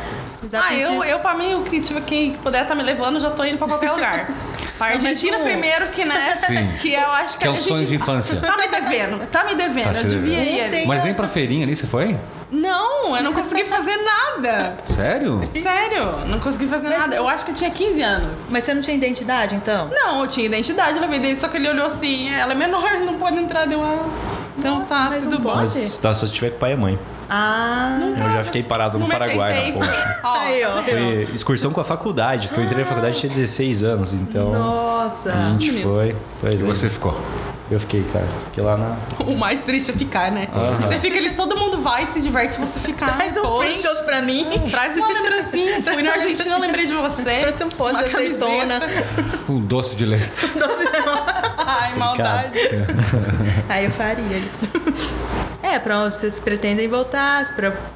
Ah, 0.52 0.72
eu, 0.74 1.02
eu, 1.04 1.18
pra 1.18 1.34
mim, 1.34 1.54
o 1.54 1.62
que 1.62 1.80
tiver 1.80 2.00
quem 2.02 2.32
puder 2.34 2.62
estar 2.62 2.74
tá 2.74 2.80
me 2.80 2.82
levando, 2.82 3.18
já 3.18 3.30
tô 3.30 3.44
indo 3.44 3.58
pra 3.58 3.66
qualquer 3.66 3.90
lugar. 3.90 4.30
Pra 4.78 4.86
Argentina 4.88 5.38
primeiro, 5.40 5.88
que 5.88 6.04
né? 6.04 6.14
Sim. 6.46 6.72
Que 6.80 6.94
eu 6.94 7.10
acho 7.10 7.34
que, 7.34 7.40
que 7.40 7.48
é 7.48 7.50
um 7.50 7.54
a 7.56 7.60
sonho 7.60 7.86
de 7.86 7.96
infância. 7.96 8.40
Tá 8.40 8.56
me 8.56 8.68
devendo, 8.68 9.26
tá 9.26 9.44
me 9.44 9.54
devendo. 9.56 9.92
Tá 9.92 10.00
eu 10.00 10.04
devia 10.04 10.38
ir. 10.40 10.86
Mas 10.86 11.04
nem 11.04 11.12
pra 11.12 11.26
feirinha 11.26 11.66
ali, 11.66 11.74
você 11.74 11.86
foi? 11.86 12.16
Não, 12.50 13.14
eu 13.16 13.22
não 13.22 13.34
consegui 13.34 13.64
fazer 13.64 13.96
nada. 13.96 14.78
Sério? 14.86 15.40
Sério, 15.62 16.26
não 16.26 16.40
consegui 16.40 16.66
fazer 16.66 16.88
Mas 16.88 16.98
nada. 17.00 17.16
Eu 17.16 17.28
acho 17.28 17.44
que 17.44 17.50
eu 17.50 17.54
tinha 17.54 17.70
15 17.70 18.02
anos. 18.02 18.40
Mas 18.48 18.64
você 18.64 18.72
não 18.72 18.80
tinha 18.80 18.96
identidade, 18.96 19.54
então? 19.54 19.90
Não, 19.90 20.20
eu 20.22 20.26
tinha 20.26 20.46
identidade, 20.46 20.98
levei 20.98 21.18
dele, 21.18 21.36
só 21.36 21.48
que 21.48 21.58
ele 21.58 21.68
olhou 21.68 21.86
assim, 21.86 22.30
ela 22.30 22.52
é 22.52 22.54
menor, 22.54 22.90
não 23.00 23.18
pode 23.18 23.36
entrar, 23.36 23.66
deu 23.66 23.80
uma... 23.80 24.37
Então 24.58 24.80
Nossa, 24.80 24.94
tá, 24.94 25.10
tudo 25.20 25.38
bom. 25.38 25.54
Mas 25.54 25.98
tá, 25.98 26.12
só 26.12 26.26
se 26.26 26.32
tiver 26.32 26.50
com 26.50 26.58
pai 26.58 26.72
e 26.72 26.76
mãe. 26.76 26.98
Ah, 27.30 27.98
eu 28.24 28.30
já 28.32 28.42
fiquei 28.42 28.62
parado 28.62 28.98
no 28.98 29.06
Paraguai 29.06 29.66
na 29.66 29.72
ponte. 29.72 29.90
Aí, 30.24 30.64
ó. 30.64 30.82
Foi 30.82 31.28
excursão 31.34 31.72
com 31.72 31.80
a 31.80 31.84
faculdade, 31.84 32.48
porque 32.48 32.60
eu 32.60 32.64
entrei 32.64 32.80
na 32.80 32.86
faculdade 32.86 33.18
tinha 33.18 33.30
16 33.30 33.84
anos, 33.84 34.12
então. 34.12 34.52
Nossa! 34.52 35.32
A 35.32 35.50
gente 35.50 35.82
foi. 35.82 36.16
Pois 36.40 36.54
e 36.54 36.64
você 36.64 36.88
ficou? 36.88 37.18
Eu 37.70 37.78
fiquei, 37.80 38.02
cara. 38.12 38.26
Fiquei 38.46 38.64
lá 38.64 38.76
na. 38.76 38.96
O 39.24 39.36
mais 39.36 39.60
triste 39.60 39.90
é 39.90 39.94
ficar, 39.94 40.30
né? 40.32 40.48
Uhum. 40.54 40.78
Você 40.78 40.98
fica 41.00 41.18
ali, 41.18 41.30
todo 41.32 41.56
mundo 41.56 41.80
vai 41.80 42.04
e 42.04 42.06
se 42.06 42.20
diverte 42.20 42.58
você 42.58 42.80
ficar. 42.80 43.14
Traz 43.16 43.36
um 43.36 43.42
Poxa. 43.42 43.68
Pringles 43.68 44.02
pra 44.02 44.22
mim. 44.22 44.46
Traz 44.70 44.96
uma 44.96 45.08
lembrancinha. 45.08 45.82
Fui 45.84 46.02
na 46.02 46.12
Argentina, 46.12 46.58
lembrei 46.58 46.86
de 46.86 46.94
você. 46.94 47.40
Trouxe 47.40 47.64
um 47.64 47.68
pão 47.68 47.92
de 47.92 48.04
azeitona. 48.04 48.80
Um 49.48 49.60
doce 49.60 49.96
de 49.96 50.06
leite. 50.06 50.46
doce 50.46 50.84
de 50.86 50.92
leite. 50.92 51.08
Ai, 51.58 51.94
maldade. 51.96 52.58
Aí 53.68 53.84
eu 53.84 53.90
faria 53.90 54.38
isso. 54.38 54.68
É, 55.62 55.78
para 55.78 55.98
onde 55.98 56.14
vocês 56.14 56.40
pretendem 56.40 56.88
voltar, 56.88 57.44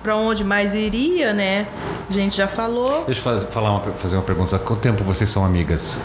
para 0.02 0.16
onde 0.16 0.44
mais 0.44 0.74
iria, 0.74 1.32
né? 1.32 1.66
A 2.10 2.12
gente 2.12 2.36
já 2.36 2.46
falou. 2.46 3.04
Deixa 3.06 3.20
eu 3.20 3.24
fazer, 3.24 3.46
falar 3.46 3.70
uma, 3.70 3.80
fazer 3.94 4.16
uma 4.16 4.22
pergunta. 4.22 4.56
Há 4.56 4.58
quanto 4.58 4.80
tempo 4.80 5.02
vocês 5.02 5.30
são 5.30 5.42
amigas? 5.42 5.98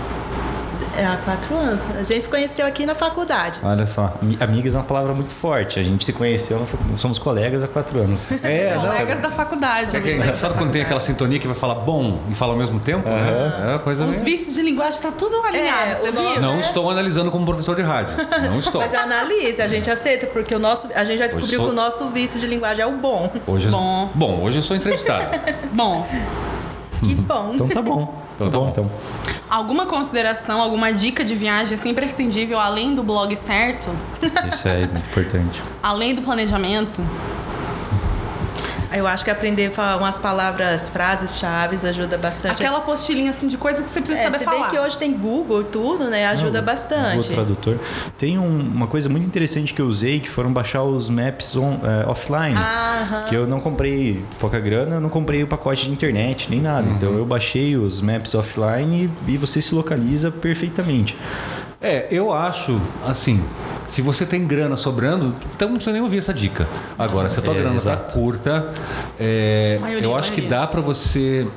É, 0.97 1.05
há 1.05 1.17
quatro 1.17 1.55
anos. 1.55 1.87
A 1.95 2.01
gente 2.01 2.23
se 2.23 2.29
conheceu 2.29 2.65
aqui 2.65 2.83
na 2.83 2.95
faculdade. 2.95 3.59
Olha 3.61 3.85
só, 3.85 4.15
amigas 4.39 4.73
é 4.73 4.77
uma 4.79 4.83
palavra 4.83 5.13
muito 5.13 5.35
forte. 5.35 5.79
A 5.79 5.83
gente 5.83 6.03
se 6.03 6.11
conheceu, 6.11 6.67
somos 6.95 7.19
colegas 7.19 7.63
há 7.63 7.67
quatro 7.67 7.99
anos. 7.99 8.27
É, 8.47 8.75
colegas 8.75 9.19
da 9.19 9.29
faculdade. 9.29 9.97
É, 9.97 10.09
é 10.09 10.15
engraçado 10.15 10.57
quando 10.57 10.71
tem 10.71 10.81
aquela 10.81 10.99
sintonia 10.99 11.37
que 11.37 11.47
vai 11.47 11.55
falar 11.55 11.75
bom 11.75 12.19
e 12.29 12.35
fala 12.35 12.53
ao 12.53 12.57
mesmo 12.57 12.79
tempo, 12.79 13.09
uhum. 13.09 13.15
né? 13.15 13.75
É 13.75 13.79
coisa 13.79 14.05
Os 14.05 14.11
mesmo. 14.11 14.25
vícios 14.25 14.55
de 14.55 14.61
linguagem 14.61 15.01
tá 15.01 15.11
tudo 15.11 15.35
alinhado, 15.43 15.91
é, 15.91 15.95
você 15.95 16.11
viu? 16.11 16.41
Não 16.41 16.59
estou 16.59 16.89
analisando 16.89 17.29
como 17.29 17.45
professor 17.45 17.75
de 17.75 17.81
rádio. 17.81 18.15
Não 18.49 18.57
estou. 18.59 18.79
Mas 18.79 18.93
analise, 18.93 19.61
a 19.61 19.67
gente 19.67 19.89
aceita, 19.89 20.27
porque 20.27 20.55
o 20.55 20.59
nosso, 20.59 20.87
a 20.95 21.03
gente 21.03 21.19
já 21.19 21.27
descobriu 21.27 21.57
sou... 21.57 21.67
que 21.67 21.73
o 21.73 21.75
nosso 21.75 22.07
vício 22.09 22.39
de 22.39 22.47
linguagem 22.47 22.83
é 22.83 22.87
o 22.87 22.93
bom. 22.93 23.31
Hoje, 23.45 23.67
bom. 23.67 24.09
Bom, 24.15 24.41
hoje 24.41 24.59
eu 24.59 24.63
sou 24.63 24.75
entrevistado. 24.75 25.25
bom. 25.73 26.07
Que 27.03 27.13
bom. 27.15 27.51
Então 27.53 27.67
tá 27.67 27.81
bom. 27.81 28.15
Então 28.35 28.49
tá 28.49 28.57
bom, 28.57 28.69
então. 28.69 28.91
Alguma 29.49 29.85
consideração, 29.85 30.61
alguma 30.61 30.91
dica 30.91 31.23
de 31.23 31.33
viagem 31.33 31.75
assim 31.75 31.89
imprescindível 31.89 32.59
além 32.59 32.93
do 32.93 33.01
blog 33.01 33.35
certo? 33.35 33.89
Isso 34.47 34.67
é 34.67 34.79
muito 34.79 35.07
importante. 35.07 35.63
além 35.81 36.13
do 36.13 36.21
planejamento? 36.21 37.01
Eu 38.93 39.07
acho 39.07 39.23
que 39.23 39.31
aprender 39.31 39.71
umas 39.99 40.19
palavras, 40.19 40.89
frases 40.89 41.37
chaves 41.37 41.83
ajuda 41.83 42.17
bastante. 42.17 42.53
Aquela 42.53 42.81
postilhinha 42.81 43.31
assim 43.31 43.47
de 43.47 43.57
coisa 43.57 43.83
que 43.83 43.89
você 43.89 43.99
precisa 43.99 44.19
é, 44.19 44.23
saber 44.23 44.37
você 44.39 44.43
falar. 44.45 44.69
Vê 44.69 44.75
que 44.75 44.79
hoje 44.79 44.97
tem 44.97 45.13
Google, 45.13 45.63
tudo, 45.63 46.05
né? 46.05 46.25
Ajuda 46.27 46.59
Não, 46.59 46.65
bastante. 46.65 47.29
O 47.29 47.33
tradutor. 47.33 47.79
Tem 48.17 48.37
um, 48.37 48.59
uma 48.59 48.87
coisa 48.87 49.09
muito 49.09 49.25
interessante 49.25 49.73
que 49.73 49.81
eu 49.81 49.87
usei, 49.87 50.19
que 50.19 50.29
foram 50.29 50.51
baixar 50.51 50.83
os 50.83 51.09
maps 51.09 51.55
on, 51.55 51.79
é, 51.83 52.09
offline. 52.09 52.55
Ah, 52.57 53.25
que 53.27 53.35
eu 53.35 53.45
não 53.45 53.59
comprei 53.59 54.23
pouca 54.39 54.59
grana, 54.59 54.99
não 54.99 55.09
comprei 55.09 55.43
o 55.43 55.47
pacote 55.47 55.85
de 55.85 55.91
internet, 55.91 56.49
nem 56.49 56.61
nada. 56.61 56.87
Uhum. 56.87 56.95
Então 56.95 57.13
eu 57.13 57.25
baixei 57.25 57.75
os 57.75 58.01
maps 58.01 58.35
offline 58.35 59.09
e, 59.27 59.31
e 59.31 59.37
você 59.37 59.61
se 59.61 59.73
localiza 59.75 60.31
perfeitamente. 60.31 61.17
É, 61.79 62.07
eu 62.09 62.33
acho, 62.33 62.81
assim, 63.05 63.43
se 63.87 64.01
você 64.01 64.25
tem 64.25 64.45
grana 64.45 64.75
sobrando, 64.75 65.33
então 65.55 65.69
não 65.69 65.75
precisa 65.75 65.93
nem 65.93 66.01
ouvir 66.01 66.17
essa 66.17 66.33
dica. 66.33 66.67
Agora, 66.97 67.29
se 67.29 67.39
a 67.39 67.41
tua 67.41 67.55
é, 67.55 67.59
grana 67.59 67.75
está 67.77 67.95
curta, 67.95 68.71
é, 69.19 69.77
maioria, 69.79 70.05
eu 70.05 70.15
acho 70.15 70.29
maioria. 70.29 70.49
que 70.49 70.49
dá 70.49 70.67
para 70.67 70.81
você 70.81 71.47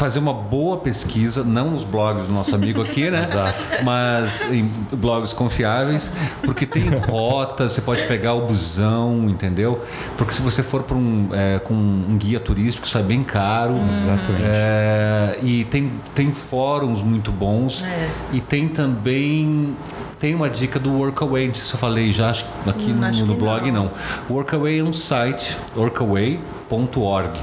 fazer 0.00 0.18
uma 0.18 0.32
boa 0.32 0.78
pesquisa, 0.78 1.44
não 1.44 1.72
nos 1.72 1.84
blogs 1.84 2.24
do 2.24 2.32
nosso 2.32 2.54
amigo 2.54 2.80
aqui, 2.80 3.10
né? 3.10 3.20
Exato. 3.28 3.66
Mas 3.84 4.50
em 4.50 4.64
blogs 4.92 5.34
confiáveis, 5.34 6.10
porque 6.42 6.64
tem 6.64 6.88
rotas, 6.88 7.74
você 7.74 7.82
pode 7.82 8.04
pegar 8.04 8.32
o 8.32 8.46
busão, 8.46 9.28
entendeu? 9.28 9.84
Porque 10.16 10.32
se 10.32 10.40
você 10.40 10.62
for 10.62 10.86
um, 10.90 11.28
é, 11.32 11.58
com 11.58 11.74
um 11.74 12.16
guia 12.16 12.40
turístico, 12.40 12.88
sai 12.88 13.02
bem 13.02 13.22
caro. 13.22 13.78
Exatamente. 13.90 14.42
É, 14.42 15.38
e 15.42 15.64
tem, 15.66 15.92
tem 16.14 16.32
fóruns 16.32 17.02
muito 17.02 17.30
bons. 17.30 17.84
É. 17.84 18.08
E 18.32 18.40
tem 18.40 18.68
também 18.68 19.76
tem 20.18 20.34
uma 20.34 20.48
dica 20.48 20.78
do 20.78 20.92
Workaway, 20.92 21.48
não 21.48 21.54
sei 21.54 21.64
se 21.64 21.74
eu 21.74 21.78
falei 21.78 22.10
já 22.10 22.30
aqui 22.30 22.90
hum, 22.90 23.00
no, 23.00 23.26
no 23.26 23.34
blog, 23.34 23.70
não. 23.70 23.84
não. 23.84 23.90
Workaway 24.30 24.80
é 24.80 24.82
um 24.82 24.94
site, 24.94 25.58
workaway.org. 25.76 27.38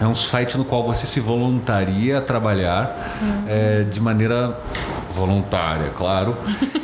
É 0.00 0.06
um 0.06 0.14
site 0.14 0.56
no 0.56 0.64
qual 0.64 0.84
você 0.84 1.06
se 1.06 1.18
voluntaria 1.18 2.18
a 2.18 2.20
trabalhar 2.20 3.18
uhum. 3.20 3.44
é, 3.48 3.82
de 3.82 4.00
maneira 4.00 4.56
voluntária, 5.14 5.90
claro, 5.96 6.36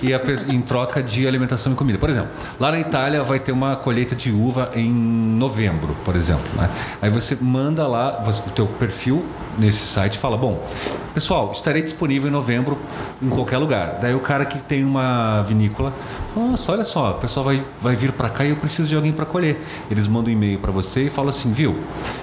e 0.02 0.12
a, 0.12 0.20
em 0.48 0.60
troca 0.60 1.00
de 1.00 1.26
alimentação 1.26 1.72
e 1.72 1.76
comida. 1.76 1.98
Por 1.98 2.10
exemplo, 2.10 2.30
lá 2.58 2.72
na 2.72 2.80
Itália 2.80 3.22
vai 3.22 3.38
ter 3.38 3.52
uma 3.52 3.76
colheita 3.76 4.16
de 4.16 4.32
uva 4.32 4.72
em 4.74 4.90
novembro, 4.90 5.96
por 6.04 6.16
exemplo. 6.16 6.48
Né? 6.56 6.68
Aí 7.00 7.10
você 7.10 7.38
manda 7.40 7.86
lá 7.86 8.20
você, 8.24 8.42
o 8.44 8.50
teu 8.50 8.66
perfil 8.66 9.24
nesse 9.56 9.86
site 9.86 10.18
fala, 10.18 10.36
bom, 10.36 10.66
pessoal, 11.14 11.52
estarei 11.52 11.80
disponível 11.80 12.28
em 12.28 12.32
novembro 12.32 12.76
em 13.22 13.28
qualquer 13.28 13.58
lugar. 13.58 13.98
Daí 14.00 14.14
o 14.14 14.20
cara 14.20 14.44
que 14.44 14.58
tem 14.58 14.84
uma 14.84 15.42
vinícola, 15.42 15.92
nossa, 16.34 16.72
olha 16.72 16.82
só, 16.82 17.12
o 17.12 17.14
pessoal 17.14 17.44
vai, 17.44 17.64
vai 17.80 17.94
vir 17.94 18.10
para 18.12 18.28
cá 18.28 18.44
e 18.44 18.50
eu 18.50 18.56
preciso 18.56 18.88
de 18.88 18.96
alguém 18.96 19.12
para 19.12 19.24
colher. 19.24 19.56
Eles 19.88 20.08
mandam 20.08 20.30
um 20.30 20.32
e-mail 20.32 20.58
para 20.58 20.72
você 20.72 21.04
e 21.04 21.10
falam 21.10 21.30
assim, 21.30 21.52
viu? 21.52 21.78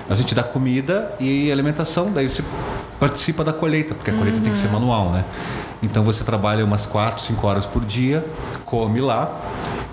A 0.09 0.15
gente 0.15 0.35
dá 0.35 0.43
comida 0.43 1.15
e 1.19 1.49
alimentação, 1.49 2.07
daí 2.07 2.29
você 2.29 2.43
participa 2.99 3.45
da 3.45 3.53
colheita, 3.53 3.95
porque 3.95 4.11
a 4.11 4.13
colheita 4.13 4.41
tem 4.41 4.51
que 4.51 4.57
ser 4.57 4.69
manual, 4.69 5.11
né? 5.11 5.23
Então 5.81 6.03
você 6.03 6.23
trabalha 6.25 6.63
umas 6.65 6.85
4, 6.85 7.23
5 7.23 7.47
horas 7.47 7.65
por 7.65 7.85
dia, 7.85 8.25
come 8.65 8.99
lá 8.99 9.39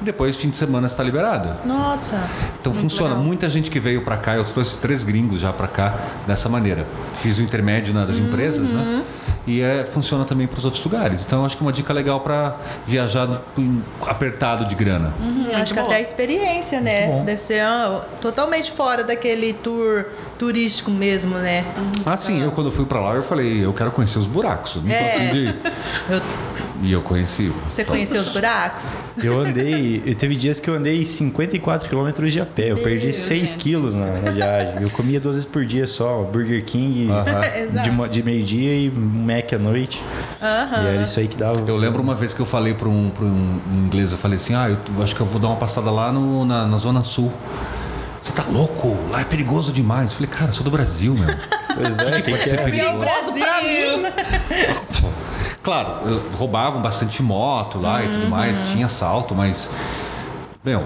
depois 0.00 0.36
fim 0.36 0.48
de 0.50 0.56
semana 0.56 0.86
está 0.86 1.02
liberado. 1.02 1.50
Nossa. 1.66 2.22
Então 2.60 2.72
funciona. 2.72 3.10
legal. 3.10 3.24
Muita 3.24 3.48
gente 3.48 3.70
que 3.70 3.80
veio 3.80 4.02
para 4.02 4.16
cá, 4.16 4.36
eu 4.36 4.44
trouxe 4.44 4.78
três 4.78 5.04
gringos 5.04 5.40
já 5.40 5.52
para 5.52 5.66
cá 5.68 5.94
dessa 6.26 6.48
maneira. 6.48 6.86
Fiz 7.14 7.38
o 7.38 7.42
intermédio 7.42 7.92
né, 7.94 8.04
das 8.06 8.16
Uhum. 8.16 8.26
empresas, 8.26 8.70
né? 8.70 9.02
E 9.46 9.62
é, 9.62 9.84
funciona 9.84 10.24
também 10.26 10.46
para 10.46 10.58
os 10.58 10.64
outros 10.66 10.84
lugares. 10.84 11.24
Então 11.24 11.44
acho 11.44 11.56
que 11.56 11.62
é 11.62 11.66
uma 11.66 11.72
dica 11.72 11.90
legal 11.92 12.20
para 12.20 12.56
viajar 12.86 13.26
no- 13.26 13.40
em- 13.56 13.82
apertado 14.06 14.66
de 14.66 14.74
grana. 14.74 15.12
Eu 15.50 15.56
acho 15.56 15.72
que 15.72 15.80
boa. 15.80 15.86
até 15.86 15.96
a 15.96 16.00
experiência, 16.02 16.80
né? 16.82 17.22
Deve 17.24 17.40
ser 17.40 17.60
ah, 17.60 18.02
totalmente 18.20 18.70
fora 18.70 19.02
daquele 19.02 19.54
tour 19.54 20.04
turístico 20.38 20.90
mesmo, 20.90 21.36
né? 21.38 21.64
Ah, 22.04 22.16
sim, 22.16 22.42
eu 22.42 22.50
quando 22.52 22.70
fui 22.70 22.84
para 22.84 23.00
lá 23.00 23.14
eu 23.14 23.22
falei, 23.22 23.64
eu 23.64 23.72
quero 23.72 23.90
conhecer 23.90 24.18
os 24.18 24.26
buracos. 24.26 24.76
Não 24.76 24.82
tô 24.82 24.88
É. 24.90 25.16
afim 25.16 25.32
de... 25.32 25.46
Eu- 26.12 26.22
E 26.80 26.92
eu 26.92 27.02
conheci. 27.02 27.52
você 27.68 27.84
conheceu 27.84 28.20
os 28.20 28.28
buracos? 28.28 28.92
Eu 29.20 29.40
andei. 29.40 30.00
Eu 30.06 30.14
teve 30.14 30.36
dias 30.36 30.60
que 30.60 30.70
eu 30.70 30.74
andei 30.74 31.04
54 31.04 31.88
quilômetros 31.88 32.32
de 32.32 32.40
a 32.40 32.46
pé. 32.46 32.70
Eu 32.70 32.76
perdi 32.78 33.06
Deus, 33.06 33.16
6 33.16 33.40
gente. 33.40 33.58
quilos 33.58 33.94
na, 33.96 34.06
na 34.06 34.30
viagem. 34.30 34.82
Eu 34.82 34.90
comia 34.90 35.18
duas 35.18 35.34
vezes 35.34 35.50
por 35.50 35.64
dia 35.64 35.86
só. 35.88 36.22
Burger 36.22 36.64
King 36.64 37.10
Aham. 37.10 37.40
de, 37.50 37.58
Exato. 37.58 37.92
mo- 37.92 38.06
de 38.08 38.22
meio-dia 38.22 38.74
e 38.74 38.90
Mac 38.90 39.52
à 39.52 39.58
noite. 39.58 40.00
Aham. 40.40 40.82
E 40.84 40.86
era 40.94 41.02
isso 41.02 41.18
aí 41.18 41.26
que 41.26 41.36
dava. 41.36 41.64
Eu 41.66 41.76
lembro 41.76 42.00
uma 42.00 42.14
vez 42.14 42.32
que 42.32 42.40
eu 42.40 42.46
falei 42.46 42.74
para 42.74 42.88
um, 42.88 43.10
pra 43.10 43.24
um, 43.24 43.60
inglês, 43.74 44.12
eu 44.12 44.18
falei 44.18 44.36
assim, 44.36 44.54
ah, 44.54 44.68
eu 44.96 45.02
acho 45.02 45.16
que 45.16 45.20
eu 45.20 45.26
vou 45.26 45.40
dar 45.40 45.48
uma 45.48 45.56
passada 45.56 45.90
lá 45.90 46.12
no, 46.12 46.44
na, 46.44 46.64
na 46.66 46.76
Zona 46.76 47.02
Sul. 47.02 47.32
Você 48.22 48.32
tá 48.32 48.44
louco? 48.48 48.96
Lá 49.10 49.22
é 49.22 49.24
perigoso 49.24 49.72
demais. 49.72 50.10
Eu 50.10 50.16
falei, 50.16 50.28
cara, 50.30 50.50
eu 50.50 50.52
sou 50.52 50.62
do 50.64 50.70
Brasil, 50.70 51.14
meu. 51.14 51.28
Pois 51.74 51.98
é, 51.98 52.10
que 52.16 52.22
que 52.22 52.30
pode 52.30 52.42
que 52.42 52.48
ser 52.48 52.60
é? 52.60 52.62
perigoso? 52.64 52.98
Perigoso 52.98 53.32
pra 53.32 53.62
mim. 53.62 55.08
Claro, 55.68 55.90
eu- 56.06 56.22
roubavam 56.34 56.80
bastante 56.80 57.22
moto 57.22 57.78
lá 57.78 58.02
e 58.02 58.08
tudo 58.08 58.26
mais, 58.30 58.70
tinha 58.70 58.86
assalto, 58.86 59.34
mas. 59.34 59.68
Meu, 60.64 60.84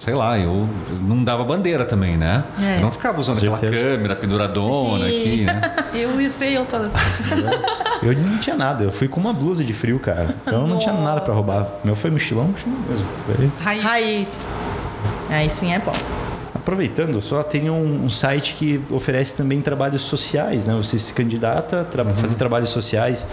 sei 0.00 0.14
lá, 0.14 0.36
eu, 0.36 0.68
não 1.00 1.22
dava 1.22 1.44
bandeira 1.44 1.84
também, 1.84 2.16
né? 2.16 2.42
É. 2.60 2.78
Eu 2.78 2.80
não 2.80 2.90
ficava 2.90 3.20
usando 3.20 3.38
aquela 3.38 3.56
câmera 3.58 4.16
penduradona 4.16 5.04
Sim. 5.06 5.20
aqui, 5.20 5.44
né? 5.44 5.60
Eu 5.94 6.20
ia 6.20 6.30
ser 6.32 6.52
eu 6.54 6.64
toda. 6.64 6.90
Eu 8.02 8.12
não 8.14 8.38
tinha 8.38 8.56
nada. 8.56 8.82
Eu 8.82 8.90
fui 8.90 9.06
com 9.06 9.20
uma 9.20 9.32
blusa 9.32 9.62
de 9.62 9.72
frio, 9.72 10.00
cara. 10.00 10.34
Então 10.44 10.66
não 10.66 10.76
tinha 10.78 10.92
nada 10.92 11.20
pra 11.20 11.32
Nossa. 11.32 11.46
roubar. 11.46 11.68
Meu 11.84 11.94
foi 11.94 12.10
mochilão, 12.10 12.48
mochilão 12.48 12.76
mesmo. 12.90 13.06
Foi- 13.24 13.50
Raiz. 13.62 13.84
Raiz. 13.84 14.48
Aí 15.30 15.48
sim 15.48 15.72
é 15.72 15.78
bom. 15.78 15.92
Aproveitando, 16.52 17.22
só 17.22 17.44
tem 17.44 17.70
um, 17.70 18.04
um 18.06 18.10
site 18.10 18.54
que 18.54 18.82
oferece 18.90 19.36
também 19.36 19.62
trabalhos 19.62 20.02
sociais, 20.02 20.66
né? 20.66 20.74
Você 20.74 20.98
se 20.98 21.14
candidata 21.14 21.86
a 21.96 22.02
Uhum. 22.02 22.14
fazer 22.16 22.34
trabalhos 22.34 22.70
sociais. 22.70 23.24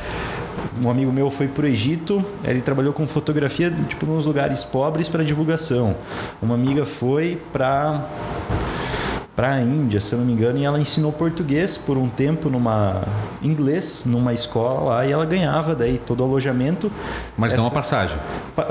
Um 0.83 0.89
amigo 0.89 1.11
meu 1.11 1.29
foi 1.29 1.47
para 1.47 1.63
o 1.63 1.67
Egito, 1.67 2.23
ele 2.43 2.61
trabalhou 2.61 2.93
com 2.93 3.07
fotografia 3.07 3.71
tipo 3.87 4.05
nos 4.05 4.25
lugares 4.25 4.63
pobres 4.63 5.07
para 5.07 5.23
divulgação. 5.23 5.95
Uma 6.41 6.55
amiga 6.55 6.85
foi 6.85 7.41
para 7.51 8.07
para 9.35 9.53
a 9.55 9.61
Índia, 9.61 9.99
se 9.99 10.13
eu 10.13 10.19
não 10.19 10.25
me 10.25 10.33
engano, 10.33 10.59
e 10.59 10.63
ela 10.65 10.79
ensinou 10.79 11.11
português 11.11 11.75
por 11.75 11.97
um 11.97 12.07
tempo 12.07 12.49
numa 12.49 13.01
inglês 13.41 14.03
numa 14.05 14.31
escola 14.33 14.81
lá 14.95 15.05
e 15.07 15.11
ela 15.11 15.25
ganhava 15.25 15.73
daí 15.75 15.97
todo 15.97 16.21
o 16.21 16.23
alojamento. 16.23 16.91
Mas 17.35 17.53
não 17.55 17.63
a 17.63 17.67
Essa- 17.67 17.73
passagem. 17.75 18.17
Pa- 18.55 18.65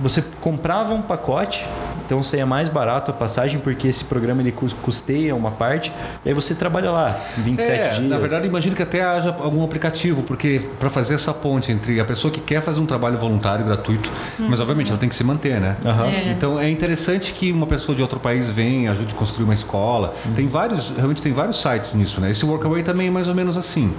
Você 0.00 0.22
comprava 0.40 0.94
um 0.94 1.02
pacote, 1.02 1.66
então 2.06 2.22
saía 2.22 2.46
mais 2.46 2.68
barato 2.68 3.10
a 3.10 3.14
passagem, 3.14 3.58
porque 3.58 3.88
esse 3.88 4.04
programa 4.04 4.40
ele 4.40 4.52
cus- 4.52 4.72
custeia 4.72 5.34
uma 5.34 5.50
parte, 5.50 5.92
e 6.24 6.28
aí 6.28 6.34
você 6.34 6.54
trabalha 6.54 6.90
lá 6.92 7.18
27 7.38 7.70
É, 7.80 7.88
dias. 7.94 8.08
na 8.10 8.18
verdade, 8.18 8.46
imagino 8.46 8.76
que 8.76 8.82
até 8.84 9.02
haja 9.02 9.34
algum 9.40 9.64
aplicativo, 9.64 10.22
porque 10.22 10.60
para 10.78 10.88
fazer 10.90 11.14
essa 11.14 11.34
ponte 11.34 11.72
entre 11.72 11.98
a 11.98 12.04
pessoa 12.04 12.30
que 12.32 12.40
quer 12.40 12.62
fazer 12.62 12.78
um 12.78 12.86
trabalho 12.86 13.18
voluntário 13.18 13.64
gratuito, 13.64 14.10
mas 14.38 14.60
obviamente 14.60 14.90
ela 14.90 14.98
tem 15.00 15.08
que 15.08 15.16
se 15.16 15.24
manter, 15.24 15.60
né? 15.60 15.76
É. 15.84 16.30
Então 16.30 16.60
é 16.60 16.70
interessante 16.70 17.32
que 17.32 17.50
uma 17.50 17.66
pessoa 17.66 17.96
de 17.96 18.02
outro 18.02 18.20
país 18.20 18.48
venha, 18.48 18.92
ajude 18.92 19.12
a 19.12 19.16
construir 19.18 19.44
uma 19.44 19.54
escola. 19.54 20.03
Tem 20.34 20.46
vários, 20.46 20.90
realmente 20.90 21.22
tem 21.22 21.32
vários 21.32 21.60
sites 21.60 21.94
nisso, 21.94 22.20
né? 22.20 22.30
Esse 22.30 22.44
Workaway 22.44 22.82
também 22.82 23.08
é 23.08 23.10
mais 23.10 23.28
ou 23.28 23.34
menos 23.34 23.56
assim. 23.56 23.92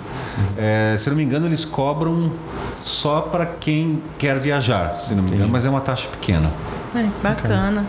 É, 0.57 0.95
se 0.99 1.09
não 1.09 1.15
me 1.17 1.23
engano, 1.23 1.45
eles 1.47 1.65
cobram 1.65 2.31
só 2.79 3.21
para 3.21 3.45
quem 3.45 4.01
quer 4.17 4.37
viajar, 4.39 4.99
se 5.01 5.13
não 5.13 5.23
me 5.23 5.31
engano, 5.31 5.49
mas 5.51 5.65
é 5.65 5.69
uma 5.69 5.81
taxa 5.81 6.07
pequena. 6.09 6.51
É, 6.95 7.05
bacana. 7.23 7.85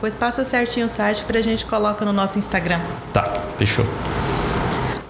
Pois 0.00 0.14
passa 0.14 0.44
certinho 0.44 0.86
o 0.86 0.88
site 0.88 1.24
que 1.24 1.36
a 1.36 1.42
gente 1.42 1.66
coloca 1.66 2.04
no 2.04 2.12
nosso 2.12 2.38
Instagram. 2.38 2.80
Tá, 3.12 3.24
fechou. 3.58 3.84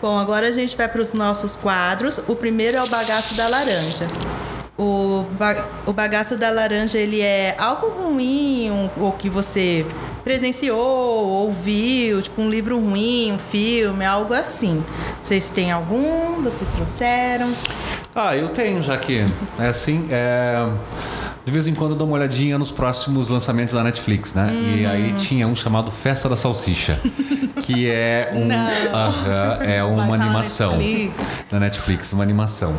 Bom, 0.03 0.19
agora 0.19 0.49
a 0.49 0.53
gente 0.53 0.77
vai 0.77 0.89
para 0.89 1.01
os 1.01 1.13
nossos 1.15 1.55
quadros. 1.57 2.19
O 2.27 2.35
primeiro 2.35 2.79
é 2.79 2.83
o 2.83 2.89
bagaço 2.89 3.37
da 3.37 3.47
laranja. 3.49 4.09
O, 4.79 5.27
ba- 5.39 5.67
o 5.87 5.93
bagaço 5.93 6.39
da 6.39 6.51
laranja, 6.51 6.97
ele 6.97 7.21
é 7.21 7.55
algo 7.59 7.87
ruim, 7.89 8.71
ou 8.99 9.13
que 9.13 9.29
você 9.29 9.85
presenciou, 10.25 10.79
ouviu, 11.29 12.23
tipo 12.23 12.41
um 12.41 12.51
livro 12.51 12.79
ruim, 12.79 13.33
um 13.33 13.39
filme, 13.39 14.05
algo 14.05 14.35
assim. 14.35 14.85
Vocês 15.21 15.49
têm 15.49 15.71
algum? 15.71 16.43
Vocês 16.43 16.71
trouxeram? 16.71 17.53
Ah, 18.15 18.37
eu 18.37 18.49
tenho, 18.49 18.83
já 18.83 18.97
que 18.99 19.25
é 19.59 19.67
assim. 19.67 20.07
é, 20.11 20.67
De 21.45 21.53
vez 21.53 21.67
em 21.67 21.75
quando 21.75 21.93
eu 21.93 21.97
dou 21.97 22.07
uma 22.07 22.17
olhadinha 22.17 22.59
nos 22.59 22.71
próximos 22.71 23.29
lançamentos 23.29 23.75
da 23.75 23.83
Netflix, 23.83 24.35
né? 24.35 24.53
E 24.53 24.87
aí 24.87 25.15
tinha 25.15 25.47
um 25.47 25.55
chamado 25.55 25.91
Festa 25.91 26.29
da 26.29 26.37
Salsicha, 26.37 27.01
que 27.63 27.89
é 27.91 28.31
um, 28.35 28.47
Não. 28.47 28.69
Aham, 28.95 29.59
é 29.63 29.83
uma 29.85 30.07
tá 30.13 30.17
na 30.19 30.25
animação 30.25 30.79
da 31.51 31.61
Netflix, 31.61 32.13
uma 32.13 32.23
animação 32.23 32.75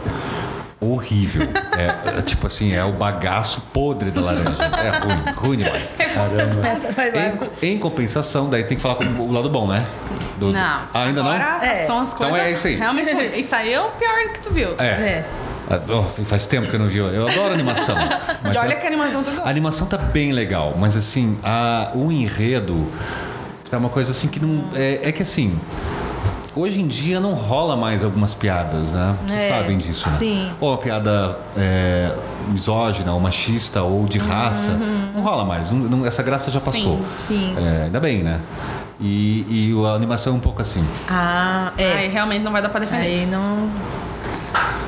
horrível. 0.82 1.47
É, 1.77 2.17
é 2.17 2.21
tipo 2.23 2.47
assim, 2.47 2.73
é 2.73 2.84
o 2.84 2.91
bagaço 2.91 3.61
podre 3.73 4.09
da 4.11 4.19
laranja. 4.21 4.63
É 4.63 4.89
ruim, 5.05 5.36
ruim 5.36 5.57
demais. 5.57 5.93
Em, 7.61 7.73
em 7.73 7.77
compensação, 7.79 8.49
daí 8.49 8.63
tem 8.63 8.75
que 8.75 8.82
falar 8.84 8.95
com 8.95 9.05
o 9.05 9.32
lado 9.32 9.49
bom, 9.49 9.67
né? 9.67 9.82
Do- 10.38 10.51
Não. 10.51 10.59
Ah, 10.59 10.89
ainda 10.93 11.21
Agora 11.21 11.59
não? 11.59 11.61
É. 11.61 11.86
são 11.86 11.99
as 12.01 12.13
Então 12.13 12.29
coisas 12.29 12.47
é 12.47 12.51
isso 12.51 12.67
aí. 12.67 12.75
realmente. 12.75 13.11
Isso 13.39 13.55
aí 13.55 13.71
é 13.73 13.79
o 13.82 13.89
pior 13.91 14.34
que 14.34 14.41
tu 14.41 14.51
viu. 14.51 14.69
É. 14.79 14.86
É. 14.86 15.25
Ah, 15.69 15.79
oh, 15.89 16.03
faz 16.25 16.47
tempo 16.47 16.67
que 16.67 16.75
eu 16.75 16.79
não 16.79 16.88
vi. 16.88 16.97
Eu 16.97 17.27
adoro 17.27 17.53
animação. 17.53 17.95
mas 18.43 18.55
E 18.55 18.59
olha 18.59 18.73
é- 18.73 18.75
que 18.75 18.84
a 18.84 18.88
animação 18.88 19.23
tu 19.23 19.29
A 19.43 19.49
animação 19.49 19.88
tá 19.88 19.97
bem 19.97 20.32
legal, 20.32 20.75
mas 20.77 20.97
assim, 20.97 21.39
a, 21.43 21.91
o 21.93 22.11
enredo 22.11 22.91
tá 23.69 23.77
uma 23.77 23.89
coisa 23.89 24.11
assim 24.11 24.27
que 24.27 24.39
não. 24.39 24.65
É, 24.73 25.09
é 25.09 25.11
que 25.11 25.21
assim. 25.21 25.57
Hoje 26.54 26.82
em 26.82 26.88
dia 26.88 27.20
não 27.20 27.34
rola 27.34 27.78
mais 27.78 28.04
algumas 28.04 28.34
piadas, 28.34 28.91
né? 28.91 29.16
Vocês 29.26 29.41
É, 29.41 29.49
sabem 29.58 29.78
disso, 29.78 30.06
né? 30.10 30.16
sim. 30.16 30.52
Ou 30.60 30.74
a 30.74 30.78
piada 30.78 31.38
é, 31.58 32.14
misógina, 32.49 33.14
ou 33.14 33.20
machista, 33.22 33.82
ou 33.84 34.06
de 34.06 34.18
raça. 34.18 34.72
Não 35.16 35.22
rola 35.22 35.45
mais. 35.45 35.72
não- 35.72 35.80
não- 35.88 36.06
essa 36.06 36.22
graça 36.22 36.52
já 36.52 36.60
passou. 36.60 36.95
Uhum. 36.95 37.06
Sim. 37.18 37.56
É, 37.58 37.84
ainda 37.86 37.99
bem, 38.02 38.22
né? 38.22 38.41
E, 38.99 39.45
e 39.49 39.86
a 39.88 39.91
animação 39.93 40.34
é 40.34 40.36
um 40.36 40.39
pouco 40.39 40.62
assim. 40.62 40.86
Ah, 41.10 41.72
é. 41.78 41.93
Aí 41.93 42.10
realmente 42.10 42.43
não 42.43 42.52
vai 42.52 42.62
dar 42.62 42.70
pra 42.70 42.82
defender. 42.82 43.02
Aí 43.06 43.26
não. 43.26 43.70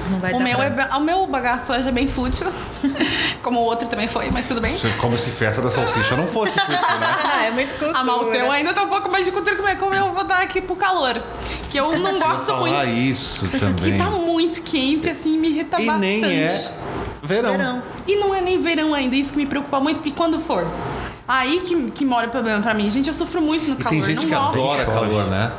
Não 0.10 0.20
vai 0.20 0.34
O 0.34 0.38
dar 0.38 0.44
meu, 0.44 0.58
pra... 0.58 0.90
é, 0.92 0.96
o 0.98 1.00
meu 1.00 1.28
bagaço 1.28 1.72
hoje 1.74 1.88
é 1.88 1.92
bem 1.92 2.08
fútil. 2.08 2.48
Como 3.42 3.60
o 3.60 3.64
outro 3.64 3.88
também 3.88 4.08
foi, 4.08 4.30
mas 4.32 4.48
tudo 4.48 4.60
bem. 4.62 4.76
Como 5.00 5.18
se 5.18 5.32
festa 5.32 5.62
da 5.62 5.70
salsicha 5.72 6.16
não 6.16 6.28
fosse 6.28 6.54
fútil, 6.54 6.74
né? 7.00 7.16
Ah, 7.24 7.46
é 7.46 7.52
muito 7.52 7.70
cultura. 7.78 7.98
A 8.00 8.04
Malteu 8.04 8.52
ainda 8.52 8.74
tá 8.74 8.84
um 8.84 8.90
pouco 8.90 9.12
mais 9.12 9.26
de 9.26 9.32
cultura 9.32 9.56
como 9.56 9.68
é 9.70 9.76
como 9.76 9.94
eu 9.96 10.12
vou 10.14 10.24
dar 10.24 10.42
aqui 10.42 10.62
pro 10.62 10.76
calor. 10.76 11.22
Que 11.70 11.80
eu 11.80 11.98
não 11.98 12.12
Eu 12.12 12.18
ia 12.18 12.24
gosto 12.24 12.46
falar 12.46 12.60
muito. 12.86 12.94
isso 12.94 13.48
Que 13.50 13.60
também. 13.60 13.98
tá 13.98 14.06
muito 14.10 14.62
quente, 14.62 15.10
assim, 15.10 15.38
me 15.38 15.50
irrita 15.50 15.82
e 15.82 15.86
bastante. 15.86 16.02
nem 16.22 16.44
é 16.44 16.72
verão. 17.22 17.52
Verão. 17.52 17.84
E 18.08 18.16
não 18.18 18.36
é 18.36 18.42
nem 18.42 18.62
verão 18.62 18.94
ainda, 18.94 19.16
isso 19.16 19.32
que 19.32 19.38
me 19.38 19.46
preocupa 19.46 19.80
muito, 19.80 19.98
porque 19.98 20.12
quando 20.12 20.40
for. 20.40 20.68
Aí 21.28 21.62
que, 21.62 21.92
que 21.92 22.04
mora 22.06 22.28
o 22.28 22.30
problema 22.30 22.62
pra 22.62 22.74
mim. 22.74 22.90
Gente, 22.92 23.08
eu 23.08 23.14
sofro 23.14 23.42
muito 23.42 23.66
no 23.66 23.74
E 23.74 23.78
calor. 23.78 23.90
tem 23.90 24.04
gente 24.04 24.26
não 24.26 24.30
que 24.30 24.36
gosto. 24.36 24.60
adora 24.60 24.86
calor, 24.86 25.24
né? 25.28 25.52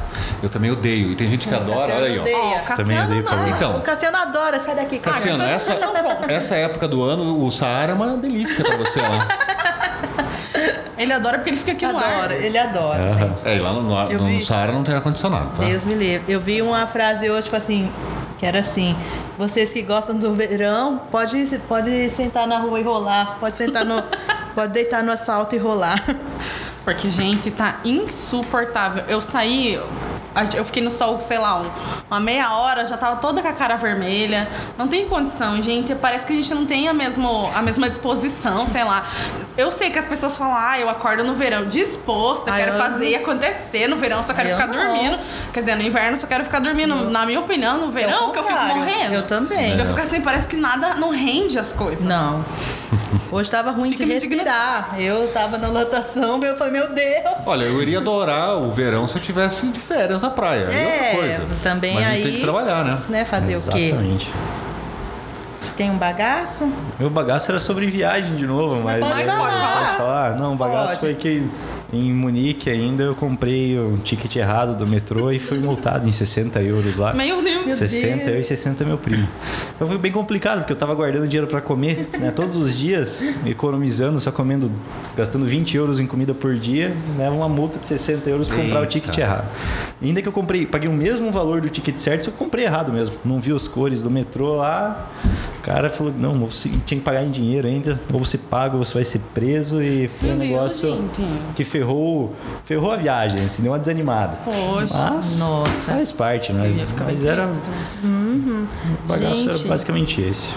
Eu 0.42 0.48
também 0.50 0.70
odeio. 0.70 1.12
E 1.12 1.16
tem 1.16 1.26
gente 1.26 1.48
que 1.48 1.54
adora, 1.54 1.78
Cassiano 1.78 2.00
olha 2.02 2.06
aí, 2.12 2.18
ó. 2.18 2.20
odeia. 2.20 2.36
Ó, 2.36 2.40
Também 2.76 2.96
Cassiano 2.96 3.04
odeio 3.06 3.24
calor. 3.24 3.48
Então, 3.48 3.76
O 3.76 3.80
Cassiano 3.80 4.16
adora, 4.18 4.60
sai 4.60 4.74
daqui, 4.74 4.98
cara. 4.98 5.16
Cassiano, 5.16 5.38
Cassiano 5.42 5.80
essa, 5.80 6.32
essa 6.32 6.54
época 6.56 6.86
do 6.86 7.02
ano, 7.02 7.42
o 7.44 7.50
Saara 7.50 7.92
é 7.92 7.94
uma 7.94 8.16
delícia 8.18 8.62
pra 8.62 8.76
você 8.76 9.00
lá. 9.00 9.26
Ele 10.96 11.12
adora 11.12 11.38
porque 11.38 11.50
ele 11.50 11.56
fica 11.58 11.72
aqui 11.72 11.84
no 11.86 11.98
ar. 11.98 12.04
Adora, 12.04 12.34
ele 12.34 12.56
adora, 12.56 13.08
gente. 13.10 13.46
É, 13.46 13.56
e 13.56 13.58
lá 13.58 13.72
no, 13.72 13.82
no, 13.82 14.12
no 14.12 14.26
vi. 14.26 14.44
Saara 14.44 14.70
não 14.70 14.84
tem 14.84 14.94
ar-condicionado, 14.94 15.50
tá? 15.56 15.64
Deus 15.64 15.84
me 15.84 15.92
livre. 15.94 16.32
Eu 16.32 16.40
vi 16.40 16.62
uma 16.62 16.86
frase 16.86 17.28
hoje, 17.28 17.42
tipo 17.44 17.56
assim, 17.56 17.90
que 18.38 18.46
era 18.46 18.60
assim: 18.60 18.96
vocês 19.36 19.72
que 19.72 19.82
gostam 19.82 20.16
do 20.16 20.32
verão, 20.34 21.00
pode, 21.10 21.46
pode 21.68 22.08
sentar 22.10 22.46
na 22.46 22.58
rua 22.58 22.78
e 22.78 22.84
rolar. 22.84 23.38
Pode 23.40 23.56
sentar 23.56 23.84
no. 23.84 24.02
Pode 24.54 24.72
deitar 24.72 25.02
no 25.02 25.12
asfalto 25.12 25.54
e 25.54 25.58
rolar. 25.58 26.04
Porque, 26.84 27.08
gente, 27.08 27.50
tá 27.50 27.80
insuportável. 27.84 29.04
Eu 29.08 29.20
saí 29.20 29.80
Eu 30.54 30.64
fiquei 30.64 30.82
no 30.82 30.90
sol, 30.90 31.20
sei 31.20 31.38
lá, 31.38 31.60
um, 31.60 31.70
uma 32.10 32.20
meia 32.20 32.52
hora, 32.52 32.84
já 32.84 32.96
tava 32.96 33.16
toda 33.16 33.40
com 33.40 33.48
a 33.48 33.52
cara 33.52 33.76
vermelha. 33.76 34.48
Não 34.76 34.86
tem 34.86 35.08
condição, 35.08 35.62
gente. 35.62 35.94
Parece 35.94 36.26
que 36.26 36.32
a 36.32 36.36
gente 36.36 36.52
não 36.52 36.66
tem 36.66 36.88
a, 36.88 36.92
mesmo, 36.92 37.50
a 37.54 37.62
mesma 37.62 37.88
disposição, 37.88 38.66
sei 38.66 38.84
lá. 38.84 39.06
Eu 39.56 39.70
sei 39.70 39.88
que 39.90 39.98
as 39.98 40.04
pessoas 40.06 40.36
falam, 40.36 40.54
ah, 40.56 40.78
eu 40.80 40.88
acordo 40.88 41.22
no 41.22 41.34
verão 41.34 41.66
disposto, 41.66 42.48
eu 42.48 42.52
Ai, 42.52 42.64
quero 42.64 42.74
eu- 42.76 42.78
fazer 42.82 43.14
acontecer. 43.14 43.86
No 43.88 43.96
verão 43.96 44.16
eu 44.16 44.22
só 44.24 44.34
quero 44.34 44.48
Eu 44.48 44.56
ficar 44.56 44.66
não. 44.66 44.76
dormindo. 44.94 45.18
Quer 45.52 45.60
dizer, 45.60 45.76
no 45.76 45.82
inverno 45.82 46.10
eu 46.12 46.16
só 46.16 46.26
quero 46.26 46.42
ficar 46.44 46.58
dormindo. 46.58 47.08
Na 47.10 47.24
minha 47.24 47.38
opinião, 47.38 47.78
no 47.78 47.90
verão 47.90 48.32
que 48.32 48.38
eu 48.40 48.44
fico 48.44 48.58
morrendo. 48.64 49.14
Eu 49.14 49.22
também. 49.26 49.78
Eu 49.78 49.86
fico 49.86 50.00
assim, 50.00 50.20
parece 50.20 50.48
que 50.48 50.56
nada 50.56 50.94
não 50.96 51.10
rende 51.10 51.56
as 51.58 51.72
coisas. 51.72 52.04
Não. 52.04 52.44
Hoje 53.30 53.50
tava 53.50 53.70
ruim 53.70 53.90
Fica 53.92 54.04
de 54.06 54.12
respirar. 54.12 54.94
Eu 54.98 55.28
tava 55.32 55.56
na 55.58 55.68
lotação, 55.68 56.42
eu 56.44 56.56
falei, 56.56 56.72
meu 56.72 56.88
Deus. 56.92 57.46
Olha, 57.46 57.64
eu 57.64 57.80
iria 57.80 57.98
adorar 57.98 58.56
o 58.56 58.70
verão 58.70 59.06
se 59.06 59.16
eu 59.16 59.22
tivesse 59.22 59.66
de 59.68 59.78
férias 59.80 60.22
na 60.22 60.30
praia. 60.30 60.68
Aí 60.68 60.74
É, 60.76 61.12
outra 61.14 61.16
coisa. 61.38 61.46
também 61.62 61.94
Mas 61.94 62.04
a 62.04 62.08
gente 62.10 62.16
aí- 62.16 62.22
tem 62.24 62.32
que 62.34 62.40
trabalhar, 62.40 62.84
né? 62.84 62.98
Né, 63.08 63.24
fazer 63.24 63.56
o 63.56 63.62
quê? 63.72 63.78
Exatamente. 63.86 64.30
Tem 65.76 65.90
um 65.90 65.98
bagaço? 65.98 66.72
Meu 66.98 67.10
bagaço 67.10 67.50
era 67.50 67.58
sobre 67.58 67.86
viagem 67.86 68.36
de 68.36 68.46
novo, 68.46 68.80
mas. 68.82 69.00
pode 69.00 69.22
é, 69.22 69.26
falar. 69.26 69.78
Pode 69.78 69.96
falar? 69.96 70.38
Não, 70.38 70.52
o 70.52 70.56
bagaço 70.56 70.98
Pode. 70.98 71.00
foi 71.00 71.14
que 71.14 71.42
em 71.92 72.12
Munique 72.12 72.70
ainda 72.70 73.02
eu 73.02 73.14
comprei 73.14 73.78
o 73.78 73.98
ticket 73.98 74.36
errado 74.36 74.76
do 74.76 74.86
metrô 74.86 75.30
e 75.30 75.38
fui 75.38 75.58
multado 75.58 76.08
em 76.08 76.12
60 76.12 76.60
euros 76.62 76.96
lá. 76.96 77.12
Meu 77.12 77.42
Deus. 77.42 77.66
Meu 77.66 77.74
60 77.74 78.06
eu 78.06 78.30
e 78.30 78.32
Deus. 78.34 78.46
60 78.46 78.84
meu 78.84 78.98
primo. 78.98 79.28
Então 79.74 79.88
foi 79.88 79.98
bem 79.98 80.12
complicado, 80.12 80.58
porque 80.58 80.72
eu 80.72 80.76
tava 80.76 80.94
guardando 80.94 81.26
dinheiro 81.26 81.46
pra 81.48 81.60
comer, 81.60 82.08
né? 82.18 82.30
Todos 82.30 82.56
os 82.56 82.76
dias, 82.76 83.24
economizando, 83.44 84.20
só 84.20 84.30
comendo, 84.30 84.70
gastando 85.16 85.44
20 85.46 85.76
euros 85.76 85.98
em 85.98 86.06
comida 86.06 86.34
por 86.34 86.54
dia, 86.54 86.94
né? 87.16 87.28
Uma 87.30 87.48
multa 87.48 87.78
de 87.78 87.88
60 87.88 88.28
euros 88.30 88.48
pra 88.48 88.56
comprar 88.56 88.80
o 88.80 88.82
Eita. 88.82 88.86
ticket 88.86 89.18
errado. 89.18 89.48
Ainda 90.02 90.22
que 90.22 90.28
eu 90.28 90.32
comprei, 90.32 90.66
paguei 90.66 90.88
o 90.88 90.92
mesmo 90.92 91.30
valor 91.30 91.60
do 91.60 91.68
ticket 91.68 91.98
certo, 91.98 92.24
só 92.24 92.30
que 92.30 92.36
eu 92.36 92.38
comprei 92.38 92.64
errado 92.64 92.92
mesmo. 92.92 93.16
Não 93.24 93.40
vi 93.40 93.52
as 93.52 93.68
cores 93.68 94.02
do 94.02 94.10
metrô 94.10 94.56
lá. 94.56 95.10
O 95.64 95.66
cara 95.66 95.88
falou, 95.88 96.12
não, 96.14 96.34
você 96.46 96.68
tinha 96.84 96.98
que 96.98 97.04
pagar 97.04 97.24
em 97.24 97.30
dinheiro 97.30 97.66
ainda, 97.66 97.98
ou 98.12 98.22
você 98.22 98.36
paga 98.36 98.76
ou 98.76 98.84
você 98.84 98.92
vai 98.92 99.04
ser 99.04 99.18
preso. 99.32 99.82
E 99.82 100.08
foi 100.08 100.28
um 100.28 100.32
Meu 100.32 100.40
Deus, 100.40 100.50
negócio 100.50 100.92
gente. 100.94 101.22
que 101.56 101.64
ferrou, 101.64 102.34
ferrou 102.66 102.92
a 102.92 102.96
viagem, 102.96 103.42
assim, 103.46 103.62
deu 103.62 103.72
uma 103.72 103.78
desanimada. 103.78 104.36
Poxa. 104.44 104.92
Mas 104.92 105.38
Nossa. 105.38 105.92
faz 105.92 106.12
parte, 106.12 106.52
né? 106.52 106.86
Mas 107.06 107.24
era, 107.24 107.44
também. 107.46 107.58
o 108.04 109.08
bagaço 109.08 109.40
era 109.48 109.56
Gente. 109.56 109.66
basicamente 109.68 110.20
esse. 110.20 110.54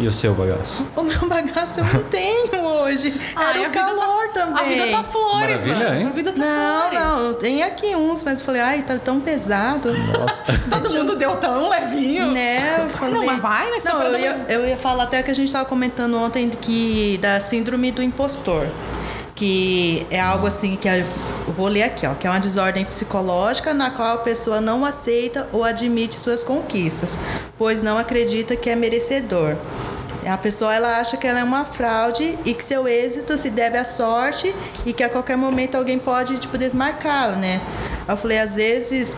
E 0.00 0.06
o 0.06 0.12
seu 0.12 0.32
bagaço? 0.32 0.86
O 0.96 1.02
meu 1.02 1.28
bagaço 1.28 1.80
eu 1.80 1.84
não 1.84 2.02
tenho 2.04 2.64
hoje. 2.64 3.20
Ai, 3.36 3.58
Era 3.58 3.66
a 3.66 3.68
o 3.68 3.72
calor 3.72 4.28
tá, 4.28 4.46
também. 4.46 4.64
A 4.64 4.86
vida 4.86 4.96
tá 4.96 5.02
flores, 5.02 5.66
Maravilha, 5.66 6.00
hein? 6.00 6.06
A 6.06 6.10
vida 6.10 6.32
tá 6.32 6.42
Não, 6.42 6.88
flores. 6.88 6.98
não, 6.98 7.34
tem 7.34 7.62
aqui 7.62 7.94
uns, 7.94 8.24
mas 8.24 8.40
eu 8.40 8.46
falei, 8.46 8.62
ai, 8.62 8.82
tá 8.82 8.96
tão 8.96 9.20
pesado. 9.20 9.92
Nossa. 9.92 10.46
Todo 10.70 10.94
mundo 10.94 11.16
deu 11.16 11.36
tão 11.36 11.68
levinho. 11.68 12.32
Né? 12.32 12.84
Eu 12.84 12.88
falei, 12.88 13.14
Não, 13.14 13.26
mas 13.26 13.42
vai, 13.42 13.70
né? 13.70 13.78
Não, 13.84 14.02
eu 14.02 14.18
ia, 14.18 14.46
eu 14.48 14.66
ia 14.66 14.76
falar 14.78 15.04
até 15.04 15.22
que 15.22 15.30
a 15.30 15.34
gente 15.34 15.52
tava 15.52 15.66
comentando 15.66 16.16
ontem 16.16 16.48
que 16.48 17.18
da 17.20 17.38
síndrome 17.38 17.92
do 17.92 18.02
impostor. 18.02 18.68
Que 19.34 20.06
é 20.10 20.20
algo 20.20 20.46
assim 20.46 20.76
que 20.76 20.88
eu 20.88 21.04
vou 21.48 21.68
ler 21.68 21.82
aqui, 21.84 22.06
ó, 22.06 22.14
que 22.14 22.26
é 22.26 22.30
uma 22.30 22.40
desordem 22.40 22.84
psicológica 22.84 23.72
na 23.74 23.90
qual 23.90 24.14
a 24.14 24.18
pessoa 24.18 24.60
não 24.60 24.84
aceita 24.84 25.48
ou 25.52 25.64
admite 25.64 26.20
suas 26.20 26.44
conquistas, 26.44 27.18
pois 27.58 27.82
não 27.82 27.96
acredita 27.98 28.54
que 28.56 28.68
é 28.68 28.76
merecedor. 28.76 29.56
A 30.30 30.38
pessoa 30.38 30.72
ela 30.72 30.98
acha 30.98 31.16
que 31.16 31.26
ela 31.26 31.40
é 31.40 31.44
uma 31.44 31.64
fraude 31.64 32.38
e 32.44 32.54
que 32.54 32.62
seu 32.62 32.86
êxito 32.86 33.36
se 33.36 33.50
deve 33.50 33.76
à 33.76 33.84
sorte 33.84 34.54
e 34.86 34.92
que 34.92 35.02
a 35.02 35.08
qualquer 35.08 35.36
momento 35.36 35.74
alguém 35.74 35.98
pode 35.98 36.38
tipo 36.38 36.56
desmarcá-lo, 36.56 37.36
né? 37.36 37.60
Eu 38.08 38.16
falei 38.16 38.38
às 38.38 38.54
vezes 38.54 39.16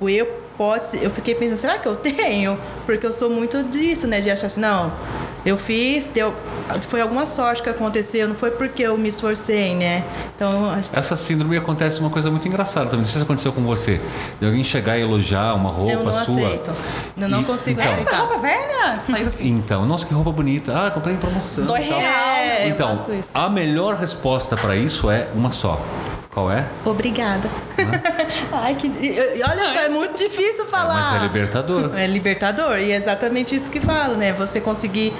o 0.00 0.08
eu 0.08 0.26
pode 0.56 1.02
eu 1.02 1.10
fiquei 1.10 1.34
pensando, 1.36 1.58
será 1.58 1.78
que 1.78 1.86
eu 1.86 1.94
tenho? 2.02 2.58
Porque 2.84 3.06
eu 3.06 3.12
sou 3.12 3.30
muito 3.30 3.62
disso, 3.62 4.06
né? 4.08 4.20
De 4.20 4.30
achar 4.30 4.48
assim, 4.48 4.60
não, 4.60 4.92
eu 5.44 5.56
fiz, 5.56 6.08
deu, 6.08 6.34
foi 6.88 7.00
alguma 7.00 7.26
sorte 7.26 7.62
que 7.62 7.68
aconteceu, 7.68 8.28
não 8.28 8.34
foi 8.34 8.50
porque 8.50 8.82
eu 8.82 8.96
me 8.98 9.08
esforcei, 9.08 9.74
né? 9.74 10.04
Então, 10.34 10.82
Essa 10.92 11.16
síndrome 11.16 11.56
acontece 11.56 12.00
uma 12.00 12.10
coisa 12.10 12.30
muito 12.30 12.46
engraçada 12.46 12.86
também. 12.86 13.00
Não 13.00 13.06
sei 13.06 13.18
se 13.18 13.22
aconteceu 13.24 13.52
com 13.52 13.62
você. 13.64 14.00
De 14.40 14.46
alguém 14.46 14.62
chegar 14.62 14.96
e 14.98 15.02
elogiar 15.02 15.54
uma 15.54 15.70
roupa 15.70 15.92
eu 15.92 16.04
não 16.04 16.12
sua. 16.12 16.20
aceito. 16.46 16.72
Eu 17.20 17.28
não 17.28 17.40
E- 17.42 17.44
consigo 17.44 17.80
então- 17.80 17.92
Essa 17.92 18.16
roupa 18.16 18.38
velha? 18.38 18.98
Você 18.98 19.10
faz 19.12 19.26
assim. 19.26 19.48
Então, 19.48 19.84
nossa, 19.86 20.06
que 20.06 20.14
roupa 20.14 20.30
bonita. 20.32 20.72
Ah, 20.86 20.90
comprei 20.90 21.14
em 21.14 21.18
promoção. 21.18 21.64
Dois 21.66 21.84
e 21.84 21.88
tal. 21.88 21.98
reais. 21.98 22.50
É, 22.60 22.64
eu 22.66 22.70
Então, 22.70 22.88
faço 22.90 23.12
isso. 23.14 23.30
a 23.36 23.48
melhor 23.48 23.94
resposta 23.96 24.56
pra 24.56 24.76
isso 24.76 25.10
é 25.10 25.28
uma 25.34 25.50
só. 25.50 25.80
Qual 26.38 26.52
é? 26.52 26.64
Obrigada. 26.84 27.50
Ai, 28.52 28.76
que. 28.76 28.86
Olha 29.44 29.72
só, 29.72 29.80
é 29.80 29.88
muito 29.88 30.16
difícil 30.16 30.66
falar. 30.66 31.14
Mas 31.14 31.22
é 31.22 31.24
libertador. 31.24 31.90
É 31.96 32.06
libertador. 32.06 32.78
E 32.78 32.92
é 32.92 32.96
exatamente 32.96 33.56
isso 33.56 33.72
que 33.72 33.80
falo, 33.80 34.14
né? 34.14 34.32
Você 34.34 34.60
conseguir 34.60 35.12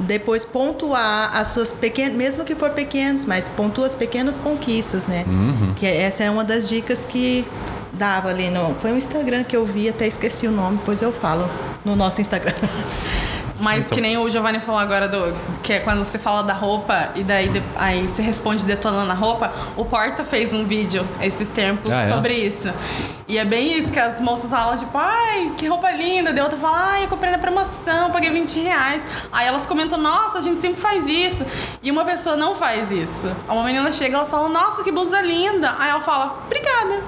depois 0.00 0.44
pontuar 0.44 1.30
as 1.36 1.48
suas 1.48 1.70
pequenas, 1.70 2.14
mesmo 2.16 2.44
que 2.44 2.56
for 2.56 2.70
pequenos, 2.70 3.24
mas 3.24 3.48
pontua 3.48 3.86
as 3.86 3.94
pequenas 3.94 4.40
conquistas, 4.40 5.06
né? 5.06 5.24
Uhum. 5.28 5.74
Que 5.76 5.86
essa 5.86 6.24
é 6.24 6.30
uma 6.30 6.42
das 6.42 6.68
dicas 6.68 7.04
que 7.04 7.46
dava 7.92 8.30
ali 8.30 8.50
no. 8.50 8.74
Foi 8.80 8.90
um 8.90 8.96
Instagram 8.96 9.44
que 9.44 9.56
eu 9.56 9.64
vi, 9.64 9.88
até 9.88 10.08
esqueci 10.08 10.48
o 10.48 10.50
nome, 10.50 10.78
depois 10.78 11.02
eu 11.02 11.12
falo 11.12 11.48
no 11.84 11.94
nosso 11.94 12.20
Instagram. 12.20 12.54
Mas 13.60 13.86
que 13.86 14.00
nem 14.00 14.16
o 14.18 14.28
Giovanni 14.28 14.58
falou 14.60 14.80
agora, 14.80 15.06
do, 15.06 15.32
que 15.62 15.72
é 15.74 15.78
quando 15.80 16.04
você 16.04 16.18
fala 16.18 16.42
da 16.42 16.52
roupa 16.52 17.10
e 17.14 17.22
daí 17.22 17.48
de- 17.48 17.62
aí 17.76 18.06
você 18.08 18.20
responde 18.20 18.64
detonando 18.66 19.10
a 19.12 19.14
roupa. 19.14 19.52
O 19.76 19.84
Porta 19.84 20.24
fez 20.24 20.52
um 20.52 20.64
vídeo 20.64 21.06
esses 21.22 21.48
tempos 21.50 21.90
Ah, 21.90 22.02
é? 22.02 22.08
sobre 22.08 22.34
isso. 22.34 22.68
E 23.28 23.38
é 23.38 23.44
bem 23.44 23.78
isso 23.78 23.90
que 23.92 23.98
as 23.98 24.20
moças 24.20 24.50
falam, 24.50 24.76
tipo, 24.76 24.98
ai, 24.98 25.52
que 25.56 25.66
roupa 25.68 25.90
linda. 25.92 26.32
Daí 26.32 26.42
outra 26.42 26.58
fala, 26.58 26.90
ai, 26.94 27.04
eu 27.04 27.08
comprei 27.08 27.30
na 27.30 27.38
promoção, 27.38 28.10
paguei 28.10 28.28
20 28.30 28.58
reais. 28.60 29.02
Aí 29.32 29.46
elas 29.46 29.66
comentam, 29.66 29.96
nossa, 29.98 30.38
a 30.38 30.42
gente 30.42 30.60
sempre 30.60 30.80
faz 30.80 31.06
isso. 31.06 31.46
E 31.82 31.90
uma 31.90 32.04
pessoa 32.04 32.36
não 32.36 32.54
faz 32.56 32.90
isso. 32.90 33.32
Uma 33.48 33.62
menina 33.62 33.90
chega, 33.92 34.16
elas 34.16 34.30
falam, 34.30 34.48
nossa, 34.48 34.82
que 34.82 34.90
blusa 34.90 35.22
linda. 35.22 35.74
Aí 35.78 35.90
ela 35.90 36.00
fala, 36.00 36.40
obrigada. 36.44 37.00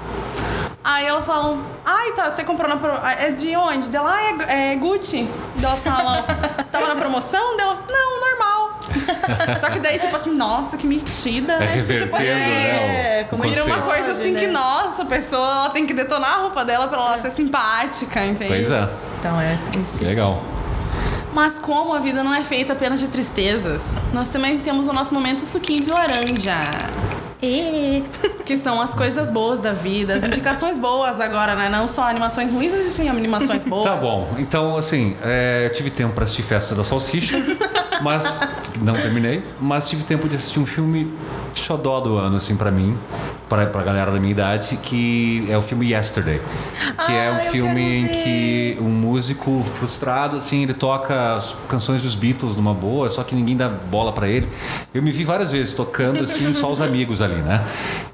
Aí 0.89 1.05
elas 1.05 1.25
falam, 1.25 1.59
ai, 1.85 2.13
tá, 2.13 2.31
você 2.31 2.45
comprou 2.45 2.69
na 2.69 2.77
promoção. 2.77 3.05
É 3.09 3.29
de 3.31 3.53
onde? 3.57 3.89
Dela, 3.89 4.15
ah, 4.15 4.21
é, 4.49 4.71
é 4.71 4.75
Gucci. 4.77 5.27
Daí 5.57 5.65
Elas 5.65 5.83
falam, 5.83 6.23
tava 6.71 6.87
na 6.87 6.95
promoção? 6.95 7.57
Dela, 7.57 7.83
não, 7.89 8.19
normal. 8.21 8.79
Só 9.59 9.69
que 9.69 9.79
daí, 9.79 9.99
tipo 9.99 10.15
assim, 10.15 10.31
nossa, 10.31 10.77
que 10.77 10.87
metida, 10.87 11.53
É 11.55 11.59
né? 11.59 11.65
revertendo, 11.65 12.03
tipo 12.05 12.15
assim, 12.15 12.25
né? 12.33 13.23
o- 13.23 13.27
como 13.29 13.43
Vira 13.43 13.65
uma 13.65 13.81
coisa 13.81 14.13
assim 14.13 14.31
né? 14.31 14.39
que, 14.39 14.47
nossa, 14.47 15.01
a 15.03 15.05
pessoa 15.05 15.45
ela 15.45 15.69
tem 15.71 15.85
que 15.85 15.93
detonar 15.93 16.35
a 16.35 16.41
roupa 16.43 16.63
dela 16.63 16.87
pra 16.87 16.97
ela 16.99 17.21
ser 17.21 17.31
simpática, 17.31 18.25
entende? 18.25 18.47
Pois 18.47 18.71
é. 18.71 18.89
Então 19.19 19.41
é 19.41 19.59
isso. 19.83 20.05
Legal. 20.05 20.41
Mas 21.33 21.59
como 21.59 21.93
a 21.93 21.99
vida 21.99 22.23
não 22.23 22.33
é 22.33 22.43
feita 22.45 22.71
apenas 22.71 23.01
de 23.01 23.09
tristezas, 23.09 23.81
nós 24.13 24.29
também 24.29 24.57
temos 24.59 24.87
o 24.87 24.93
nosso 24.93 25.13
momento 25.13 25.41
suquinho 25.41 25.81
de 25.83 25.91
laranja. 25.91 26.55
E... 27.41 28.03
Que 28.45 28.55
são 28.57 28.81
as 28.81 28.95
coisas 28.95 29.29
boas 29.29 29.59
da 29.59 29.73
vida, 29.73 30.13
as 30.13 30.23
indicações 30.23 30.77
boas 30.79 31.19
agora, 31.19 31.53
né? 31.55 31.67
Não 31.69 31.85
só 31.87 32.03
animações 32.09 32.51
ruins, 32.51 32.71
mas 32.71 32.87
sim 32.87 33.09
animações 33.09 33.63
boas. 33.67 33.83
Tá 33.83 33.95
bom. 33.97 34.27
Então, 34.39 34.77
assim, 34.77 35.15
é, 35.21 35.67
tive 35.69 35.89
tempo 35.89 36.13
pra 36.13 36.23
assistir 36.23 36.43
Festa 36.43 36.73
da 36.73 36.83
Salsicha, 36.83 37.35
mas 38.01 38.39
não 38.81 38.93
terminei. 38.93 39.43
Mas 39.59 39.89
tive 39.89 40.03
tempo 40.05 40.29
de 40.29 40.37
assistir 40.37 40.59
um 40.61 40.65
filme 40.65 41.11
xodó 41.53 41.99
do 41.99 42.15
ano, 42.17 42.37
assim, 42.37 42.55
pra 42.55 42.71
mim, 42.71 42.97
pra, 43.49 43.65
pra 43.65 43.81
galera 43.83 44.11
da 44.11 44.19
minha 44.19 44.31
idade, 44.31 44.77
que 44.81 45.45
é 45.49 45.57
o 45.57 45.61
filme 45.61 45.91
Yesterday. 45.91 46.39
Que 47.05 47.11
é 47.11 47.27
Ah, 47.27 47.31
um 47.33 47.45
eu 47.45 47.51
filme 47.51 47.81
em 48.03 48.07
que 48.07 48.77
um 48.79 48.89
músico 48.89 49.61
frustrado, 49.75 50.37
assim, 50.37 50.63
ele 50.63 50.73
toca 50.73 51.35
as 51.35 51.55
canções 51.67 52.01
dos 52.01 52.15
Beatles 52.15 52.55
numa 52.55 52.73
boa, 52.73 53.09
só 53.09 53.23
que 53.23 53.35
ninguém 53.35 53.57
dá 53.57 53.67
bola 53.67 54.13
pra 54.13 54.29
ele. 54.29 54.47
Eu 54.93 55.03
me 55.03 55.11
vi 55.11 55.25
várias 55.25 55.51
vezes 55.51 55.73
tocando, 55.73 56.23
assim, 56.23 56.53
só 56.53 56.71
os 56.71 56.79
amigos 56.79 57.21
ali, 57.27 57.41
né? 57.41 57.63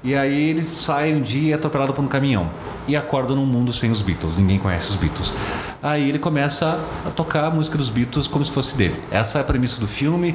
E 0.02 0.14
aí 0.14 0.50
ele 0.50 0.62
sai 0.62 1.14
um 1.14 1.22
dia 1.22 1.56
atropelado 1.56 1.92
por 1.92 2.04
um 2.04 2.08
caminhão. 2.08 2.50
E 2.86 2.94
acorda 2.94 3.34
num 3.34 3.46
mundo 3.46 3.72
sem 3.72 3.90
os 3.90 4.02
Beatles, 4.02 4.36
ninguém 4.36 4.58
conhece 4.58 4.90
os 4.90 4.96
Beatles. 4.96 5.34
Aí 5.82 6.06
ele 6.08 6.18
começa 6.18 6.78
a 7.06 7.10
tocar 7.10 7.44
a 7.44 7.50
música 7.50 7.78
dos 7.78 7.88
Beatles 7.88 8.26
como 8.26 8.44
se 8.44 8.50
fosse 8.50 8.76
dele. 8.76 9.00
Essa 9.10 9.38
é 9.38 9.40
a 9.40 9.44
premissa 9.44 9.80
do 9.80 9.86
filme. 9.86 10.34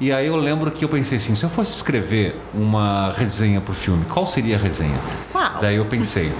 E 0.00 0.10
aí 0.10 0.26
eu 0.26 0.36
lembro 0.36 0.70
que 0.70 0.84
eu 0.84 0.88
pensei 0.88 1.18
assim, 1.18 1.34
se 1.34 1.44
eu 1.44 1.50
fosse 1.50 1.72
escrever 1.72 2.40
uma 2.54 3.12
resenha 3.12 3.60
pro 3.60 3.74
filme, 3.74 4.04
qual 4.06 4.24
seria 4.24 4.56
a 4.56 4.58
resenha? 4.58 4.98
Qual? 5.30 5.58
Daí 5.60 5.76
eu 5.76 5.84
pensei, 5.84 6.32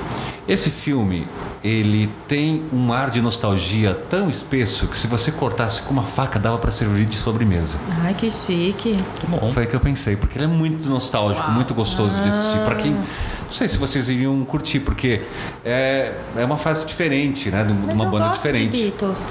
esse 0.49 0.71
filme, 0.71 1.27
ele 1.63 2.09
tem 2.27 2.63
um 2.73 2.93
ar 2.93 3.11
de 3.11 3.21
nostalgia 3.21 3.95
tão 4.09 4.31
espesso 4.31 4.87
que 4.87 4.97
se 4.97 5.07
você 5.07 5.31
cortasse 5.31 5.83
com 5.83 5.93
uma 5.93 6.05
faca 6.05 6.39
dava 6.39 6.57
para 6.59 6.71
servir 6.71 7.05
de 7.05 7.17
sobremesa. 7.17 7.77
Ai, 8.03 8.15
que 8.15 8.31
chique. 8.31 8.91
Muito 8.93 9.27
bom. 9.41 9.53
Foi 9.53 9.65
aí 9.65 9.69
que 9.69 9.77
eu 9.77 9.81
pensei, 9.81 10.17
porque 10.17 10.39
ele 10.39 10.47
é 10.47 10.49
muito 10.49 10.89
nostálgico, 10.89 11.51
muito 11.51 11.75
gostoso 11.75 12.21
de 12.23 12.29
assistir. 12.31 12.59
Para 12.61 12.77
quem. 12.77 12.93
Não 12.93 13.53
sei 13.57 13.69
se 13.69 13.77
vocês 13.77 14.09
iriam 14.09 14.43
curtir, 14.45 14.81
porque 14.81 15.23
é, 15.65 16.13
é 16.37 16.45
uma 16.45 16.57
fase 16.57 16.87
diferente, 16.87 17.51
né? 17.51 17.65
De 17.65 17.75
Mas 17.75 17.95
uma 17.95 18.05
eu 18.05 18.11
banda 18.11 18.25
gosto 18.29 18.37
diferente. 18.39 18.77
de 18.77 18.83
Beatles. 18.85 19.29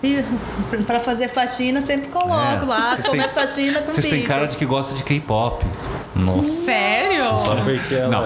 Pra 0.86 1.00
fazer 1.00 1.28
faxina, 1.28 1.82
sempre 1.82 2.08
coloco 2.08 2.64
É. 2.64 2.66
lá. 2.66 2.90
Vocês 2.94 3.08
Começo 3.08 3.28
têm- 3.34 3.42
faxina 3.42 3.82
com 3.82 3.90
Vocês 3.90 4.06
têm 4.06 4.22
cara 4.22 4.46
de 4.46 4.56
que 4.56 4.64
gosta 4.64 4.94
de 4.94 5.02
K-pop. 5.02 5.66
Nossa. 6.14 6.44
Sério? 6.48 7.34
Só 7.34 7.54
porque 7.56 7.94
ela. 7.94 8.08
Não. 8.10 8.24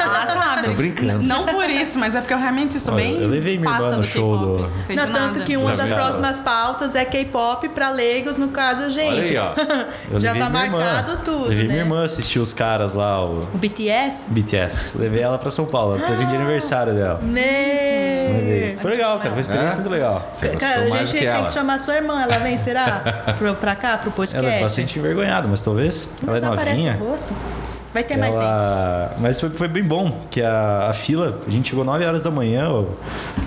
Ah, 0.00 0.26
tá. 0.56 0.62
Tô 0.64 0.72
brincando. 0.72 1.22
Não 1.24 1.44
por 1.46 1.68
isso, 1.68 1.98
mas 1.98 2.14
é 2.14 2.20
porque 2.20 2.32
eu 2.34 2.38
realmente 2.38 2.78
sou 2.80 2.94
Olha, 2.94 3.04
bem. 3.04 3.20
eu 3.20 3.28
levei 3.28 3.58
minha 3.58 3.72
irmã 3.74 3.90
no 3.90 3.96
do 3.98 4.02
show 4.04 4.38
do- 4.38 4.58
Não, 4.94 5.12
tanto 5.12 5.40
que 5.44 5.56
uma 5.56 5.70
das 5.74 5.88
vi. 5.88 5.94
próximas 5.94 6.40
pautas 6.40 6.94
é 6.94 7.04
K-pop 7.04 7.68
pra 7.70 7.90
leigos, 7.90 8.36
no 8.38 8.48
caso, 8.48 8.82
a 8.84 8.88
gente. 8.88 9.12
Olha 9.12 9.22
aí, 9.22 9.36
ó. 10.12 10.18
Já 10.20 10.34
tá 10.34 10.48
minha 10.50 10.64
irmã. 10.64 10.78
marcado 10.78 11.18
tudo, 11.24 11.48
Levei 11.48 11.64
né? 11.66 11.72
minha 11.72 11.80
irmã 11.84 12.04
assistir 12.04 12.38
os 12.38 12.52
caras 12.52 12.94
lá, 12.94 13.24
o 13.24 13.40
O 13.54 13.58
BTS? 13.58 14.28
BTS. 14.30 14.96
Levei 14.98 15.22
ela 15.22 15.38
pra 15.38 15.50
São 15.50 15.66
Paulo, 15.66 15.98
presente 15.98 16.28
de 16.30 16.36
aniversário 16.36 16.94
dela. 16.94 17.20
Levei. 17.22 18.74
Me... 18.74 18.76
Foi 18.80 18.90
legal, 18.92 19.12
cara. 19.18 19.22
Foi 19.30 19.32
uma 19.34 19.40
experiência 19.40 19.72
É? 19.72 19.76
muito 19.76 19.90
legal. 19.90 20.26
Você 20.30 20.48
Cara, 20.50 20.74
a 20.86 20.88
mais 20.88 20.92
gente 20.94 21.06
do 21.08 21.12
que 21.12 21.18
tem 21.18 21.28
ela. 21.28 21.46
que 21.46 21.52
chamar 21.54 21.78
sua 21.78 21.94
irmã, 21.96 22.20
ela 22.22 22.38
vem, 22.38 22.56
será? 22.58 23.24
pra 23.60 23.74
cá, 23.74 23.96
pro 23.98 24.10
podcast? 24.10 24.44
Ela 24.46 24.56
é 24.56 24.60
bastante 24.60 24.98
envergonhada, 24.98 25.46
mas 25.48 25.62
talvez. 25.62 26.08
Mas 26.22 26.42
ela 26.42 26.54
é 26.60 26.64
novinha. 26.70 26.98
o 27.00 27.13
rosto. 27.14 27.83
Vai 27.94 28.02
ter 28.02 28.16
mais 28.16 28.34
gente. 28.34 28.44
Ela... 28.44 29.14
Mas 29.20 29.38
foi, 29.38 29.50
foi 29.50 29.68
bem 29.68 29.84
bom, 29.84 30.26
que 30.28 30.42
a, 30.42 30.88
a 30.90 30.92
fila, 30.92 31.38
a 31.46 31.50
gente 31.50 31.70
chegou 31.70 31.84
9 31.84 32.04
horas 32.04 32.24
da 32.24 32.30
manhã, 32.30 32.68
o, 32.68 32.88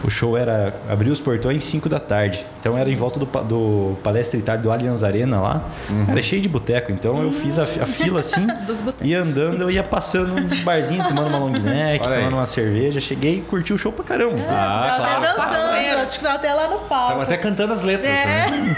o 0.05 0.09
show 0.09 0.37
era. 0.37 0.73
abriu 0.87 1.11
os 1.11 1.19
portões 1.19 1.65
5 1.65 1.89
da 1.89 1.99
tarde. 1.99 2.45
Então 2.57 2.77
era 2.77 2.89
em 2.89 2.95
volta 2.95 3.19
do, 3.19 3.25
do 3.25 3.97
Palestra 4.01 4.39
Itália 4.39 4.61
do 4.61 4.71
Allianz 4.71 5.03
Arena 5.03 5.41
lá. 5.41 5.63
Era 6.07 6.21
cheio 6.21 6.41
de 6.41 6.47
boteco. 6.47 6.93
Então 6.93 7.21
eu 7.21 7.31
fiz 7.31 7.59
a, 7.59 7.63
a 7.63 7.85
fila 7.85 8.21
assim. 8.21 8.47
Ia 9.03 9.21
andando, 9.21 9.61
eu 9.61 9.69
ia 9.69 9.83
passando 9.83 10.33
um 10.33 10.63
barzinho, 10.63 11.03
tomando 11.05 11.27
uma 11.27 11.37
long 11.39 11.49
neck, 11.49 12.05
Olha 12.05 12.15
aí. 12.15 12.19
tomando 12.19 12.37
uma 12.37 12.45
cerveja. 12.45 13.01
Cheguei 13.01 13.39
e 13.39 13.41
curti 13.41 13.73
o 13.73 13.77
show 13.77 13.91
pra 13.91 14.05
caramba. 14.05 14.35
Ah, 14.49 14.97
tava 14.97 15.03
claro. 15.03 15.25
até 15.25 15.27
dançando, 15.27 16.03
acho 16.03 16.17
que 16.17 16.23
tava 16.23 16.35
até 16.35 16.53
lá 16.53 16.67
no 16.69 16.79
palco. 16.79 17.11
Tava 17.11 17.23
até 17.23 17.37
cantando 17.37 17.73
as 17.73 17.81
letras. 17.81 18.11
É. 18.11 18.49
né? 18.49 18.75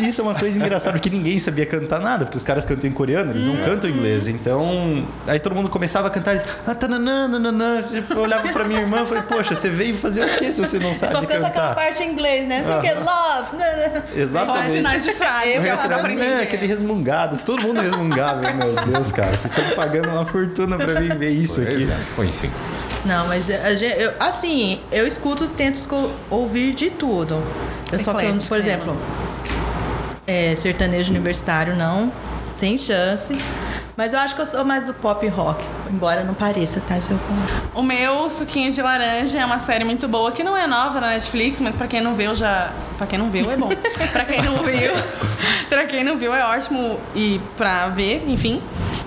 Isso 0.00 0.20
é 0.20 0.24
uma 0.24 0.34
coisa 0.34 0.58
engraçada, 0.58 0.92
porque 0.92 1.10
ninguém 1.10 1.38
sabia 1.38 1.66
cantar 1.66 2.00
nada, 2.00 2.24
porque 2.24 2.38
os 2.38 2.44
caras 2.44 2.64
cantam 2.64 2.88
em 2.88 2.92
coreano, 2.92 3.32
eles 3.32 3.44
não 3.44 3.56
cantam 3.56 3.90
em 3.90 3.92
inglês. 3.92 4.28
Então, 4.28 4.95
aí 5.26 5.38
todo 5.38 5.54
mundo 5.54 5.68
começava 5.68 6.08
a 6.08 6.10
cantar 6.10 6.34
e 6.34 6.38
disse, 6.38 6.48
ah, 6.66 6.74
tananã, 6.74 7.26
nananã. 7.28 7.84
Eu 8.10 8.18
olhava 8.20 8.48
pra 8.48 8.64
minha 8.64 8.80
irmã 8.80 9.02
e 9.02 9.06
falei, 9.06 9.22
poxa, 9.24 9.54
você 9.54 9.68
veio 9.68 9.94
fazer 9.96 10.24
o 10.24 10.38
quê 10.38 10.52
se 10.52 10.60
você 10.60 10.78
não 10.78 10.94
sabe 10.94 11.12
Só 11.12 11.20
canta 11.20 11.34
aquela 11.34 11.50
cantar? 11.50 11.74
parte 11.74 12.02
em 12.02 12.10
inglês, 12.12 12.46
né? 12.48 12.58
Não 12.58 12.64
sei 12.82 12.90
o 12.92 12.94
que, 12.94 13.00
love. 13.04 13.56
né, 13.56 13.76
né. 13.76 13.92
Só 13.94 14.12
os 14.12 14.18
Exatamente. 14.18 14.70
sinais 14.72 15.02
de 15.02 15.12
frase, 15.12 15.48
Eu 15.50 15.62
que 15.62 15.68
pra 15.88 15.96
assim, 15.96 16.20
É, 16.20 16.42
aquele 16.42 16.66
resmungado, 16.66 17.38
todo 17.44 17.62
mundo 17.62 17.80
resmungava, 17.80 18.40
meu 18.52 18.74
Deus, 18.86 19.12
cara. 19.12 19.36
Vocês 19.36 19.46
estão 19.56 19.64
pagando 19.74 20.08
uma 20.08 20.24
fortuna 20.26 20.76
pra 20.76 21.00
vir 21.00 21.16
ver 21.16 21.30
isso 21.30 21.60
Pois 21.62 21.74
aqui. 21.74 21.90
é. 21.90 21.98
Pô, 22.14 22.24
enfim. 22.24 22.50
Não, 23.04 23.28
mas 23.28 23.46
gente, 23.46 24.00
eu- 24.00 24.12
assim, 24.18 24.80
eu 24.90 25.06
escuto, 25.06 25.48
tento 25.48 25.76
ouvir 26.30 26.72
de 26.74 26.90
tudo. 26.90 27.42
Eu 27.92 27.98
só 28.00 28.12
canto, 28.14 28.44
por 28.48 28.58
exemplo, 28.58 28.96
é, 30.26 30.54
sertanejo 30.56 31.10
universitário, 31.12 31.76
não, 31.76 32.12
sem 32.52 32.76
chance. 32.76 33.36
Mas 33.96 34.12
eu 34.12 34.18
acho 34.20 34.34
que 34.34 34.42
eu 34.42 34.46
sou 34.46 34.62
mais 34.62 34.84
do 34.84 34.92
pop 34.92 35.26
rock, 35.28 35.64
embora 35.90 36.22
não 36.22 36.34
pareça, 36.34 36.82
tá, 36.86 37.00
Giovana? 37.00 37.46
O 37.74 37.82
meu 37.82 38.28
Suquinho 38.28 38.70
de 38.70 38.82
Laranja 38.82 39.38
é 39.40 39.44
uma 39.46 39.58
série 39.58 39.84
muito 39.84 40.06
boa, 40.06 40.30
que 40.32 40.42
não 40.44 40.54
é 40.54 40.66
nova 40.66 41.00
na 41.00 41.08
Netflix, 41.08 41.62
mas 41.62 41.74
pra 41.74 41.86
quem 41.86 42.02
não 42.02 42.14
viu 42.14 42.34
já. 42.34 42.72
Pra 42.98 43.06
quem 43.06 43.18
não 43.18 43.30
viu 43.30 43.50
é 43.50 43.56
bom. 43.56 43.70
pra 44.12 44.24
quem 44.26 44.42
não 44.42 44.62
viu. 44.62 44.92
pra 45.70 45.86
quem 45.86 46.04
não 46.04 46.18
viu 46.18 46.34
é 46.34 46.44
ótimo 46.44 47.00
e 47.14 47.40
pra 47.56 47.88
ver, 47.88 48.22
enfim. 48.28 48.62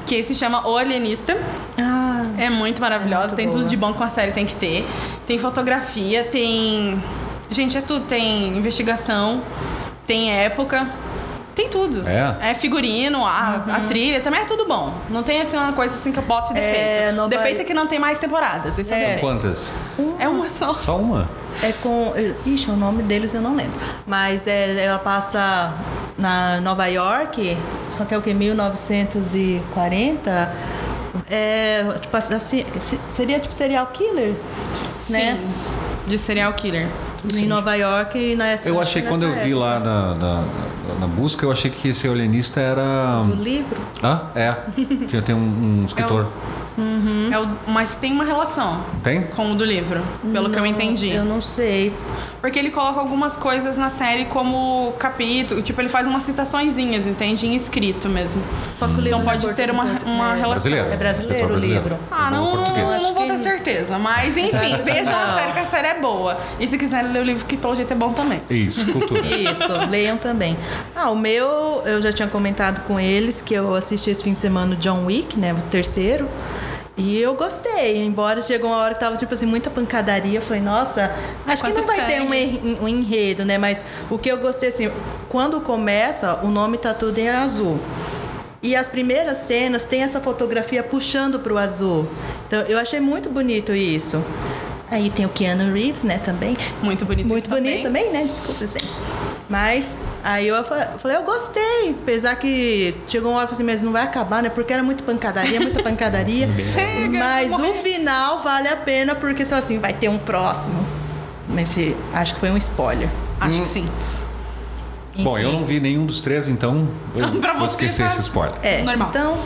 Que 0.07 0.23
se 0.23 0.33
chama 0.33 0.67
O 0.67 0.75
Alienista. 0.75 1.37
Ah, 1.77 2.23
É 2.39 2.49
muito 2.49 2.81
maravilhosa, 2.81 3.27
Muito 3.27 3.35
tem 3.35 3.45
boa. 3.45 3.57
tudo 3.59 3.69
de 3.69 3.77
bom 3.77 3.93
que 3.93 3.99
uma 3.99 4.07
série 4.09 4.31
tem 4.31 4.45
que 4.47 4.55
ter. 4.55 4.87
Tem 5.27 5.37
fotografia, 5.37 6.23
tem. 6.23 6.99
Gente, 7.51 7.77
é 7.77 7.81
tudo. 7.81 8.05
Tem 8.05 8.57
investigação, 8.57 9.43
tem 10.07 10.31
época. 10.31 10.87
Tem 11.59 11.67
tudo. 11.69 12.07
É? 12.07 12.51
É 12.51 12.53
figurino, 12.53 13.25
a, 13.25 13.55
a 13.69 13.79
trilha, 13.89 14.21
também 14.21 14.39
é 14.39 14.45
tudo 14.45 14.65
bom. 14.65 14.93
Não 15.09 15.21
tem 15.23 15.41
assim 15.41 15.57
uma 15.57 15.73
coisa 15.73 15.93
assim 15.93 16.09
que 16.11 16.17
eu 16.19 16.23
boto 16.23 16.53
de 16.53 16.59
É, 16.59 16.71
defeito. 16.71 17.15
Nova- 17.17 17.27
Defeito 17.27 17.61
é 17.61 17.65
que 17.65 17.73
não 17.73 17.85
tem 17.85 17.99
mais 17.99 18.17
temporadas. 18.17 18.79
Esse 18.79 18.93
é, 18.93 19.15
É. 19.15 19.17
Quantas? 19.17 19.73
É 20.17 20.27
uma 20.29 20.47
só. 20.49 20.73
Só 20.75 20.95
uma. 20.97 21.29
é 21.61 21.73
com. 21.73 22.13
Ixi, 22.45 22.71
o 22.71 22.77
nome 22.77 23.03
deles 23.03 23.33
eu 23.33 23.41
não 23.41 23.57
lembro. 23.57 23.73
Mas 24.07 24.47
é, 24.47 24.85
ela 24.85 24.99
passa 24.99 25.73
na 26.17 26.61
Nova 26.61 26.85
York, 26.87 27.57
só 27.89 28.05
que 28.05 28.13
é 28.13 28.17
o 28.17 28.21
que? 28.21 28.33
1940. 28.33 30.53
É, 31.29 31.83
tipo 31.99 32.15
assim, 32.15 32.65
se- 32.79 32.99
seria 33.11 33.37
tipo 33.39 33.53
serial 33.53 33.85
killer, 33.87 34.33
né? 35.09 35.37
Sim. 35.37 35.53
De 36.07 36.17
serial 36.17 36.53
killer. 36.53 36.87
Em 37.33 37.47
Nova 37.47 37.75
York 37.75 38.17
e 38.17 38.35
nessa 38.35 38.67
Eu 38.67 38.79
achei, 38.79 39.01
quando 39.01 39.23
eu 39.23 39.29
nessa 39.29 39.43
vi 39.43 39.51
época. 39.51 39.65
lá 39.65 39.79
na, 39.79 40.15
na, 40.15 40.43
na 41.01 41.07
busca, 41.07 41.45
eu 41.45 41.51
achei 41.51 41.69
que 41.69 41.89
esse 41.89 42.07
alienista 42.07 42.59
era. 42.59 43.23
Do 43.25 43.41
livro? 43.41 43.81
Ah, 44.01 44.23
é. 44.35 44.55
Tinha 45.07 45.21
tem 45.21 45.35
um, 45.35 45.81
um 45.81 45.85
escritor. 45.85 46.27
É 47.31 47.37
o, 47.37 47.47
mas 47.67 47.97
tem 47.97 48.13
uma 48.13 48.23
relação 48.23 48.81
Tem? 49.03 49.23
com 49.23 49.51
o 49.51 49.55
do 49.55 49.65
livro, 49.65 50.01
pelo 50.31 50.49
que 50.49 50.57
eu 50.57 50.61
Não, 50.61 50.65
entendi. 50.65 51.09
Eu 51.09 51.25
não 51.25 51.41
sei. 51.41 51.93
Porque 52.41 52.57
ele 52.57 52.71
coloca 52.71 52.99
algumas 52.99 53.35
coisas 53.35 53.77
na 53.77 53.89
série 53.89 54.25
como 54.25 54.93
capítulo, 54.97 55.61
tipo, 55.61 55.79
ele 55.81 55.89
faz 55.89 56.07
umas 56.07 56.23
citaçõezinhas, 56.23 57.05
entende? 57.05 57.45
Em 57.47 57.55
escrito 57.55 58.07
mesmo. 58.07 58.41
Só 58.75 58.87
que 58.87 58.93
o 58.93 59.01
livro 59.01 59.07
Então 59.09 59.19
não 59.25 59.31
é 59.31 59.37
pode 59.39 59.53
ter 59.55 59.69
uma, 59.71 59.83
uma 60.05 60.35
É. 60.35 60.39
relação. 60.39 60.49
Brasileiro? 60.71 60.87
É 60.91 60.95
brasileiro 60.95 61.45
o 61.45 61.47
brasileiro. 61.49 61.83
livro? 61.83 61.99
Ah, 62.09 62.31
não, 62.31 62.55
não, 62.55 63.01
não 63.01 63.13
vou 63.13 63.27
ter 63.27 63.37
certeza. 63.39 63.99
Mas 63.99 64.37
enfim, 64.37 64.77
vejam 64.83 65.13
a 65.15 65.33
série 65.33 65.51
que 65.51 65.59
a 65.59 65.65
série 65.65 65.87
é 65.87 65.99
boa. 65.99 66.37
E 66.59 66.67
se 66.67 66.77
quiserem 66.77 67.11
ler 67.11 67.19
o 67.19 67.23
livro, 67.25 67.45
que 67.45 67.57
pelo 67.57 67.75
jeito 67.75 67.91
é 67.91 67.95
bom 67.95 68.13
também. 68.13 68.41
Isso, 68.49 68.85
cultura. 68.91 69.21
Isso, 69.27 69.89
leiam 69.89 70.17
também. 70.17 70.57
Ah, 70.95 71.09
o 71.09 71.15
meu, 71.17 71.81
eu 71.85 72.01
já 72.01 72.11
tinha 72.13 72.27
comentado 72.27 72.81
com 72.87 72.99
eles 72.99 73.41
que 73.41 73.53
eu 73.53 73.75
assisti 73.75 74.11
esse 74.11 74.23
fim 74.23 74.31
de 74.31 74.37
semana 74.37 74.73
o 74.73 74.77
John 74.77 75.05
Wick, 75.05 75.37
né? 75.37 75.53
O 75.53 75.57
terceiro. 75.69 76.27
E 76.99 77.17
eu 77.17 77.33
gostei, 77.33 77.95
embora 77.95 78.41
chegou 78.41 78.69
uma 78.69 78.75
hora 78.75 78.93
que 78.93 78.99
tava, 78.99 79.15
tipo 79.15 79.33
assim, 79.33 79.45
muita 79.45 79.69
pancadaria. 79.69 80.37
Eu 80.37 80.41
falei, 80.41 80.61
nossa, 80.61 81.15
acho 81.47 81.63
que 81.63 81.71
não 81.71 81.83
vai 81.83 82.05
ter 82.05 82.21
um, 82.21 82.83
um 82.83 82.87
enredo, 82.89 83.45
né? 83.45 83.57
Mas 83.57 83.85
o 84.09 84.17
que 84.17 84.29
eu 84.29 84.37
gostei, 84.37 84.67
assim, 84.67 84.91
quando 85.29 85.61
começa, 85.61 86.41
o 86.43 86.49
nome 86.49 86.77
tá 86.77 86.93
tudo 86.93 87.17
em 87.17 87.29
azul. 87.29 87.79
E 88.61 88.75
as 88.75 88.89
primeiras 88.89 89.37
cenas 89.37 89.85
tem 89.85 90.01
essa 90.01 90.19
fotografia 90.19 90.83
puxando 90.83 91.39
pro 91.39 91.57
azul. 91.57 92.05
Então 92.45 92.63
eu 92.63 92.77
achei 92.77 92.99
muito 92.99 93.29
bonito 93.29 93.73
isso. 93.73 94.21
Aí 94.91 95.09
tem 95.11 95.23
o 95.25 95.29
Keanu 95.29 95.71
Reeves, 95.71 96.03
né, 96.03 96.17
também. 96.17 96.57
Muito 96.81 97.05
bonito 97.05 97.27
Muito 97.29 97.47
bonito 97.49 97.83
também, 97.83 98.11
né? 98.11 98.23
Desculpa, 98.23 98.65
gente. 98.65 99.01
Mas 99.47 99.95
aí 100.23 100.47
eu 100.47 100.63
fa- 100.63 100.95
falei, 100.97 101.17
eu 101.17 101.23
gostei. 101.23 101.91
Apesar 102.01 102.35
que 102.37 102.95
chegou 103.07 103.29
uma 103.31 103.37
hora 103.37 103.45
e 103.45 103.49
falei 103.49 103.55
assim, 103.55 103.71
mas 103.71 103.83
não 103.83 103.91
vai 103.91 104.01
acabar, 104.03 104.41
né? 104.41 104.49
Porque 104.49 104.73
era 104.73 104.81
muito 104.81 105.03
pancadaria, 105.03 105.59
muita 105.59 105.83
pancadaria. 105.83 106.49
Chega, 106.57 107.07
mas 107.19 107.51
o 107.53 107.73
final 107.75 108.41
vale 108.41 108.67
a 108.67 108.77
pena, 108.77 109.13
porque 109.13 109.45
só 109.45 109.55
assim, 109.55 109.77
vai 109.79 109.93
ter 109.93 110.09
um 110.09 110.17
próximo. 110.17 110.83
Mas 111.47 111.75
acho 112.13 112.33
que 112.33 112.39
foi 112.39 112.49
um 112.49 112.57
spoiler. 112.57 113.09
Acho 113.39 113.61
que 113.61 113.67
sim. 113.67 113.87
Bom, 115.19 115.37
eu 115.37 115.51
não 115.51 115.63
vi 115.63 115.79
nenhum 115.79 116.05
dos 116.05 116.21
três, 116.21 116.47
então 116.47 116.87
eu 117.13 117.39
Pra 117.41 117.53
vou 117.53 117.67
você, 117.67 117.75
esquecer 117.85 118.05
tá? 118.07 118.11
esse 118.13 118.21
spoiler. 118.21 118.55
É, 118.63 118.81
Normal. 118.83 119.09
então 119.09 119.37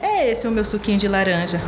é 0.00 0.30
esse 0.30 0.46
o 0.46 0.50
meu 0.50 0.64
suquinho 0.64 0.98
de 0.98 1.08
laranja. 1.08 1.60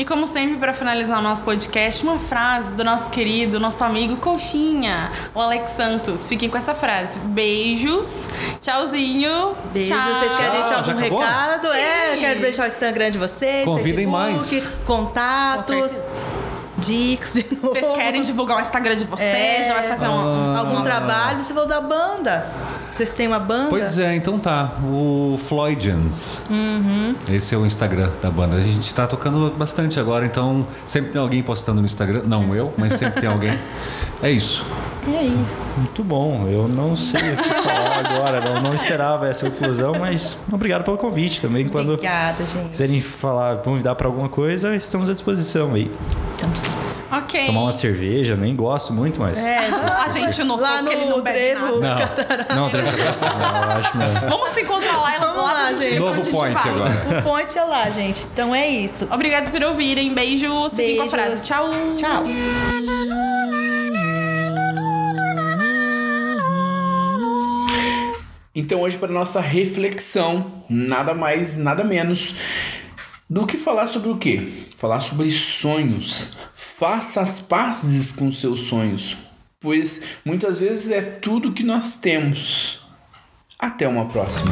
E 0.00 0.04
como 0.06 0.26
sempre, 0.26 0.56
para 0.56 0.72
finalizar 0.72 1.18
o 1.18 1.22
nosso 1.22 1.42
podcast, 1.42 2.02
uma 2.02 2.18
frase 2.18 2.72
do 2.72 2.82
nosso 2.82 3.10
querido, 3.10 3.60
nosso 3.60 3.84
amigo 3.84 4.16
Coxinha, 4.16 5.12
o 5.34 5.38
Alex 5.38 5.72
Santos. 5.76 6.26
Fiquem 6.26 6.48
com 6.48 6.56
essa 6.56 6.74
frase. 6.74 7.18
Beijos, 7.18 8.30
tchauzinho. 8.62 9.52
Beijo. 9.74 9.92
tchau. 9.94 10.14
Vocês 10.14 10.34
querem 10.36 10.52
deixar 10.52 10.74
Ah, 10.76 10.78
algum 10.78 10.96
recado? 10.98 11.66
É, 11.66 12.14
Sim. 12.14 12.20
quero 12.20 12.40
deixar 12.40 12.64
o 12.64 12.68
Instagram 12.68 13.10
de 13.10 13.18
vocês. 13.18 13.66
Convidem 13.66 14.10
Facebook, 14.10 14.54
mais. 14.54 14.68
Contatos, 14.86 16.02
dicas 16.78 17.34
de 17.34 17.46
novo. 17.56 17.74
Vocês 17.74 17.92
querem 17.94 18.22
divulgar 18.22 18.56
o 18.56 18.60
Instagram 18.62 18.96
de 18.96 19.04
vocês? 19.04 19.34
É. 19.34 19.64
Já 19.68 19.74
vai 19.74 19.82
fazer 19.86 20.08
um. 20.08 20.12
um- 20.14 20.56
Algum 20.56 20.80
trabalho? 20.82 21.44
Você 21.44 21.52
falou 21.52 21.68
da 21.68 21.82
banda. 21.82 22.46
Vocês 22.92 23.12
têm 23.12 23.26
uma 23.26 23.38
banda? 23.38 23.70
Pois 23.70 23.98
é, 23.98 24.14
então 24.14 24.38
tá. 24.38 24.72
O 24.84 25.38
Floydians. 25.46 26.42
Uhum. 26.50 27.14
Esse 27.30 27.54
é 27.54 27.58
o 27.58 27.64
Instagram 27.64 28.10
da 28.20 28.30
banda. 28.30 28.56
A 28.56 28.60
gente 28.62 28.94
tá 28.94 29.06
tocando 29.06 29.52
bastante 29.56 29.98
agora, 29.98 30.26
então 30.26 30.66
sempre 30.86 31.12
tem 31.12 31.20
alguém 31.20 31.42
postando 31.42 31.80
no 31.80 31.86
Instagram. 31.86 32.22
Não 32.26 32.54
eu, 32.54 32.72
mas 32.76 32.94
sempre 32.94 33.20
tem 33.20 33.30
alguém. 33.30 33.58
É 34.22 34.30
isso. 34.30 34.66
É 35.08 35.24
isso. 35.24 35.58
Muito 35.78 36.04
bom. 36.04 36.46
Eu 36.46 36.68
não 36.68 36.94
sei 36.94 37.32
o 37.32 37.36
que 37.38 37.42
falar 37.42 38.04
agora. 38.04 38.40
Não, 38.42 38.60
não 38.60 38.74
esperava 38.74 39.26
essa 39.26 39.48
conclusão, 39.48 39.94
mas 39.98 40.38
obrigado 40.52 40.84
pelo 40.84 40.98
convite 40.98 41.40
também. 41.40 41.66
Quando 41.66 41.94
Obrigada, 41.94 42.44
gente. 42.44 42.68
quiserem 42.68 43.00
falar, 43.00 43.56
convidar 43.58 43.94
para 43.94 44.06
alguma 44.06 44.28
coisa, 44.28 44.76
estamos 44.76 45.08
à 45.08 45.12
disposição 45.14 45.72
aí. 45.72 45.90
Ok. 47.12 47.46
Tomar 47.46 47.62
uma 47.62 47.72
cerveja, 47.72 48.36
nem 48.36 48.54
gosto 48.54 48.92
muito, 48.92 49.18
mas. 49.20 49.38
É, 49.42 49.58
A 50.04 50.08
gente 50.10 50.44
notou 50.44 50.62
lá 50.64 50.82
que 50.82 50.90
ele 50.92 51.04
no 51.06 51.16
não 51.16 51.20
bebe 51.22 51.38
trevo. 51.38 51.80
nada. 51.80 52.46
Não, 52.50 52.56
não, 52.56 52.70
tranquilo. 52.70 52.98
Não, 53.20 53.62
eu 53.72 53.78
acho 53.78 53.96
mesmo. 53.96 54.28
Vamos 54.28 54.50
se 54.50 54.60
encontrar 54.62 54.96
lá, 54.96 55.18
Vamos 55.18 55.36
lá 55.36 55.52
lá, 55.52 55.70
no 55.72 55.82
gente. 55.82 55.98
Novo 55.98 56.10
onde 56.12 56.20
a 56.20 56.24
gente 56.24 56.36
point 56.36 56.54
vai. 56.62 56.72
agora. 56.72 57.18
O 57.18 57.22
ponte 57.22 57.58
é 57.58 57.64
lá, 57.64 57.90
gente. 57.90 58.26
Então 58.32 58.54
é 58.54 58.68
isso. 58.68 59.08
Obrigado 59.10 59.50
por 59.50 59.62
ouvirem. 59.64 60.14
Beijos. 60.14 60.70
Fiquem 60.74 60.96
com 60.98 61.02
a 61.02 61.08
frase. 61.08 61.44
Tchau. 61.46 61.68
Tchau. 61.96 62.24
Então 68.54 68.80
hoje 68.80 68.98
para 68.98 69.12
nossa 69.12 69.40
reflexão, 69.40 70.64
nada 70.68 71.14
mais, 71.14 71.56
nada 71.56 71.84
menos 71.84 72.34
do 73.28 73.46
que 73.46 73.56
falar 73.56 73.86
sobre 73.86 74.10
o 74.10 74.16
quê? 74.18 74.48
Falar 74.76 75.00
sobre 75.00 75.30
sonhos. 75.30 76.36
Faça 76.80 77.20
as 77.20 77.38
pazes 77.38 78.10
com 78.10 78.32
seus 78.32 78.60
sonhos, 78.60 79.14
pois 79.60 80.00
muitas 80.24 80.58
vezes 80.58 80.88
é 80.88 81.02
tudo 81.02 81.52
que 81.52 81.62
nós 81.62 81.98
temos. 81.98 82.80
Até 83.58 83.86
uma 83.86 84.06
próxima. 84.08 84.50